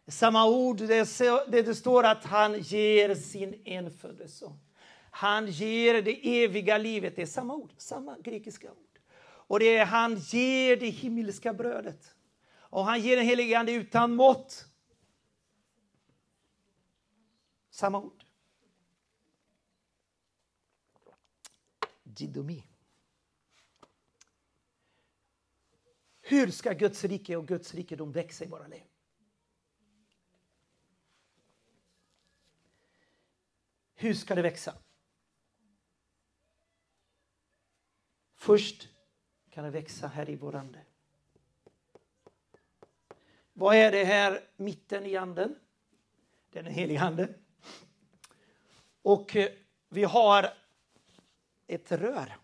Det 0.06 0.10
är 0.10 0.12
samma 0.12 0.50
ord 0.50 0.78
där 0.78 1.52
det 1.52 1.62
det 1.62 1.76
står 1.76 2.04
att 2.04 2.26
han 2.26 2.60
ger 2.60 3.16
sin 3.16 3.62
enfödde 3.66 4.28
son. 4.28 4.60
Han 5.12 5.48
ger 5.48 6.02
det 6.02 6.44
eviga 6.44 6.78
livet. 6.78 7.16
Det 7.16 7.22
är 7.22 7.26
samma 7.26 7.56
ord, 7.56 7.72
samma 7.78 8.18
grekiska 8.20 8.72
ord. 8.72 9.00
Och 9.20 9.60
det 9.60 9.78
är 9.78 9.86
han 9.86 10.16
ger 10.16 10.78
det 10.78 10.90
himmelska 10.90 11.54
brödet. 11.54 12.16
Och 12.50 12.86
han 12.86 13.02
ger 13.02 13.18
den 13.18 13.26
helige 13.26 13.60
Ande 13.60 13.72
utan 13.72 14.16
mått. 14.16 14.66
Samma 17.78 18.00
ord. 18.00 18.24
Didomi. 22.04 22.64
Hur 26.22 26.52
ska 26.52 26.74
Guds 26.74 27.04
rike 27.04 27.36
och 27.36 27.48
Guds 27.48 27.74
rikedom 27.74 28.12
växa 28.12 28.46
i 28.46 28.48
våra 28.48 28.68
liv? 28.68 28.84
Hur 33.96 34.14
ska 34.14 34.36
det 34.36 34.42
växa? 34.42 34.78
Först 38.36 38.90
kan 39.50 39.64
det 39.64 39.72
växa 39.72 40.08
här 40.08 40.30
i 40.30 40.36
vår 40.36 40.56
ande. 40.56 40.86
Vad 43.54 43.76
är 43.76 43.92
det 43.92 44.04
här 44.04 44.50
mitten 44.56 45.06
i 45.06 45.16
anden? 45.16 45.60
Den 46.50 46.66
heliga 46.66 47.02
anden. 47.02 47.47
Och 49.08 49.36
eh, 49.36 49.50
vi 49.90 50.04
har 50.04 50.54
ett 51.68 51.92
rör. 51.92 52.38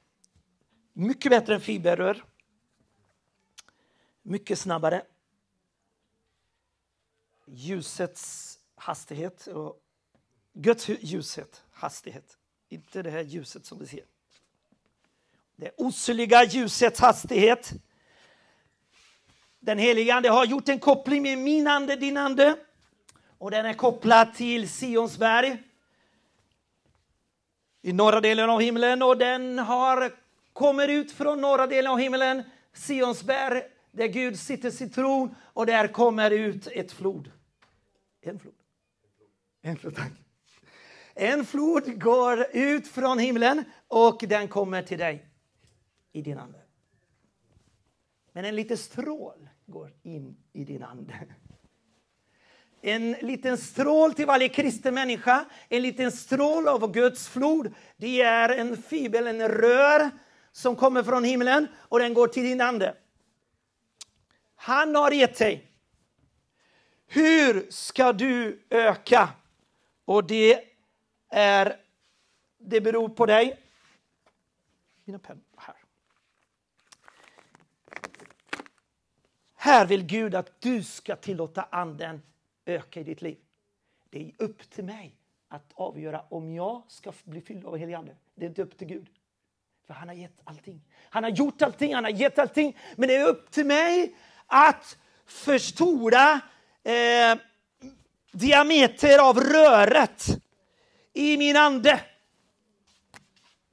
Mycket 0.94 1.30
bättre 1.30 1.56
än 1.56 1.62
fiberrör. 1.62 2.24
Mycket 4.22 4.60
snabbare. 4.60 5.06
Ljusets 7.46 8.60
hastighet 8.76 9.48
och 9.48 9.82
Guds 10.54 10.90
ljuset, 10.90 11.04
ljushet, 11.04 11.64
hastighet. 11.72 12.38
Inte 12.70 13.02
det 13.02 13.12
här 13.12 13.24
ljuset 13.24 13.66
som 13.66 13.80
vi 13.80 13.88
ser. 13.88 14.06
Det 15.56 15.72
osynliga 15.78 16.44
ljusets 16.44 17.00
hastighet. 17.00 17.72
Den 19.60 19.78
helige 19.78 20.16
Ande 20.16 20.30
har 20.30 20.46
gjort 20.46 20.70
en 20.70 20.80
koppling 20.80 21.22
med 21.22 21.38
min 21.38 21.68
ande, 21.68 21.96
din 21.96 22.18
ande. 22.18 22.56
Och 23.38 23.52
den 23.52 23.66
är 23.66 23.74
kopplad 23.74 24.34
till 24.34 24.70
Sionsberg 24.70 25.73
i 27.86 27.94
norra 27.94 28.22
delen 28.22 28.50
av 28.50 28.62
himlen 28.62 29.02
och 29.02 29.18
den 29.18 29.60
har 29.60 30.12
kommer 30.54 30.88
ut 30.88 31.12
från 31.12 31.42
norra 31.42 31.68
delen 31.68 31.92
av 31.92 31.98
himlen, 31.98 32.44
Sionsberg, 32.74 33.62
där 33.92 34.08
Gud 34.08 34.40
sitter 34.40 34.72
sin 34.72 34.90
tron 34.90 35.36
och 35.42 35.66
där 35.66 35.88
kommer 35.88 36.32
ut 36.32 36.68
ett 36.68 36.92
flod. 36.92 37.32
En 38.22 38.40
flod. 38.40 38.54
En 39.62 39.78
flod, 39.78 39.96
tack. 39.96 40.12
En 41.14 41.46
flod 41.46 42.02
går 42.02 42.46
ut 42.52 42.88
från 42.88 43.20
himlen 43.20 43.64
och 43.88 44.24
den 44.28 44.48
kommer 44.48 44.84
till 44.84 45.00
dig 45.00 45.30
i 46.12 46.22
din 46.22 46.38
ande. 46.38 46.60
Men 48.32 48.46
en 48.46 48.56
liten 48.56 48.78
strål 48.78 49.50
går 49.66 49.94
in 50.04 50.38
i 50.54 50.64
din 50.64 50.84
ande. 50.84 51.14
En 52.86 53.12
liten 53.12 53.58
strål 53.58 54.14
till 54.14 54.26
varje 54.26 54.50
kristen 54.50 54.94
människa, 54.94 55.46
en 55.70 55.82
liten 55.82 56.12
strål 56.12 56.68
av 56.68 56.92
Guds 56.92 57.28
flod. 57.28 57.74
Det 57.98 58.22
är 58.22 58.50
en 58.50 58.78
fibel, 58.78 59.28
en 59.28 59.48
rör 59.48 60.10
som 60.52 60.76
kommer 60.76 61.04
från 61.04 61.24
himlen 61.24 61.68
och 61.76 62.00
den 62.00 62.14
går 62.14 62.28
till 62.28 62.44
din 62.44 62.62
ande. 62.62 62.96
Han 64.56 64.96
har 64.96 65.12
gett 65.12 65.38
dig. 65.38 65.72
Hur 67.08 67.72
ska 67.72 68.14
du 68.14 68.64
öka? 68.70 69.30
Och 70.06 70.24
det 70.24 70.64
är, 71.30 71.80
det 72.58 72.82
beror 72.82 73.10
på 73.10 73.26
dig. 73.26 73.60
Mina 75.06 75.20
pennor 75.20 75.44
här. 75.58 75.76
Här 79.56 79.86
vill 79.86 80.04
Gud 80.06 80.36
att 80.36 80.62
du 80.62 80.84
ska 80.84 81.16
tillåta 81.16 81.68
anden 81.72 82.22
öka 82.66 83.00
i 83.00 83.04
ditt 83.04 83.22
liv. 83.22 83.38
Det 84.10 84.26
är 84.26 84.32
upp 84.38 84.70
till 84.70 84.84
mig 84.84 85.16
att 85.48 85.72
avgöra 85.74 86.22
om 86.30 86.54
jag 86.54 86.84
ska 86.88 87.14
bli 87.24 87.42
fylld 87.42 87.66
av 87.66 87.78
helig 87.78 87.94
ande. 87.94 88.16
Det 88.36 88.46
är 88.46 88.50
inte 88.50 88.62
upp 88.62 88.78
till 88.78 88.88
Gud. 88.88 89.08
För 89.88 89.94
han 89.94 90.08
har 90.08 90.16
gett 90.16 90.40
allting. 90.44 90.82
Han 91.10 91.24
har 91.24 91.32
gjort 91.32 91.62
allting, 91.62 91.96
han 91.96 92.04
har 92.04 92.12
gett 92.12 92.40
allting. 92.40 92.78
Men 92.96 93.08
det 93.08 93.16
är 93.16 93.28
upp 93.28 93.52
till 93.52 93.66
mig 93.66 94.16
att 94.48 94.98
förstora 95.26 96.42
eh, 96.84 97.38
diameter 98.32 99.30
av 99.30 99.40
röret 99.40 100.28
i 101.14 101.38
min 101.38 101.58
ande. 101.58 102.02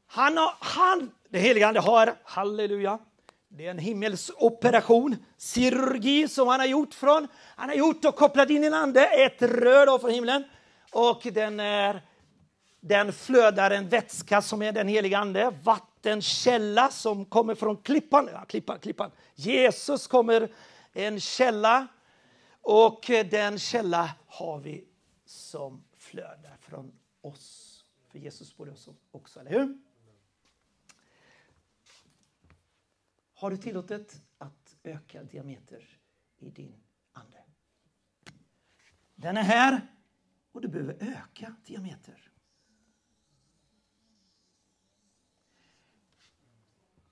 Han 0.06 0.36
har, 0.36 0.54
han, 0.60 1.10
den 1.28 1.40
helige 1.40 1.66
ande 1.66 1.80
har, 1.80 2.14
halleluja, 2.22 2.98
det 3.52 3.66
är 3.66 3.70
en 3.70 3.78
himmelsoperation, 3.78 5.16
kirurgi 5.38 6.28
som 6.28 6.48
han 6.48 6.60
har 6.60 6.66
gjort 6.66 6.94
från, 6.94 7.28
han 7.56 7.68
har 7.68 7.76
gjort 7.76 8.04
och 8.04 8.16
kopplat 8.16 8.50
in 8.50 8.64
i 8.64 8.66
en 8.66 8.74
ande, 8.74 9.06
ett 9.06 9.42
rör 9.42 9.86
då 9.86 9.98
från 9.98 10.10
himlen 10.10 10.44
och 10.92 11.22
den 11.32 11.60
är 11.60 12.02
den 12.80 13.12
flödar 13.12 13.70
en 13.70 13.88
vätska 13.88 14.42
som 14.42 14.62
är 14.62 14.72
den 14.72 14.88
heliga 14.88 15.18
ande, 15.18 15.50
vattenkälla 15.62 16.90
som 16.90 17.24
kommer 17.24 17.54
från 17.54 17.76
klippan, 17.76 18.28
ja, 18.32 18.44
klippan, 18.44 18.78
klippan. 18.78 19.10
Jesus 19.34 20.06
kommer 20.06 20.52
en 20.92 21.20
källa 21.20 21.86
och 22.62 23.10
den 23.30 23.58
källa 23.58 24.10
har 24.26 24.58
vi 24.58 24.84
som 25.26 25.84
flödar 25.96 26.56
från 26.60 26.92
oss. 27.20 27.84
För 28.12 28.18
Jesus 28.18 28.56
bor 28.56 28.68
i 28.68 28.70
oss 28.70 28.88
också, 29.10 29.40
eller 29.40 29.50
hur? 29.50 29.78
Har 33.40 33.50
du 33.50 33.56
tillåtit 33.56 34.22
att 34.38 34.76
öka 34.84 35.22
diameter 35.22 35.98
i 36.38 36.50
din 36.50 36.74
ande? 37.12 37.38
Den 39.14 39.36
är 39.36 39.42
här 39.42 39.80
och 40.52 40.60
du 40.60 40.68
behöver 40.68 40.96
öka 41.00 41.54
diameter. 41.66 42.30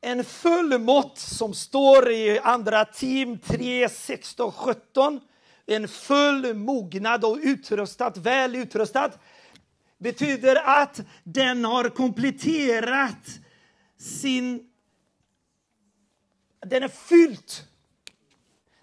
En 0.01 0.25
fullmått 0.25 1.19
som 1.19 1.55
står 1.55 2.11
i 2.11 2.39
andra 2.39 2.85
team 2.85 3.39
3, 3.39 3.89
16, 3.89 4.53
17. 4.53 5.21
En 5.67 5.89
full 5.89 6.55
mognad 6.55 7.25
och 7.25 7.39
utrustad, 7.43 8.13
väl 8.17 8.57
utrustad 8.57 9.13
betyder 9.99 10.57
att 10.57 11.01
den 11.25 11.65
har 11.65 11.89
kompletterat 11.89 13.41
sin... 13.97 14.65
Den 16.69 16.83
är 16.83 16.89
fylld. 16.89 17.53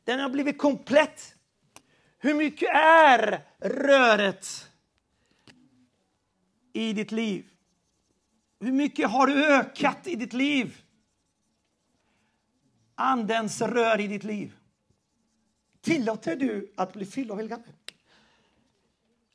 Den 0.04 0.20
har 0.20 0.30
blivit 0.30 0.58
komplett. 0.58 1.36
Hur 2.18 2.34
mycket 2.34 2.70
är 2.76 3.44
röret 3.60 4.70
i 6.74 6.94
ditt 6.94 7.12
liv? 7.12 7.46
Hur 8.60 8.72
mycket 8.72 9.10
har 9.10 9.28
du 9.28 9.46
ökat 9.46 10.08
i 10.08 10.16
ditt 10.16 10.34
liv? 10.34 10.82
Andens 12.96 13.62
rör 13.62 14.00
i 14.00 14.08
ditt 14.08 14.24
liv. 14.24 14.54
Tillåter 15.82 16.36
du 16.36 16.74
att 16.76 16.94
bli 16.94 17.06
fylld 17.06 17.32
av 17.32 17.38
helgande? 17.38 17.68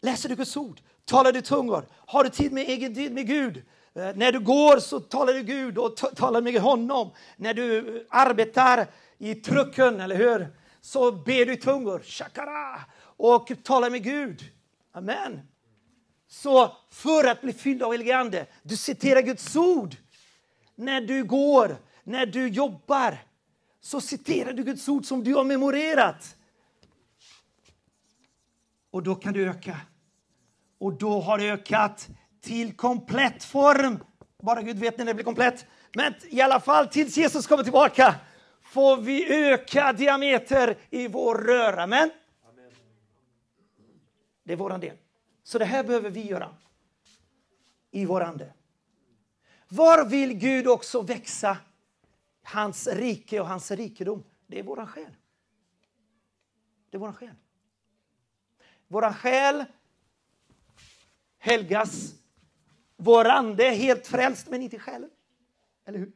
Läser 0.01 0.29
du 0.29 0.37
Guds 0.37 0.57
ord? 0.57 0.81
Talar 1.05 1.33
du 1.33 1.43
tungor? 1.43 1.87
Har 1.93 2.25
du 2.25 2.31
tid 2.31 2.53
med 2.53 2.69
egen 2.69 2.95
tid 2.95 3.13
med 3.13 3.27
Gud? 3.27 3.63
Eh, 3.95 4.17
när 4.17 4.33
du 4.33 4.41
går 4.41 4.79
så 4.79 5.01
talar 5.01 5.33
du 5.33 5.43
Gud 5.43 5.79
och 5.79 5.97
talar 5.97 6.41
med 6.41 6.61
honom. 6.61 7.11
När 7.37 7.55
du 7.55 8.07
arbetar 8.11 8.87
i 9.19 9.35
trucken, 9.35 10.01
eller 10.01 10.17
hur? 10.17 10.49
Så 10.81 11.13
ber 11.13 11.47
du 11.47 11.53
i 11.53 11.57
tungor, 11.57 12.03
shakara, 12.05 12.81
och 13.17 13.53
talar 13.63 13.91
med 13.91 14.03
Gud. 14.03 14.43
Amen. 14.93 15.41
Så 16.29 16.77
för 16.91 17.25
att 17.25 17.41
bli 17.41 17.53
fylld 17.53 17.83
av 17.83 17.93
helige 17.93 18.17
Ande, 18.17 18.47
du 18.63 18.77
citerar 18.77 19.21
Guds 19.23 19.57
ord. 19.57 19.97
När 20.75 21.01
du 21.01 21.25
går, 21.25 21.77
när 22.05 22.27
du 22.27 22.49
jobbar, 22.49 23.19
så 23.81 24.01
citerar 24.01 24.53
du 24.53 24.63
Guds 24.65 24.89
ord 24.89 25.05
som 25.05 25.25
du 25.25 25.35
har 25.35 25.45
memorerat. 25.45 26.37
Och 28.91 29.03
då 29.03 29.15
kan 29.15 29.33
du 29.33 29.51
öka. 29.51 29.81
Och 30.79 30.93
då 30.93 31.21
har 31.21 31.39
det 31.39 31.51
ökat 31.51 32.09
till 32.41 32.77
komplett 32.77 33.45
form. 33.45 34.05
Bara 34.43 34.63
Gud 34.63 34.79
vet 34.79 34.99
när 34.99 35.05
det 35.05 35.15
blir 35.15 35.25
komplett. 35.25 35.67
Men 35.95 36.15
i 36.29 36.41
alla 36.41 36.61
fall 36.61 36.89
tills 36.89 37.17
Jesus 37.17 37.47
kommer 37.47 37.63
tillbaka 37.63 38.15
får 38.63 38.97
vi 38.97 39.47
öka 39.49 39.93
diameter 39.93 40.79
i 40.91 41.09
vår 41.09 41.39
röra. 41.39 41.87
Men 41.87 42.11
det 44.45 44.53
är 44.53 44.57
våran 44.57 44.81
del. 44.81 44.97
Så 45.43 45.59
det 45.59 45.65
här 45.65 45.85
behöver 45.85 46.11
vi 46.11 46.27
göra 46.27 46.55
i 47.91 48.05
vår 48.05 48.21
ande. 48.21 48.53
Var 49.69 50.05
vill 50.05 50.33
Gud 50.33 50.69
också 50.69 51.03
växa 51.03 51.57
hans 52.43 52.87
rike 52.87 53.41
och 53.41 53.47
hans 53.47 53.71
rikedom? 53.71 54.25
Det 54.47 54.59
är 54.59 54.63
våran 54.63 54.87
själ. 54.87 55.15
Det 56.91 56.97
är 56.97 56.99
våran 56.99 57.15
själ. 57.15 57.35
Våran 58.89 59.15
själ 59.15 59.65
helgas. 61.39 62.15
Vår 63.03 63.25
ande 63.25 63.67
är 63.67 63.75
helt 63.75 64.07
frälst, 64.07 64.49
men 64.49 64.63
inte 64.63 64.79
själen. 64.79 65.11
Eller 65.85 65.99
hur? 65.99 66.13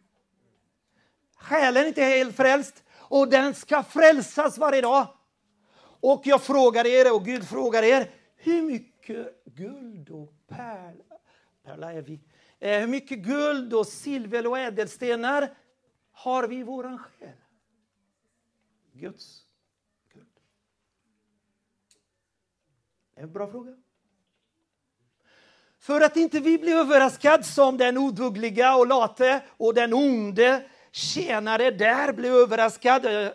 Själen 1.36 1.82
är 1.82 1.88
inte 1.88 2.02
helt 2.02 2.36
frälst 2.36 2.84
och 2.92 3.28
den 3.28 3.54
ska 3.54 3.82
frälsas 3.82 4.58
varje 4.58 4.80
dag. 4.80 5.06
Och 6.00 6.22
jag 6.24 6.42
frågar 6.42 6.86
er, 6.86 7.14
och 7.14 7.24
Gud 7.24 7.48
frågar 7.48 7.82
er, 7.82 8.10
hur 8.36 8.62
mycket 8.62 9.44
guld 9.44 10.10
och 10.10 10.32
pärla, 10.46 11.18
pärla 11.62 11.92
är 11.92 12.02
vi, 12.02 12.20
eh, 12.58 12.80
hur 12.80 12.86
mycket 12.86 13.18
guld 13.18 13.74
och 13.74 13.86
silver 13.86 14.46
och 14.46 14.58
ädelstenar 14.58 15.56
har 16.12 16.48
vi 16.48 16.56
i 16.56 16.62
våran 16.62 16.98
själ? 16.98 17.36
Guds 18.92 19.46
guld. 20.12 20.40
En 23.14 23.32
bra 23.32 23.50
fråga. 23.50 23.83
För 25.84 26.00
att 26.00 26.16
inte 26.16 26.40
vi 26.40 26.58
blir 26.58 26.76
överraskade 26.76 27.42
som 27.42 27.76
den 27.76 27.98
odugliga 27.98 28.76
och 28.76 28.86
late 28.86 29.40
och 29.56 29.74
den 29.74 29.94
onde 29.94 30.62
tjänare 30.92 31.70
där 31.70 32.12
blev 32.12 32.32
överraskad. 32.34 33.06
Uh, 33.06 33.30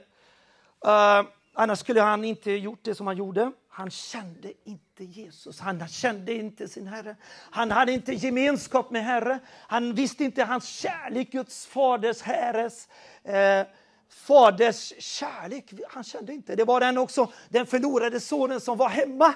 annars 1.53 1.79
skulle 1.79 2.01
han 2.01 2.23
inte 2.23 2.51
gjort 2.51 2.79
det 2.81 2.95
som 2.95 3.07
han 3.07 3.17
gjorde. 3.17 3.51
Han 3.69 3.89
kände 3.89 4.53
inte 4.63 5.03
Jesus, 5.03 5.59
han 5.59 5.87
kände 5.87 6.33
inte 6.33 6.67
sin 6.67 6.87
Herre. 6.87 7.15
Han 7.51 7.71
hade 7.71 7.91
inte 7.91 8.13
gemenskap 8.13 8.91
med 8.91 9.03
Herre. 9.03 9.39
Han 9.67 9.93
visste 9.93 10.23
inte 10.23 10.43
hans 10.43 10.67
kärlek, 10.67 11.31
Guds 11.31 11.65
faders, 11.65 12.21
Herres 12.21 12.87
eh, 13.23 13.67
faders 14.09 14.93
kärlek. 14.99 15.73
Han 15.89 16.03
kände 16.03 16.33
inte. 16.33 16.55
Det 16.55 16.63
var 16.63 16.79
den 16.79 16.97
också, 16.97 17.31
den 17.49 17.65
förlorade 17.65 18.19
sonen 18.19 18.61
som 18.61 18.77
var 18.77 18.89
hemma 18.89 19.33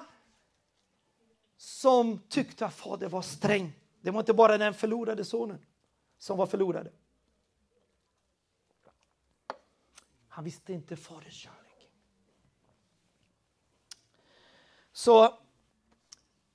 som 1.63 2.19
tyckte 2.29 2.65
att 2.65 2.73
fader 2.73 3.09
var 3.09 3.21
sträng. 3.21 3.73
Det 4.01 4.11
var 4.11 4.19
inte 4.19 4.33
bara 4.33 4.57
den 4.57 4.73
förlorade 4.73 5.25
sonen 5.25 5.65
som 6.17 6.37
var 6.37 6.45
förlorad. 6.45 6.89
Han 10.27 10.43
visste 10.43 10.73
inte 10.73 10.95
faders 10.95 11.33
kärlek. 11.33 11.89
Så 14.91 15.39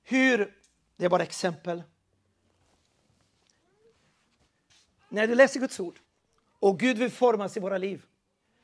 hur, 0.03 0.57
det 0.95 1.05
är 1.05 1.09
bara 1.09 1.23
exempel. 1.23 1.83
När 5.09 5.27
du 5.27 5.35
läser 5.35 5.59
Guds 5.59 5.79
ord 5.79 5.99
och 6.59 6.79
Gud 6.79 6.97
vill 6.97 7.11
formas 7.11 7.57
i 7.57 7.59
våra 7.59 7.77
liv. 7.77 8.05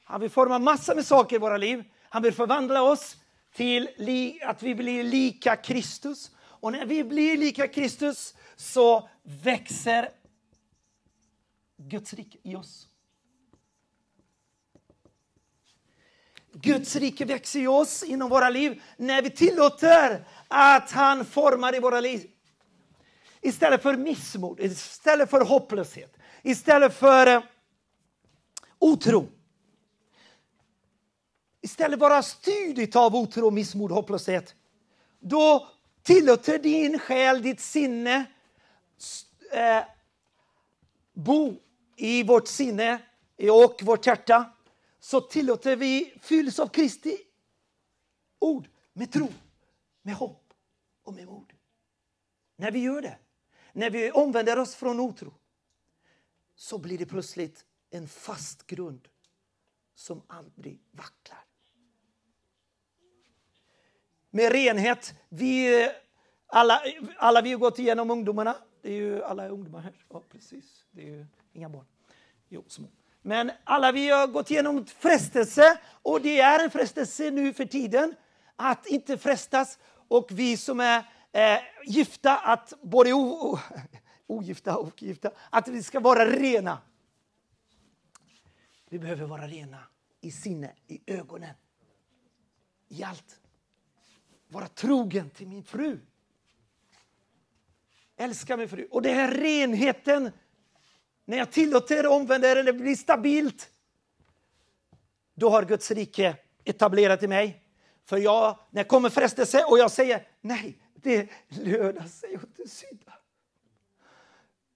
Han 0.03 0.21
vill 0.21 0.29
forma 0.29 0.59
massor 0.59 0.95
med 0.95 1.05
saker 1.05 1.35
i 1.35 1.39
våra 1.39 1.57
liv. 1.57 1.83
Han 2.09 2.23
vill 2.23 2.33
förvandla 2.33 2.83
oss 2.83 3.17
till 3.55 3.89
att 4.41 4.63
vi 4.63 4.75
blir 4.75 5.03
lika 5.03 5.55
Kristus. 5.55 6.31
Och 6.37 6.71
när 6.71 6.85
vi 6.85 7.03
blir 7.03 7.37
lika 7.37 7.67
Kristus 7.67 8.35
så 8.55 9.09
växer 9.23 10.09
Guds 11.77 12.13
rike 12.13 12.37
i 12.43 12.55
oss. 12.55 12.87
Guds 16.53 16.95
rike 16.95 17.25
växer 17.25 17.59
i 17.59 17.67
oss 17.67 18.03
inom 18.03 18.29
våra 18.29 18.49
liv 18.49 18.81
när 18.97 19.21
vi 19.21 19.29
tillåter 19.29 20.27
att 20.47 20.91
han 20.91 21.25
formar 21.25 21.75
i 21.75 21.79
våra 21.79 21.99
liv. 21.99 22.29
Istället 23.41 23.81
för 23.81 23.97
missmod, 23.97 24.59
istället 24.59 25.29
för 25.29 25.41
hopplöshet, 25.41 26.17
istället 26.43 26.95
för 26.97 27.27
eh, 27.27 27.43
otro. 28.79 29.27
Istället 31.65 31.99
vara 31.99 32.23
styrd 32.23 32.95
av 32.95 33.15
otro, 33.15 33.51
missmod 33.51 33.91
och 33.91 33.95
hopplöshet. 33.95 34.55
Då 35.19 35.67
tillåter 36.03 36.59
din 36.59 36.99
själ, 36.99 37.41
ditt 37.41 37.59
sinne 37.59 38.25
eh, 39.51 39.83
bo 41.13 41.55
i 41.95 42.23
vårt 42.23 42.47
sinne 42.47 43.01
och 43.51 43.83
vårt 43.83 44.07
hjärta 44.07 44.51
så 44.99 45.21
tillåter 45.21 45.75
vi 45.75 46.13
fylls 46.21 46.59
av 46.59 46.67
Kristi 46.67 47.17
ord 48.39 48.67
med 48.93 49.11
tro, 49.11 49.27
med 50.01 50.15
hopp 50.15 50.53
och 51.03 51.13
med 51.13 51.25
mod. 51.25 51.53
När 52.55 52.71
vi 52.71 52.79
gör 52.79 53.01
det, 53.01 53.17
när 53.73 53.89
vi 53.89 54.11
omvänder 54.11 54.59
oss 54.59 54.75
från 54.75 54.99
otro 54.99 55.33
så 56.55 56.77
blir 56.77 56.97
det 56.97 57.05
plötsligt 57.05 57.65
en 57.89 58.07
fast 58.07 58.67
grund 58.67 59.07
som 59.95 60.21
aldrig 60.27 60.79
vacklar. 60.91 61.44
Med 64.35 64.51
renhet. 64.51 65.13
Vi, 65.29 65.89
alla, 66.47 66.81
alla 67.17 67.41
vi 67.41 67.51
har 67.51 67.59
gått 67.59 67.79
igenom 67.79 68.11
ungdomarna. 68.11 68.55
Det 68.81 68.89
är 68.89 68.93
ju 68.95 69.23
alla 69.23 69.47
ungdomar 69.47 69.81
här. 69.81 69.93
Ja, 70.09 70.21
precis. 70.31 70.85
Det 70.91 71.01
är 71.01 71.05
ju 71.05 71.25
inga 71.53 71.69
barn. 71.69 71.85
Jo, 72.49 72.63
små. 72.67 72.87
Men 73.21 73.51
alla 73.63 73.91
vi 73.91 74.09
har 74.09 74.27
gått 74.27 74.51
igenom 74.51 74.85
frestelse 74.85 75.79
och 76.01 76.21
det 76.21 76.39
är 76.39 76.63
en 76.63 76.71
frestelse 76.71 77.31
nu 77.31 77.53
för 77.53 77.65
tiden 77.65 78.15
att 78.55 78.85
inte 78.85 79.17
frestas. 79.17 79.79
Och 80.07 80.27
vi 80.31 80.57
som 80.57 80.79
är 80.79 80.97
eh, 81.31 81.59
gifta, 81.85 82.37
att 82.37 82.73
både 82.81 83.13
o, 83.13 83.19
o, 83.19 83.59
ogifta 84.27 84.77
och 84.77 85.03
gifta, 85.03 85.31
att 85.49 85.67
vi 85.67 85.83
ska 85.83 85.99
vara 85.99 86.25
rena. 86.25 86.77
Vi 88.89 88.99
behöver 88.99 89.25
vara 89.25 89.47
rena 89.47 89.83
i 90.21 90.31
sinne, 90.31 90.71
i 90.87 91.01
ögonen, 91.07 91.55
i 92.87 93.03
allt. 93.03 93.41
Vara 94.47 94.67
trogen 94.67 95.29
till 95.29 95.47
min 95.47 95.63
fru. 95.63 95.99
Älska 98.17 98.57
min 98.57 98.69
fru. 98.69 98.87
Och 98.91 99.01
det 99.01 99.11
här 99.11 99.31
renheten 99.31 100.31
när 101.25 101.37
jag 101.37 101.51
tillåter 101.51 102.07
omvänder 102.07 102.63
det 102.63 102.73
blir 102.73 102.95
stabilt, 102.95 103.69
då 105.33 105.49
har 105.49 105.65
Guds 105.65 105.91
rike 105.91 106.35
etablerat 106.63 107.23
i 107.23 107.27
mig. 107.27 107.61
För 108.05 108.17
jag, 108.17 108.59
när 108.69 108.83
det 108.83 108.87
kommer 108.87 109.09
frestelse 109.09 109.63
och 109.63 109.79
jag 109.79 109.91
säger 109.91 110.27
nej, 110.41 110.77
det 110.93 111.29
lönar 111.49 112.07
sig 112.07 112.33
inte 112.33 112.69
synda. 112.69 113.13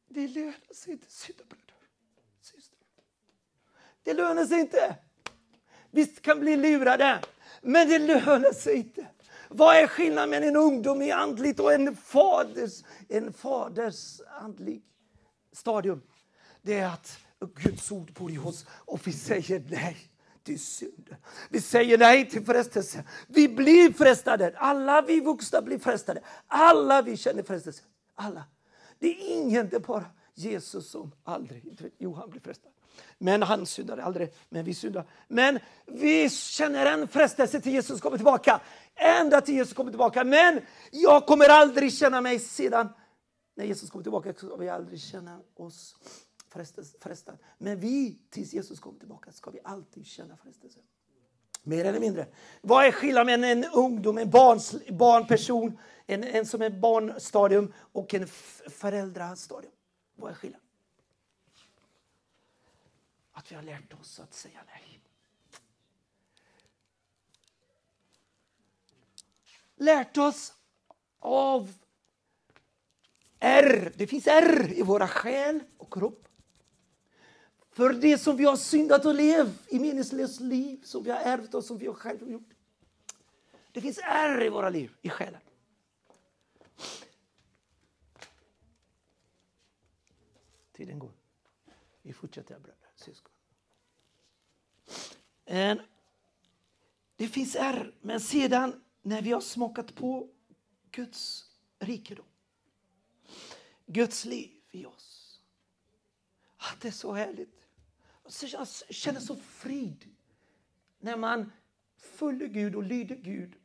Det 0.07 0.27
lönar 0.27 0.73
sig 0.73 0.93
inte 0.93 1.11
synda, 1.11 1.43
bröder. 1.43 1.69
Det 4.03 4.13
lönar 4.13 4.45
sig 4.45 4.59
inte. 4.59 4.95
Visst 5.91 6.21
kan 6.21 6.39
bli 6.39 6.57
lurade, 6.57 7.21
men 7.61 7.89
det 7.89 7.99
lönar 7.99 8.53
sig 8.53 8.75
inte. 8.75 9.07
Vad 9.49 9.75
är 9.75 9.87
skillnaden 9.87 10.29
mellan 10.29 10.49
en 10.49 10.55
ungdom 10.55 11.01
i 11.01 11.11
andligt 11.11 11.59
och 11.59 11.73
en 11.73 11.95
faders, 11.95 12.83
en 13.07 13.33
faders 13.33 14.21
andlig 14.41 14.81
stadium? 15.53 16.01
det 16.61 16.79
är 16.79 16.87
att 16.87 17.19
Guds 17.55 17.91
ord 17.91 18.13
bor 18.13 18.31
i 18.31 18.37
oss 18.37 18.65
och 18.71 19.07
vi 19.07 19.13
säger 19.13 19.63
nej 19.69 19.97
till 20.43 20.59
synd. 20.59 21.15
Vi 21.49 21.61
säger 21.61 21.97
nej 21.97 22.29
till 22.29 22.45
frestelse. 22.45 23.03
Vi 23.27 23.49
blir 23.49 23.93
frestade. 23.93 24.53
Alla 24.57 25.01
vi 25.01 25.19
vuxna 25.19 25.61
blir 25.61 25.79
frestade. 25.79 26.21
Alla 26.47 27.01
vi 27.01 27.17
känner 27.17 27.43
frestelse. 27.43 27.83
Alla. 28.15 28.43
Det 28.99 29.07
är 29.07 29.37
ingen, 29.37 29.69
det 29.69 29.75
är 29.75 29.79
bara 29.79 30.05
Jesus 30.33 30.89
som 30.89 31.11
aldrig... 31.23 31.91
Jo, 31.97 32.13
han 32.13 32.29
blir 32.29 32.41
frestad. 32.41 32.71
Men 33.17 33.43
han 33.43 33.65
syndade 33.65 34.03
aldrig, 34.03 34.33
men 34.49 34.65
vi 34.65 34.73
syndar. 34.73 35.05
Men 35.27 35.59
vi 35.85 36.29
känner 36.29 36.85
en 36.85 37.07
frestelse 37.07 37.61
till 37.61 37.71
Jesus 37.71 38.01
kommer 38.01 38.17
tillbaka. 38.17 38.61
Ända 38.95 39.41
till 39.41 39.55
Jesus 39.55 39.73
kommer 39.73 39.91
tillbaka. 39.91 40.23
Men 40.23 40.61
jag 40.91 41.25
kommer 41.25 41.49
aldrig 41.49 41.93
känna 41.93 42.21
mig 42.21 42.39
sedan. 42.39 42.89
När 43.55 43.65
Jesus 43.65 43.89
kommer 43.89 44.03
tillbaka 44.03 44.33
kommer 44.33 44.57
vi 44.57 44.69
aldrig 44.69 45.01
känna 45.01 45.39
oss 45.55 45.95
frestade. 46.99 47.37
Men 47.57 47.79
vi, 47.79 48.19
tills 48.29 48.53
Jesus 48.53 48.79
kommer 48.79 48.99
tillbaka, 48.99 49.31
ska 49.31 49.51
vi 49.51 49.59
alltid 49.63 50.05
känna 50.05 50.37
frestelse. 50.37 50.79
Mer 51.63 51.85
eller 51.85 51.99
mindre. 51.99 52.27
Vad 52.61 52.85
är 52.85 52.91
skillnaden 52.91 53.41
mellan 53.41 53.63
en 53.63 53.71
ungdom, 53.73 54.17
en 54.17 54.29
barns, 54.29 54.75
barnperson, 54.89 55.77
en, 56.05 56.23
en 56.23 56.45
som 56.45 56.61
är 56.61 56.69
barnstadium 56.69 57.73
och 57.75 58.13
en 58.13 58.27
föräldrastadium? 58.67 59.71
Vad 60.15 60.31
är 60.31 60.35
skillnaden? 60.35 60.68
Att 63.39 63.51
vi 63.51 63.55
har 63.55 63.63
lärt 63.63 63.93
oss 63.93 64.19
att 64.19 64.33
säga 64.33 64.63
nej. 64.67 65.01
Lärt 69.75 70.17
oss 70.17 70.53
av 71.19 71.73
R. 73.39 73.93
Det 73.95 74.07
finns 74.07 74.27
R 74.27 74.73
i 74.73 74.81
våra 74.81 75.07
själ 75.07 75.63
och 75.77 75.93
kropp. 75.93 76.27
För 77.71 77.93
det 77.93 78.17
som 78.17 78.37
vi 78.37 78.45
har 78.45 78.57
syndat 78.57 79.05
och 79.05 79.15
levt 79.15 79.73
i 79.73 79.79
meningslöst 79.79 80.39
liv, 80.39 80.81
som 80.83 81.03
vi 81.03 81.11
har 81.11 81.19
ärvt 81.19 81.53
och 81.53 81.65
som 81.65 81.77
vi 81.77 81.87
har 81.87 81.93
själv 81.93 82.29
gjort. 82.29 82.53
Det 83.71 83.81
finns 83.81 83.99
ärr 84.03 84.43
i 84.43 84.49
våra 84.49 84.69
liv, 84.69 84.95
i 85.01 85.09
själen. 85.09 85.41
Tiden 90.71 90.99
går. 90.99 91.11
Vi 92.01 92.13
fortsätter 92.13 92.59
bröder 92.59 92.88
syskon. 92.99 93.33
Eh, 95.45 95.77
det 97.15 97.27
finns 97.27 97.55
är, 97.55 97.93
men 98.01 98.19
sedan 98.19 98.81
när 99.01 99.21
vi 99.21 99.31
har 99.31 99.41
smakat 99.41 99.95
på 99.95 100.29
Guds 100.91 101.45
rikedom, 101.79 102.25
Guds 103.85 104.25
liv 104.25 104.51
i 104.71 104.85
oss. 104.85 105.39
Att 106.57 106.81
det 106.81 106.87
är 106.87 106.91
så 106.91 107.13
härligt. 107.13 107.65
Jag 108.23 108.67
känner 108.89 109.19
så 109.19 109.35
frid 109.35 110.05
när 110.99 111.17
man 111.17 111.51
följer 111.97 112.47
Gud 112.47 112.75
och 112.75 112.83
lyder 112.83 113.15
Gud 113.15 113.55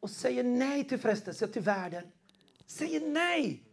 och 0.00 0.10
säger 0.10 0.44
nej 0.44 0.88
till 0.88 0.98
frestelser 0.98 1.46
till 1.46 1.62
världen. 1.62 2.12
Säger 2.66 3.00
nej. 3.00 3.65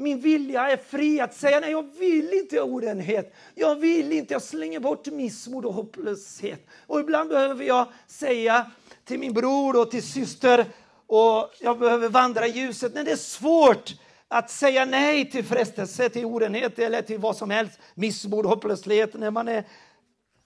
Min 0.00 0.20
vilja 0.20 0.70
är 0.70 0.76
fri 0.76 1.20
att 1.20 1.34
säga 1.34 1.60
nej. 1.60 1.70
Jag 1.70 1.94
vill 1.98 2.32
inte 2.32 2.60
orenhet. 2.60 3.34
Jag 3.54 3.76
vill 3.76 4.12
inte. 4.12 4.34
Jag 4.34 4.42
slänger 4.42 4.80
bort 4.80 5.06
missmod 5.06 5.64
och 5.64 5.74
hopplöshet. 5.74 6.66
Och 6.86 7.00
ibland 7.00 7.28
behöver 7.28 7.64
jag 7.64 7.86
säga 8.06 8.70
till 9.04 9.18
min 9.18 9.32
bror 9.32 9.80
och 9.80 9.90
till 9.90 10.02
syster 10.02 10.66
och 11.06 11.50
jag 11.60 11.78
behöver 11.78 12.08
vandra 12.08 12.46
i 12.46 12.50
ljuset. 12.50 12.94
Men 12.94 13.04
det 13.04 13.12
är 13.12 13.16
svårt 13.16 13.94
att 14.28 14.50
säga 14.50 14.84
nej 14.84 15.30
till 15.30 15.44
frestelse, 15.44 16.08
till 16.08 16.24
orenhet 16.24 16.78
eller 16.78 17.02
till 17.02 17.18
vad 17.18 17.36
som 17.36 17.50
helst. 17.50 17.78
Missmod, 17.94 18.46
hopplöshet 18.46 19.14
när 19.14 19.30
man 19.30 19.48
är 19.48 19.64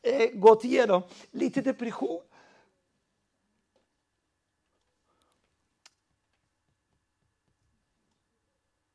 är 0.02 0.32
gått 0.32 0.64
igenom 0.64 1.02
lite 1.30 1.60
depression. 1.60 2.20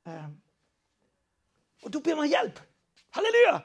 Um. 0.03 0.47
Och 1.84 1.92
då 1.92 2.00
ber 2.00 2.16
man 2.16 2.28
hjälp. 2.28 2.60
Halleluja! 3.12 3.62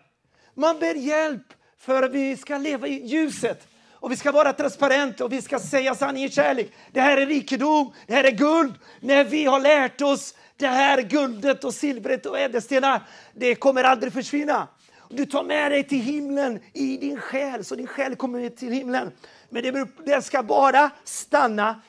Man 0.54 0.78
ber 0.78 0.94
hjälp 0.94 1.46
för 1.78 2.02
att 2.02 2.10
vi 2.10 2.36
ska 2.36 2.58
leva 2.58 2.86
i 2.86 3.06
ljuset. 3.06 3.68
Och 3.92 4.12
vi 4.12 4.16
ska 4.16 4.32
vara 4.32 4.52
transparenta 4.52 5.24
och 5.24 5.32
vi 5.32 5.42
ska 5.42 5.58
säga 5.58 5.94
sanning 5.94 6.24
i 6.24 6.30
kärlek. 6.30 6.72
Det 6.92 7.00
här 7.00 7.16
är 7.16 7.26
rikedom, 7.26 7.92
det 8.06 8.14
här 8.14 8.24
är 8.24 8.30
guld. 8.30 8.74
När 9.00 9.24
vi 9.24 9.44
har 9.44 9.60
lärt 9.60 10.00
oss 10.00 10.34
det 10.56 10.66
här 10.66 11.02
guldet 11.02 11.64
och 11.64 11.74
silvret 11.74 12.26
och 12.26 12.38
ädelstenar, 12.38 13.02
det 13.34 13.54
kommer 13.54 13.84
aldrig 13.84 14.12
försvinna. 14.12 14.68
Du 15.08 15.26
tar 15.26 15.44
med 15.44 15.72
dig 15.72 15.84
till 15.84 16.00
himlen 16.00 16.60
i 16.72 16.96
din 16.96 17.20
själ, 17.20 17.64
så 17.64 17.74
din 17.74 17.86
själ 17.86 18.16
kommer 18.16 18.48
till 18.48 18.72
himlen. 18.72 19.12
Men 19.50 19.62
det, 19.62 19.86
det 20.04 20.22
ska 20.22 20.42
bara 20.42 20.90
stanna, 21.04 21.80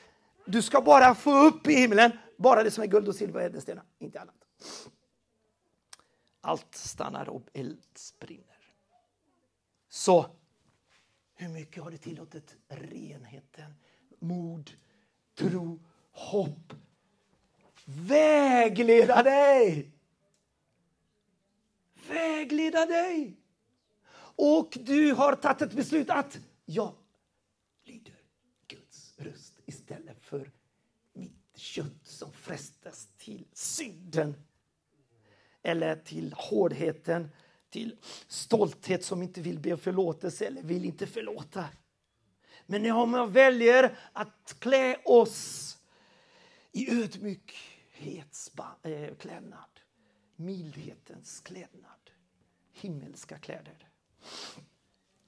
du 0.46 0.62
ska 0.62 0.80
bara 0.80 1.14
få 1.14 1.38
upp 1.38 1.68
i 1.68 1.74
himlen 1.74 2.12
bara 2.38 2.62
det 2.62 2.70
som 2.70 2.82
är 2.82 2.88
guld 2.88 3.08
och 3.08 3.14
silver 3.14 3.40
och 3.40 3.46
ädelstenar, 3.46 3.84
inte 4.00 4.20
annat. 4.20 4.34
Allt 6.44 6.74
stannar 6.74 7.28
och 7.28 7.42
eldsbrinner. 7.52 8.72
Så 9.88 10.26
hur 11.34 11.48
mycket 11.48 11.82
har 11.82 11.90
du 11.90 11.96
tillåtit 11.96 12.56
renheten, 12.68 13.74
mod, 14.18 14.70
tro, 15.34 15.80
hopp 16.10 16.74
vägleda 17.84 19.22
dig? 19.22 19.90
Vägleda 22.08 22.86
dig. 22.86 23.36
Och 24.36 24.78
du 24.80 25.12
har 25.12 25.36
tagit 25.36 25.62
ett 25.62 25.72
beslut 25.72 26.10
att 26.10 26.38
jag 26.64 26.94
lyder 27.84 28.14
Guds 28.66 29.14
röst 29.18 29.54
istället 29.66 30.22
för 30.22 30.50
mitt 31.12 31.56
kött 31.56 32.06
som 32.06 32.32
frestas 32.32 33.08
till 33.18 33.46
synden 33.52 34.43
eller 35.64 35.96
till 35.96 36.32
hårdheten, 36.32 37.30
till 37.70 37.96
stolthet 38.28 39.04
som 39.04 39.22
inte 39.22 39.40
vill 39.40 39.58
be 39.58 39.72
om 39.72 39.78
förlåtelse 39.78 40.46
eller 40.46 40.62
vill 40.62 40.84
inte 40.84 41.06
förlåta. 41.06 41.64
Men 42.66 42.90
om 42.90 43.14
jag 43.14 43.30
väljer 43.30 43.98
att 44.12 44.56
klä 44.58 44.96
oss 45.04 45.78
i 46.72 47.02
ödmjukhetsklädnad, 47.02 49.52
eh, 49.52 49.58
mildhetens 50.36 51.40
klädnad, 51.40 52.10
himmelska 52.72 53.38
kläder 53.38 53.88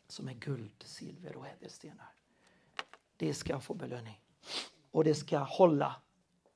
som 0.08 0.28
är 0.28 0.34
guld, 0.34 0.84
silver 0.84 1.36
och 1.36 1.46
ädelstenar. 1.46 2.14
Det 3.16 3.34
ska 3.34 3.60
få 3.60 3.74
belöning 3.74 4.20
och 4.90 5.04
det 5.04 5.14
ska 5.14 5.38
hålla 5.38 6.02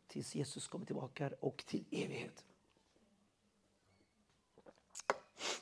tills 0.07 0.35
Jesus 0.35 0.69
kommer 0.69 0.87
tillbaka 0.87 1.31
och 1.41 1.65
till 1.67 1.85
evighet. 1.91 2.45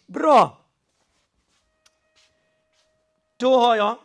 Bra! 0.06 0.64
Då 3.36 3.56
har 3.56 3.76
jag... 3.76 3.98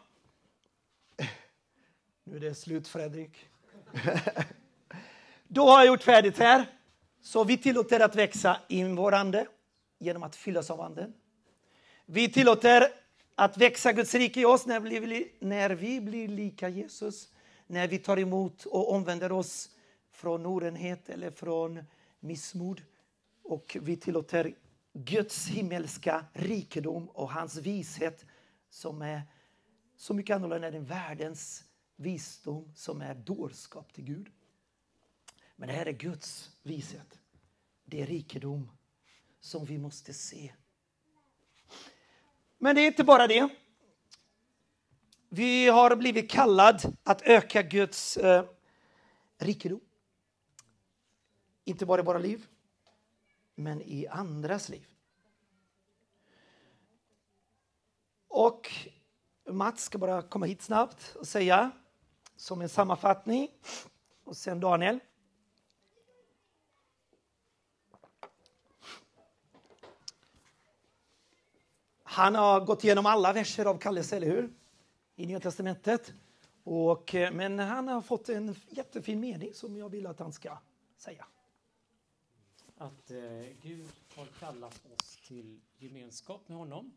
Nu 2.24 2.36
är 2.36 2.40
det 2.40 2.56
slut, 2.56 2.88
Fredrik. 2.88 3.50
Då 5.48 5.66
har 5.66 5.80
jag 5.80 5.88
gjort 5.88 6.04
färdigt 6.04 6.38
här. 6.38 6.66
Så 7.22 7.44
vi 7.44 7.58
tillåter 7.58 8.00
att 8.00 8.16
växa 8.16 8.58
i 8.68 8.84
vår 8.84 9.14
ande 9.14 9.48
genom 10.00 10.24
att 10.24 10.36
fyllas 10.36 10.70
av 10.70 10.82
anden. 10.82 11.14
Vi 12.06 12.30
tillåter 12.30 12.88
att 13.36 13.58
växa 13.58 13.94
Guds 13.94 14.14
rike 14.14 14.42
i 14.42 14.46
oss 14.46 14.66
när 14.66 14.80
vi, 14.80 15.02
blir, 15.02 15.26
när 15.40 15.70
vi 15.70 16.02
blir 16.02 16.28
lika 16.28 16.70
Jesus. 16.70 17.30
När 17.68 17.88
vi 17.88 17.98
tar 17.98 18.20
emot 18.20 18.66
och 18.66 18.92
omvänder 18.94 19.32
oss 19.32 19.70
från 20.12 20.46
orenhet 20.46 21.10
eller 21.10 21.32
från 21.32 21.84
missmod. 22.20 22.82
Och 23.44 23.78
vi 23.82 23.98
tillåter 23.98 24.54
Guds 24.94 25.48
himmelska 25.48 26.26
rikedom 26.34 27.10
och 27.10 27.32
hans 27.32 27.58
vishet 27.58 28.26
som 28.70 29.02
är 29.02 29.22
så 29.98 30.14
mycket 30.14 30.36
annorlunda 30.36 30.68
än 30.68 30.86
världens 30.86 31.64
visdom 31.96 32.72
som 32.76 33.02
är 33.02 33.16
dårskap 33.16 33.94
till 33.94 34.04
Gud. 34.04 34.32
Men 35.56 35.68
det 35.68 35.74
här 35.74 35.86
är 35.86 35.92
Guds 35.92 36.52
vishet. 36.64 37.20
Det 37.86 38.02
är 38.02 38.06
rikedom 38.06 38.72
som 39.40 39.66
vi 39.66 39.78
måste 39.78 40.14
se. 40.14 40.54
Men 42.58 42.76
det 42.76 42.82
är 42.82 42.88
inte 42.88 43.04
bara 43.04 43.28
det. 43.28 43.50
Vi 45.30 45.68
har 45.68 45.96
blivit 45.96 46.32
kallad 46.32 46.98
att 47.04 47.22
öka 47.22 47.62
Guds 47.62 48.18
eh, 48.18 48.46
rikedom. 49.38 49.80
Inte 51.64 51.86
bara 51.86 52.02
i 52.02 52.06
våra 52.06 52.20
liv, 52.20 52.48
men 53.56 53.82
i 53.82 54.08
andras 54.08 54.70
liv. 54.70 54.88
Och 58.28 58.72
Mats 59.50 59.84
ska 59.84 59.98
bara 59.98 60.22
komma 60.22 60.46
hit 60.46 60.62
snabbt 60.62 61.16
och 61.16 61.28
säga 61.28 61.72
som 62.36 62.62
en 62.62 62.70
sammanfattning. 62.70 63.50
Och 64.24 64.38
sen 64.38 64.60
Daniel. 64.60 65.00
Han 72.04 72.36
har 72.36 72.66
gått 72.66 72.84
igenom 72.84 73.06
alla 73.06 73.34
verser 73.34 73.66
av 73.66 73.78
kallelse, 73.78 74.18
eller 74.18 74.28
hur? 74.28 74.54
I 75.16 75.26
Nya 75.26 75.40
Testamentet. 75.40 76.14
Och, 76.64 77.16
eh, 77.16 77.34
men 77.34 77.60
han 77.60 77.88
har 77.88 78.02
fått 78.02 78.30
en 78.30 78.56
jättefin 78.70 79.20
mening 79.20 79.54
som 79.54 79.78
jag 79.78 79.90
vill 79.90 80.08
att 80.08 80.20
han 80.20 80.34
ska 80.34 80.58
säga 80.98 81.26
att 82.84 83.12
eh, 83.12 83.18
Gud 83.62 83.92
har 84.16 84.26
kallat 84.26 84.82
oss 84.86 85.18
till 85.28 85.62
gemenskap 85.78 86.50
med 86.50 86.58
honom 86.58 86.94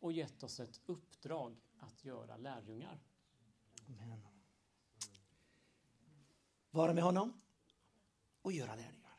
och 0.00 0.12
gett 0.12 0.42
oss 0.42 0.60
ett 0.60 0.80
uppdrag 0.86 1.56
att 1.78 2.04
göra 2.04 2.36
lärjungar. 2.36 2.98
Amen. 3.88 4.20
Vara 6.70 6.92
med 6.92 7.04
honom 7.04 7.40
och 8.42 8.52
göra 8.52 8.74
lärjungar. 8.74 9.16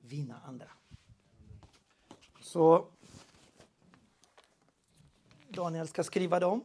Vinna 0.00 0.40
andra. 0.40 0.70
Så 2.40 2.88
Daniel 5.48 5.88
ska 5.88 6.04
skriva 6.04 6.40
dem. 6.40 6.64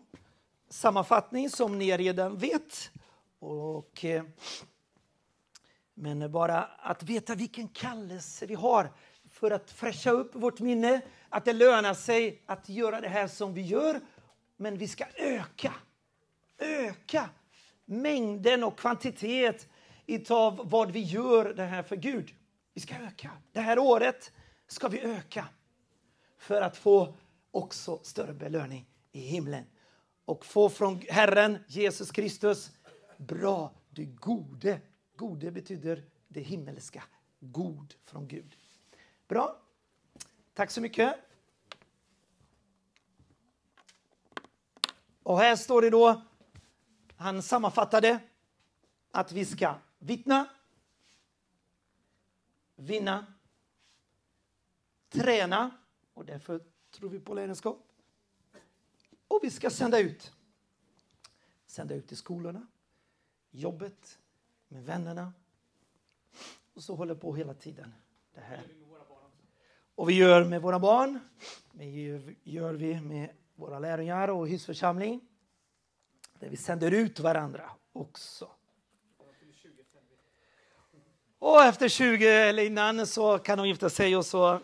Sammanfattning 0.70 1.50
som 1.50 1.78
ni 1.80 1.98
redan 1.98 2.38
vet. 2.38 2.92
Och 3.40 4.06
eh, 4.06 4.24
men 6.00 6.32
bara 6.32 6.64
att 6.64 7.04
veta 7.04 7.36
vilken 7.36 7.68
kallelse 7.68 8.46
vi 8.46 8.54
har 8.54 8.92
för 9.30 9.52
att 9.52 9.72
fräscha 9.72 10.12
upp 10.12 10.36
vårt 10.36 10.60
minne, 10.60 11.02
att 11.30 11.46
det 11.46 11.54
lönar 11.54 11.94
sig 11.94 12.42
att 12.46 12.70
göra 12.70 13.02
det 13.02 13.08
här 13.08 13.28
som 13.28 13.54
vi 13.54 13.62
gör. 13.62 14.02
Men 14.58 14.78
vi 14.78 14.88
ska 14.88 15.06
öka, 15.16 15.74
öka 16.58 17.30
mängden 17.86 18.64
och 18.64 18.80
kvantitet 18.80 19.68
av 20.30 20.62
vad 20.70 20.92
vi 20.92 21.00
gör 21.00 21.54
det 21.54 21.64
här 21.64 21.84
för 21.84 21.96
Gud. 21.96 22.34
Vi 22.74 22.82
ska 22.82 22.96
öka. 22.96 23.32
Det 23.52 23.62
här 23.62 23.80
året 23.80 24.32
ska 24.68 24.88
vi 24.88 25.02
öka 25.02 25.48
för 26.38 26.62
att 26.62 26.78
få 26.78 27.14
också 27.52 28.00
större 28.04 28.34
belöning 28.34 28.86
i 29.12 29.20
himlen 29.20 29.64
och 30.26 30.46
få 30.46 30.70
från 30.70 31.02
Herren 31.10 31.58
Jesus 31.68 32.12
Kristus 32.12 32.72
bra, 33.18 33.74
du 33.90 34.06
gode 34.06 34.82
Gode 35.18 35.52
betyder 35.52 36.04
det 36.28 36.42
himmelska, 36.42 37.04
god 37.40 37.94
från 38.04 38.28
Gud. 38.28 38.58
Bra. 39.28 39.62
Tack 40.54 40.72
så 40.72 40.82
mycket. 40.82 41.16
Och 45.24 45.38
här 45.38 45.56
står 45.56 45.82
det 45.82 45.90
då, 45.90 46.22
han 47.16 47.44
sammanfattade 47.44 48.20
att 49.12 49.32
vi 49.32 49.46
ska 49.46 49.76
vittna, 50.00 50.50
vinna, 52.76 53.26
träna 55.10 55.72
och 56.14 56.26
därför 56.26 56.62
tror 56.92 57.10
vi 57.10 57.20
på 57.20 57.34
ledarskap. 57.34 57.88
Och 59.28 59.40
vi 59.44 59.52
ska 59.52 59.70
sända 59.70 60.00
ut. 60.00 60.34
Sända 61.66 61.96
ut 61.96 62.08
till 62.08 62.18
skolorna, 62.18 62.68
jobbet, 63.52 64.20
med 64.68 64.84
vännerna. 64.86 65.34
Och 66.74 66.84
så 66.84 66.96
håller 66.96 67.16
på 67.16 67.36
hela 67.36 67.54
tiden. 67.54 67.94
Det 68.34 68.42
här. 68.42 68.64
Och 69.96 70.10
vi 70.10 70.14
gör 70.14 70.46
med 70.46 70.62
våra 70.62 70.80
barn, 70.80 71.20
det 71.72 71.86
gör- 72.44 72.74
vi 72.74 73.02
med 73.02 73.30
våra 73.56 73.80
lärjungar 73.80 74.28
och 74.28 74.48
husförsamling. 74.48 75.28
Där 76.40 76.50
vi 76.50 76.58
sänder 76.58 76.92
ut 76.92 77.20
varandra 77.20 77.72
också. 77.94 78.50
Och 81.40 81.62
efter 81.64 81.88
20 81.90 82.28
eller 82.28 82.64
innan 82.64 83.08
så 83.08 83.40
kan 83.40 83.58
de 83.58 83.68
gifta 83.68 83.90
sig 83.90 84.18
och 84.18 84.26
så 84.26 84.60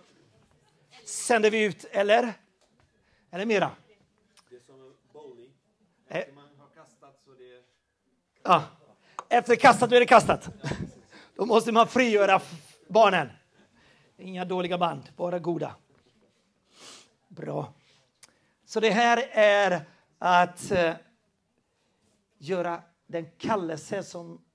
sänder 1.06 1.52
vi 1.52 1.64
ut, 1.66 1.84
eller? 1.92 2.34
Eller 3.32 3.46
mera? 3.46 3.72
Det 4.50 4.56
är 4.56 4.60
som 4.60 4.96
bowling. 5.14 5.54
Eh. 6.08 6.18
Efter 6.18 6.34
man 6.34 6.50
har 6.60 6.68
kastat 6.68 7.20
så 7.26 7.32
det... 7.32 7.64
Ja. 8.44 8.64
Efter 9.34 9.56
kastat 9.56 9.90
då 9.90 9.96
är 9.96 10.00
det 10.00 10.06
kastat. 10.06 10.50
Då 11.36 11.46
måste 11.46 11.72
man 11.72 11.88
frigöra 11.88 12.42
barnen. 12.88 13.30
Inga 14.18 14.46
dåliga 14.46 14.78
band, 14.78 15.10
bara 15.16 15.40
goda. 15.40 15.76
Bra. 17.28 17.74
Så 18.66 18.80
det 18.80 18.90
här 18.90 19.28
är 19.32 19.86
att 20.18 20.72
eh, 20.72 20.96
göra 22.38 22.82
den 23.08 23.26
kallelse 23.38 24.04
som 24.04 24.46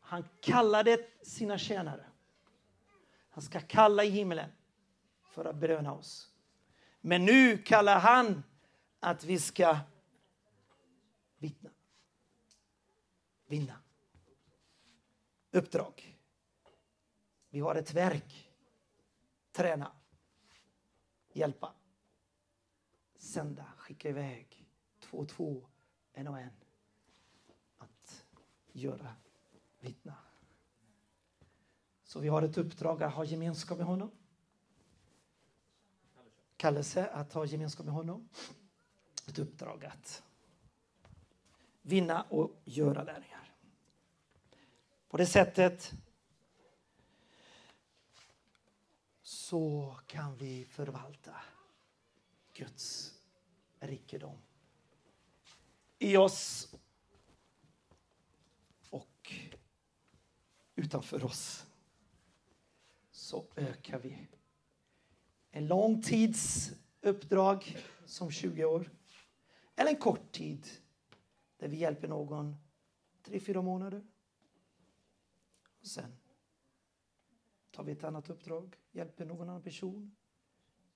han 0.00 0.24
kallade 0.40 0.98
sina 1.22 1.58
tjänare. 1.58 2.04
Han 3.30 3.42
ska 3.42 3.60
kalla 3.60 4.04
i 4.04 4.10
himlen 4.10 4.50
för 5.30 5.44
att 5.44 5.56
beröna 5.56 5.92
oss. 5.92 6.28
Men 7.00 7.24
nu 7.24 7.58
kallar 7.58 7.98
han 7.98 8.42
att 9.00 9.24
vi 9.24 9.38
ska 9.38 9.78
vittna 11.38 11.70
vinna. 13.46 13.74
Uppdrag. 15.50 16.18
Vi 17.50 17.60
har 17.60 17.74
ett 17.74 17.94
verk. 17.94 18.50
Träna. 19.52 19.92
Hjälpa. 21.32 21.72
Sända. 23.16 23.64
Skicka 23.76 24.08
iväg. 24.08 24.66
Två 25.00 25.18
och 25.18 25.28
två. 25.28 25.66
En 26.12 26.28
och 26.28 26.38
en. 26.38 26.52
Att 27.78 28.26
göra. 28.72 29.14
Vittna. 29.80 30.14
Så 32.04 32.20
vi 32.20 32.28
har 32.28 32.42
ett 32.42 32.58
uppdrag 32.58 33.02
att 33.02 33.14
ha 33.14 33.24
gemenskap 33.24 33.78
med 33.78 33.86
honom. 33.86 34.10
Kallelse 36.56 37.06
att 37.06 37.32
ha 37.32 37.44
gemenskap 37.44 37.86
med 37.86 37.94
honom. 37.94 38.28
Ett 39.26 39.38
uppdrag 39.38 39.84
att 39.84 40.22
vinna 41.82 42.22
och 42.22 42.60
göra 42.64 43.02
lärjungar. 43.02 43.54
På 45.08 45.16
det 45.16 45.26
sättet 45.26 45.92
så 49.22 49.96
kan 50.06 50.36
vi 50.36 50.64
förvalta 50.64 51.34
Guds 52.52 53.14
rikedom 53.80 54.38
i 55.98 56.16
oss 56.16 56.74
och 58.90 59.32
utanför 60.74 61.24
oss. 61.24 61.66
Så 63.10 63.46
ökar 63.56 63.98
vi. 63.98 64.28
En 65.50 65.66
lång 65.66 66.02
tids 66.02 66.72
uppdrag 67.00 67.76
som 68.06 68.30
20 68.30 68.64
år 68.64 68.90
eller 69.76 69.90
en 69.90 69.96
kort 69.96 70.32
tid 70.32 70.68
där 71.56 71.68
vi 71.68 71.76
hjälper 71.76 72.08
någon 72.08 72.56
tre, 73.22 73.40
fyra 73.40 73.62
månader. 73.62 74.02
Sen 75.88 76.16
tar 77.70 77.84
vi 77.84 77.92
ett 77.92 78.04
annat 78.04 78.30
uppdrag, 78.30 78.76
hjälper 78.90 79.24
någon 79.24 79.48
annan 79.48 79.62
person 79.62 80.16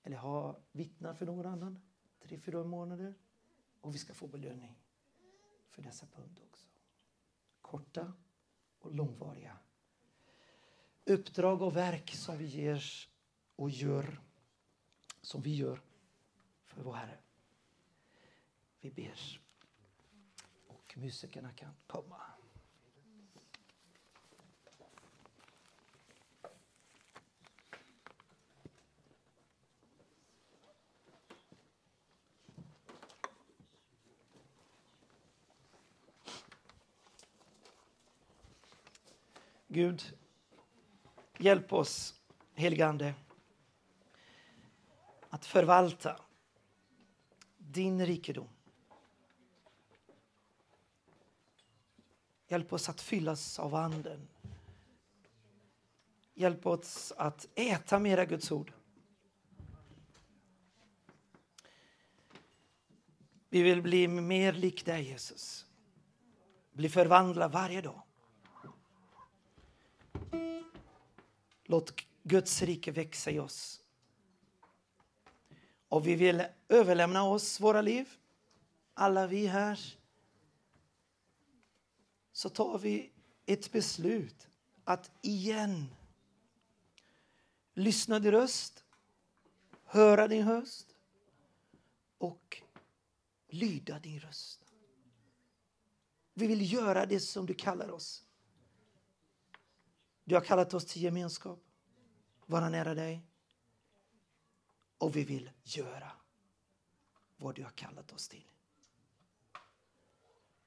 eller 0.03 0.17
har 0.17 0.61
vittnar 0.73 1.15
för 1.15 1.27
någon 1.27 1.47
annan 1.47 1.83
tre, 2.21 2.39
fyra 2.39 2.65
månader 2.65 3.15
och 3.81 3.95
vi 3.95 3.99
ska 3.99 4.15
få 4.15 4.27
belöning 4.27 4.79
för 5.71 5.83
dessa 5.83 6.07
pund. 6.07 6.41
också. 6.51 6.69
Korta 7.61 8.13
och 8.79 8.95
långvariga 8.95 9.59
uppdrag 11.05 11.63
och 11.63 11.77
verk 11.77 12.11
som 12.15 12.39
vi 12.39 12.45
ger 12.45 12.85
och 13.57 13.71
gör 13.71 14.21
som 15.21 15.43
vi 15.43 15.55
gör 15.57 15.83
för 16.65 16.83
vår 16.83 16.95
Herre. 16.95 17.19
Vi 18.81 18.91
ber 18.91 19.41
och 20.67 20.95
musikerna 20.97 21.53
kan 21.53 21.75
komma. 21.87 22.32
Gud, 39.73 40.17
hjälp 41.39 41.73
oss, 41.73 42.15
helige 42.55 42.87
Ande, 42.87 43.15
att 45.29 45.47
förvalta 45.47 46.21
din 47.59 48.07
rikedom. 48.07 48.49
Hjälp 52.49 52.73
oss 52.73 52.89
att 52.89 53.01
fyllas 53.01 53.59
av 53.59 53.75
Anden. 53.75 54.29
Hjälp 56.35 56.67
oss 56.67 57.13
att 57.17 57.49
äta 57.55 57.99
mera 57.99 58.25
Guds 58.25 58.51
ord. 58.51 58.73
Vi 63.49 63.63
vill 63.63 63.83
bli 63.83 64.09
mer 64.09 64.53
lik 64.53 64.85
dig, 64.85 65.03
Jesus. 65.03 65.67
Bli 66.73 66.89
förvandlad 66.89 67.53
varje 67.53 67.81
dag. 67.81 68.02
Låt 71.73 71.95
Guds 72.23 72.63
rike 72.63 72.91
växa 72.91 73.31
i 73.31 73.39
oss. 73.39 73.85
Och 75.89 76.07
vi 76.07 76.15
vill 76.15 76.45
överlämna 76.69 77.25
oss, 77.25 77.61
våra 77.61 77.81
liv, 77.81 78.09
alla 78.95 79.27
vi 79.27 79.47
här. 79.47 79.99
Så 82.33 82.49
tar 82.49 82.79
vi 82.79 83.13
ett 83.47 83.73
beslut 83.73 84.49
att 84.85 85.11
igen 85.23 85.95
lyssna 87.75 88.19
din 88.19 88.33
röst, 88.33 88.85
höra 89.85 90.29
din 90.29 90.49
röst 90.49 90.97
och 92.19 92.63
lyda 93.49 93.99
din 93.99 94.21
röst. 94.21 94.73
Vi 96.35 96.47
vill 96.47 96.73
göra 96.73 97.07
det 97.07 97.21
som 97.21 97.47
du 97.47 97.55
kallar 97.55 97.91
oss. 97.91 98.25
Du 100.25 100.35
har 100.35 100.43
kallat 100.43 100.75
oss 100.75 100.87
till 100.87 101.03
gemenskap, 101.03 101.59
vara 102.47 102.69
nära 102.69 102.95
dig. 102.95 103.27
Och 104.99 105.17
vi 105.17 105.25
vill 105.25 105.51
göra 105.63 106.13
vad 107.37 107.55
du 107.55 107.63
har 107.63 107.71
kallat 107.71 108.13
oss 108.13 108.29
till. 108.29 108.45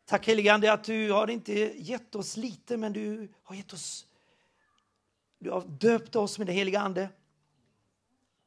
Tack 0.05 0.27
helige 0.27 0.53
Ande 0.53 0.73
att 0.73 0.83
du 0.83 1.11
har 1.11 1.29
inte 1.29 1.53
gett 1.81 2.15
oss 2.15 2.37
lite 2.37 2.77
men 2.77 2.93
du 2.93 3.33
har 3.43 3.55
gett 3.55 3.73
oss 3.73 4.07
du 5.39 5.51
har 5.51 5.61
döpt 5.67 6.15
oss 6.15 6.37
med 6.37 6.47
den 6.47 6.55
heliga 6.55 6.79
Ande 6.79 7.09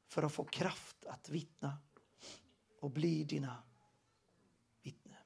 för 0.08 0.22
att 0.22 0.32
få 0.32 0.44
kraft 0.44 1.06
att 1.06 1.28
vittna 1.28 1.78
och 2.80 2.90
bli 2.90 3.24
dina 3.24 3.62
vittnen. 4.82 5.22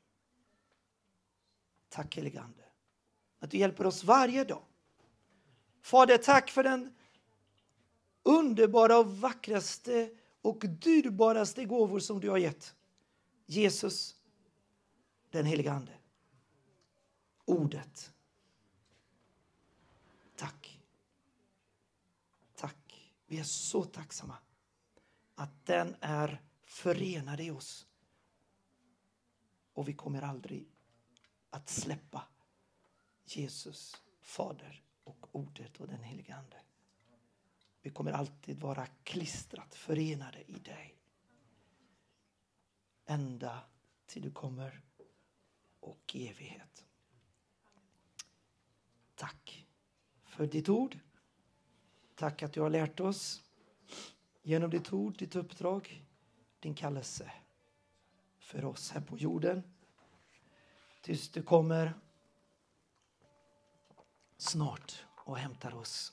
Tack 1.89 2.17
helige 2.17 2.41
Ande 2.41 2.65
att 3.39 3.51
du 3.51 3.59
hjälper 3.59 3.87
oss 3.87 4.05
varje 4.05 4.45
dag. 4.45 4.65
Fader, 5.83 6.19
tack 6.19 6.51
för 6.51 6.63
den 6.63 6.95
underbara 8.23 8.99
och 8.99 9.17
vackraste 9.17 10.11
och 10.43 10.59
dyrbaraste 10.59 11.65
gåvor 11.65 12.01
som 12.01 12.21
du 12.21 12.31
har 12.31 12.39
gett. 12.39 12.75
Jesus, 13.47 14.17
den 15.31 15.47
heliga 15.47 15.73
Ande. 15.73 15.93
Ordet. 17.45 18.13
Tack. 20.37 20.81
Tack. 22.57 23.13
Vi 23.27 23.39
är 23.39 23.45
så 23.45 23.85
tacksamma. 23.85 24.37
att 25.35 25.67
den 25.67 25.97
är 26.01 26.43
förenad 26.65 27.41
i 27.41 27.51
oss. 27.51 27.87
Och 29.75 29.89
vi 29.89 29.93
kommer 29.93 30.23
aldrig 30.23 30.67
att 31.51 31.69
släppa 31.69 32.25
Jesus, 33.25 34.03
Fader 34.21 34.82
Ordet 35.33 35.81
och 35.81 35.87
den 35.87 36.03
helige 36.03 36.35
Ande. 36.35 36.61
Vi 37.83 37.91
kommer 37.91 38.13
alltid 38.13 38.61
vara 38.61 38.87
klistrat, 38.87 39.75
förenade 39.75 40.43
i 40.47 40.59
dig. 40.59 40.95
Ända 43.05 43.61
till 44.07 44.23
du 44.23 44.31
kommer 44.31 44.81
och 45.81 46.17
evighet. 46.17 46.85
Tack 49.15 49.67
för 50.25 50.47
ditt 50.47 50.69
ord. 50.69 50.99
Tack 52.15 52.43
att 52.43 52.53
du 52.53 52.61
har 52.61 52.71
lärt 52.71 53.01
oss 53.01 53.43
genom 54.43 54.71
ditt 54.71 54.93
ord, 54.93 55.19
ditt 55.19 55.37
uppdrag, 55.37 56.05
din 56.61 56.75
kallelse 56.75 57.33
för 58.39 58.65
oss 58.65 58.91
här 58.91 59.01
på 59.01 59.19
jorden. 59.19 59.63
Tills 61.01 61.29
du 61.29 61.43
kommer 61.43 61.95
snart 64.37 65.05
och 65.25 65.39
hämtar 65.39 65.75
oss. 65.75 66.13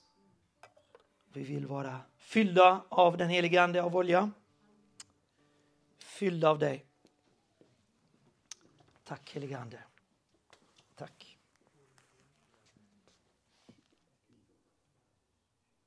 Vi 1.34 1.44
vill 1.44 1.66
vara 1.66 2.00
fyllda 2.18 2.84
av 2.90 3.18
den 3.18 3.30
heliga 3.30 3.64
Ande, 3.64 3.84
av 3.84 3.96
olja. 3.96 4.32
Fyllda 6.00 6.50
av 6.50 6.60
dig. 6.60 6.86
Tack 9.04 9.36
helige 9.36 9.60
Ande. 9.60 9.84